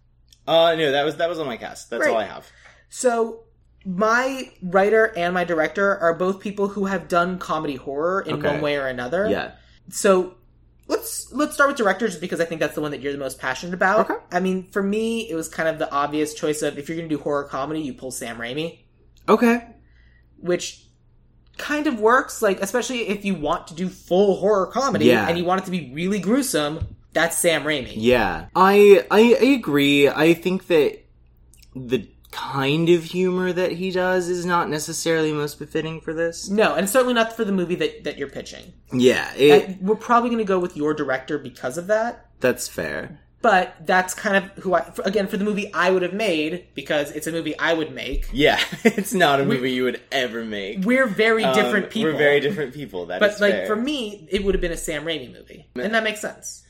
[0.46, 1.90] Uh no, that was that was on my cast.
[1.90, 2.12] That's Great.
[2.12, 2.46] all I have.
[2.88, 3.44] so
[3.84, 8.46] my writer and my director are both people who have done comedy horror in Okay.
[8.52, 9.26] one way or another.
[9.28, 9.52] Yeah.
[9.90, 10.34] So
[10.90, 13.38] let's let's start with directors because I think that's the one that you're the most
[13.38, 14.10] passionate about.
[14.10, 14.20] Okay.
[14.32, 17.08] I mean, for me, it was kind of the obvious choice of if you're going
[17.08, 18.80] to do horror comedy, you pull Sam Raimi,
[19.28, 19.66] Okay.
[20.38, 20.84] which
[21.56, 22.42] kind of works.
[22.42, 25.28] Like especially if you want to do full horror comedy Yeah.
[25.28, 27.92] and you want it to be really gruesome, that's Sam Raimi.
[27.96, 28.46] Yeah.
[28.56, 30.08] I I, I agree.
[30.08, 30.98] I think that
[31.74, 36.48] the kind of humor that he does is not necessarily most befitting for this.
[36.48, 38.72] No, and certainly not for the movie that, that you're pitching.
[38.92, 39.32] Yeah.
[39.34, 42.26] It, we're probably going to go with your director because of that.
[42.40, 43.20] That's fair.
[43.42, 46.66] But that's kind of who I, for, again, for the movie I would have made,
[46.74, 50.44] because it's a movie I would make, Yeah, it's not a movie you would ever
[50.44, 50.84] make.
[50.84, 52.12] we're very Um, different people.
[52.12, 53.06] We're very different people.
[53.06, 53.66] That But is like fair.
[53.66, 56.64] for me, it would have been a Sam Raimi movie, and that makes sense.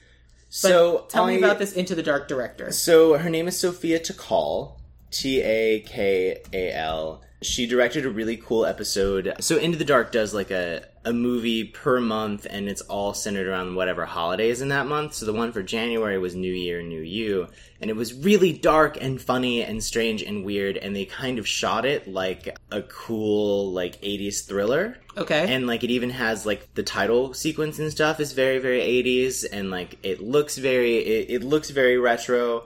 [0.48, 2.70] But so tell me about this Into the Dark director.
[2.70, 4.74] So her name is Sophia Takal,
[5.10, 7.22] T A K A L.
[7.42, 9.34] She directed a really cool episode.
[9.40, 13.46] So Into the Dark does like a a movie per month, and it's all centered
[13.46, 15.14] around whatever holidays in that month.
[15.14, 17.48] So the one for January was New Year, New You,
[17.80, 20.76] and it was really dark and funny and strange and weird.
[20.76, 24.98] And they kind of shot it like a cool like '80s thriller.
[25.16, 28.80] Okay, and like it even has like the title sequence and stuff is very very
[28.80, 32.64] 80s and like it looks very it, it looks very retro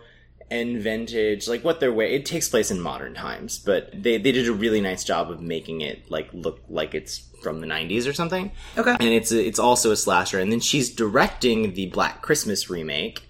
[0.50, 4.32] and vintage like what they're wearing it takes place in modern times but they, they
[4.32, 8.08] did a really nice job of making it like look like it's from the 90s
[8.08, 8.92] or something okay.
[8.92, 13.22] and it's a, it's also a slasher and then she's directing the black christmas remake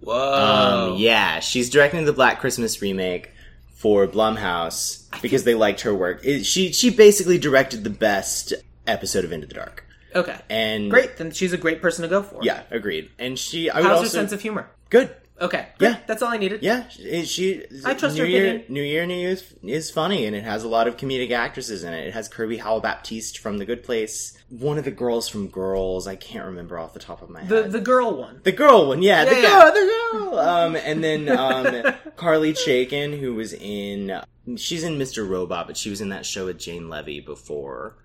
[0.00, 0.92] Whoa.
[0.92, 3.30] um, yeah she's directing the black christmas remake
[3.74, 8.52] for blumhouse because they liked her work it, she she basically directed the best
[8.86, 9.84] episode of into the dark
[10.14, 10.38] Okay.
[10.48, 11.18] and Great.
[11.18, 12.42] Then she's a great person to go for.
[12.42, 13.10] Yeah, agreed.
[13.18, 14.70] And she, I would How's also her sense of humor?
[14.88, 15.14] good.
[15.40, 15.68] Okay.
[15.78, 15.90] Great.
[15.90, 15.98] Yeah.
[16.06, 16.62] That's all I needed.
[16.62, 17.24] Yeah, she.
[17.26, 18.72] she I trust New her Year, opinion.
[18.72, 21.92] New Year, New Year is, funny, and it has a lot of comedic actresses in
[21.92, 22.06] it.
[22.06, 26.06] It has Kirby Howell Baptiste from The Good Place, one of the girls from Girls.
[26.06, 27.70] I can't remember off the top of my head.
[27.72, 28.40] the girl one.
[28.44, 30.38] The girl one, yeah, the Yeah, girl, the girl.
[30.38, 34.18] Um, and then um, Carly Chaikin, who was in,
[34.56, 35.28] she's in Mr.
[35.28, 37.96] Robot, but she was in that show with Jane Levy before.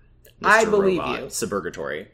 [0.42, 0.48] Mr.
[0.48, 1.26] I believe Robot, you.
[1.26, 2.08] Suburgatory.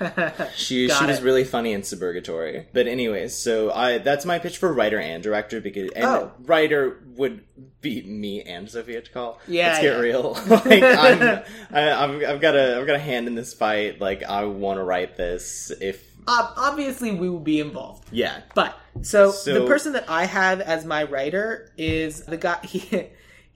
[0.56, 2.66] She Got she was really funny in Suburgatory.
[2.72, 6.32] But anyways, so I that's my pitch for writer and director because and Oh.
[6.44, 7.44] writer would
[7.80, 9.36] be me and Sophia Takal.
[9.46, 10.00] Yeah, let's get yeah.
[10.00, 10.32] real.
[10.48, 11.42] like I'm,
[11.72, 14.00] I, I've I've got a I've got a hand in this fight.
[14.00, 15.70] Like I want to write this.
[15.80, 18.06] If Ob- obviously, we will be involved.
[18.12, 22.58] yeah, But so, So- the person that I have as my writer is the guy
[22.64, 23.08] he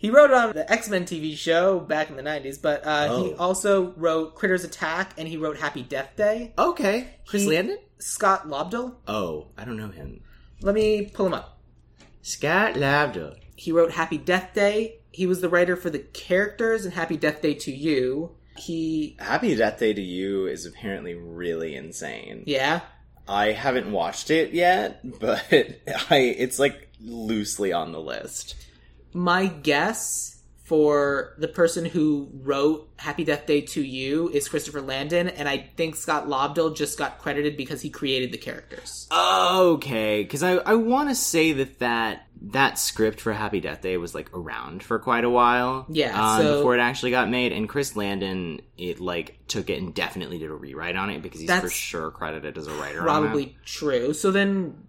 [0.03, 3.33] he wrote on the X Men TV show back in the nineties, but uh, he
[3.33, 3.37] Oh.
[3.39, 6.53] also wrote Critters Attack and he wrote Happy Death Day.
[6.59, 7.09] okay.
[7.27, 7.79] Chris He- Landon.
[7.99, 8.97] Scott Lobdell.
[9.07, 10.20] Oh, I don't know him.
[10.61, 11.59] Let me pull him up.
[12.20, 13.37] Scott Lobdell.
[13.57, 14.97] He wrote Happy Death Day.
[15.12, 18.33] He was the writer for the characters in Happy Death Day to You.
[18.57, 22.43] He Happy Death Day to You is apparently really insane.
[22.47, 22.81] yeah.
[23.29, 25.45] I haven't watched it yet, but
[26.11, 28.57] I it's like loosely on the list.
[29.12, 35.28] My guess for the person who wrote Happy Death Day to You is Christopher Landon,
[35.28, 39.06] and I think Scott Lobdell just got credited because he created the characters.
[39.12, 43.97] Okay, because I, I want to say that, that that script for Happy Death Day
[43.98, 45.84] was like around for quite a while.
[45.90, 49.78] Yeah, um, so- before it actually got made, and Chris Landon it like took it
[49.78, 53.01] and definitely did a rewrite on it because he's for sure credited as a writer.
[53.01, 54.14] on Probably true.
[54.14, 54.86] So then,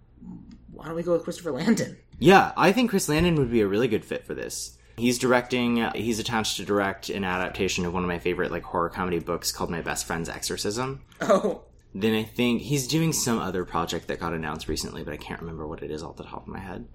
[0.71, 1.97] why don't we go with Christopher Landon?
[2.23, 4.77] Yeah, I think Chris Landon would be a really good fit for this.
[4.95, 5.77] He's directing.
[5.95, 9.51] He's attached to direct an adaptation of one of my favorite like horror comedy books
[9.51, 11.01] called My Best Friend's Exorcism.
[11.21, 11.63] Oh,
[11.95, 15.41] Then I think he's doing some other project that got announced recently, but I can't
[15.41, 16.85] remember what it is off the top of my head.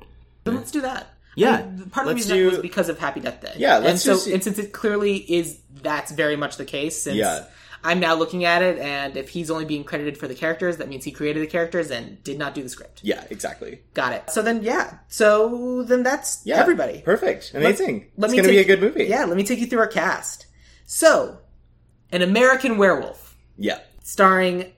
[0.44, 1.08] then let's do that.
[1.36, 3.52] Yeah, I mean, part of the reason do- was because of Happy Death Day.
[3.58, 7.02] Yeah, and let's so just- and since it clearly is that's very much the case.
[7.02, 7.44] Since Yeah.
[7.84, 10.88] I'm now looking at it, and if he's only being credited for the characters, that
[10.88, 13.00] means he created the characters and did not do the script.
[13.04, 13.82] Yeah, exactly.
[13.94, 14.30] Got it.
[14.30, 14.98] So then, yeah.
[15.08, 17.02] So then that's Yeah, everybody.
[17.02, 18.10] Perfect, amazing.
[18.16, 19.04] Let it's me gonna be a good movie.
[19.04, 20.46] Yeah, let me take you through our cast.
[20.86, 21.38] So,
[22.10, 23.80] an American Werewolf, yeah.
[24.02, 24.72] starring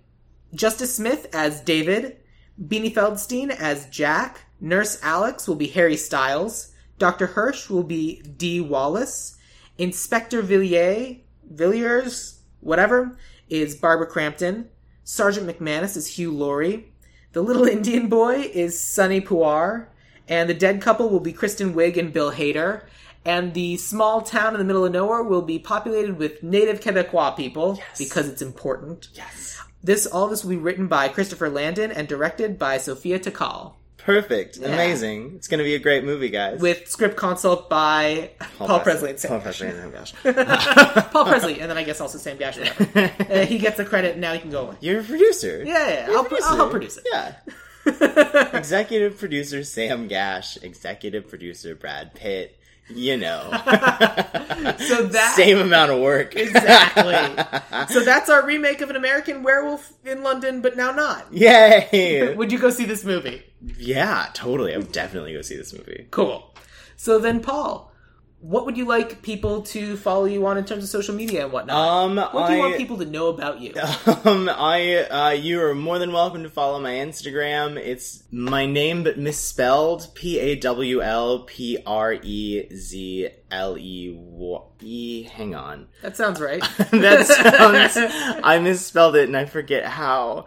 [0.55, 2.17] Justice Smith as David,
[2.61, 7.29] Beanie Feldstein as Jack, Nurse Alex will be Harry Styles, Dr.
[7.29, 9.37] Hirsch will be Dee Wallace,
[9.79, 11.17] Inspector Villiers,
[11.49, 13.17] Villiers, whatever,
[13.49, 14.69] is Barbara Crampton,
[15.05, 16.93] Sergeant McManus is Hugh Laurie,
[17.33, 19.87] the little Indian boy is Sonny Pawar,
[20.29, 22.85] and the dead couple will be Kristen Wiig and Bill Hader.
[23.25, 27.37] And the small town in the middle of nowhere will be populated with native Quebecois
[27.37, 29.09] people because it's important.
[29.13, 29.61] Yes.
[29.83, 33.75] This all this will be written by Christopher Landon and directed by Sophia Takal,
[34.05, 34.57] Perfect.
[34.59, 35.33] Amazing.
[35.37, 36.61] It's gonna be a great movie, guys.
[36.61, 39.31] with script consult by Paul, Presley and Sam.
[39.31, 41.11] Paul Presley and Sam Gasch.
[41.13, 42.59] Paul Presley, and then I guess also Sam Gasch.
[43.31, 44.13] Uh, he gets the credit.
[44.13, 44.75] and Now he can go.
[44.81, 45.63] You're a producer.
[45.65, 47.07] Yeah, yeah, I'll, pro- I'll help produce it.
[47.13, 47.35] Yeah.
[48.59, 50.63] Executive producer Sam Gasch.
[50.63, 52.59] Executive producer Brad Pitt.
[52.95, 53.49] You know,
[54.79, 56.37] So that same amount of work.
[56.37, 57.15] exactly.
[57.95, 61.33] so that's our remake of an American Werewolf in London, but now not.
[61.33, 62.35] Yay!
[62.37, 63.43] Would you go see this movie?
[63.79, 64.75] yeah, totally.
[64.75, 66.07] I would definitely go see this movie.
[66.11, 66.53] Cool.
[66.97, 67.90] So then, Paul,
[68.41, 71.53] what would you like people to follow you on in terms of social media and
[71.53, 71.77] whatnot?
[71.77, 73.75] Um, what do you I- want people to know about you?
[74.25, 77.77] Um, I, uh, you are more than welcome to follow my Instagram.
[77.77, 80.09] It's my name but misspelled.
[80.15, 85.23] P A W L P R E Z L E W E.
[85.25, 85.89] Hang on.
[86.03, 86.61] That sounds right.
[86.91, 88.41] that sounds.
[88.43, 90.47] I misspelled it and I forget how.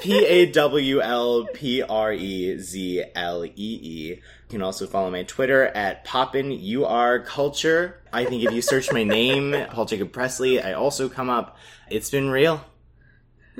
[0.00, 4.08] P A W L P R E Z L E E.
[4.10, 8.00] You can also follow my Twitter at Poppin U R Culture.
[8.12, 11.56] I think if you search my name, Paul Jacob Presley, I also come up.
[11.90, 12.64] It's been real.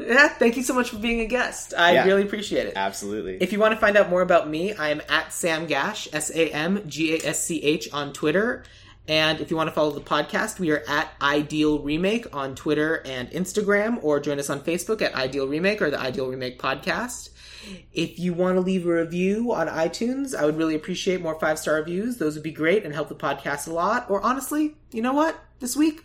[0.06, 1.74] Yeah, thank you so much for being a guest.
[1.76, 2.04] I Yeah.
[2.06, 2.74] really appreciate it.
[2.76, 3.38] Absolutely.
[3.40, 6.30] If you want to find out more about me, I am at Sam Gasch, S
[6.34, 8.64] A M G A S C H on Twitter.
[9.06, 13.02] And if you want to follow the podcast, we are at Ideal Remake on Twitter
[13.06, 17.30] and Instagram, or join us on Facebook at Ideal Remake or the Ideal Remake Podcast.
[17.92, 21.58] If you want to leave a review on iTunes, I would really appreciate more five
[21.58, 22.18] star reviews.
[22.18, 24.10] Those would be great and help the podcast a lot.
[24.10, 25.38] Or honestly, you know what?
[25.60, 26.04] This week,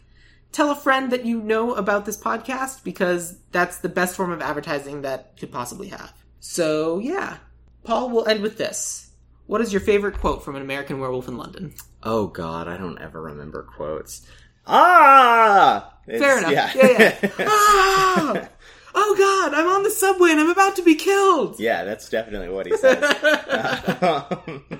[0.53, 4.41] tell a friend that you know about this podcast because that's the best form of
[4.41, 6.13] advertising that could possibly have.
[6.39, 7.37] So, yeah.
[7.83, 9.09] Paul, we'll end with this.
[9.47, 11.73] What is your favorite quote from An American Werewolf in London?
[12.05, 14.25] oh God, I don't ever remember quotes.
[14.67, 15.93] Ah!
[16.07, 16.51] It's- Fair enough.
[16.51, 17.29] Yeah, yeah.
[17.47, 18.49] ah!
[18.95, 21.59] Oh god, I'm on the subway and I'm about to be killed!
[21.59, 22.99] yeah, that's definitely what he says.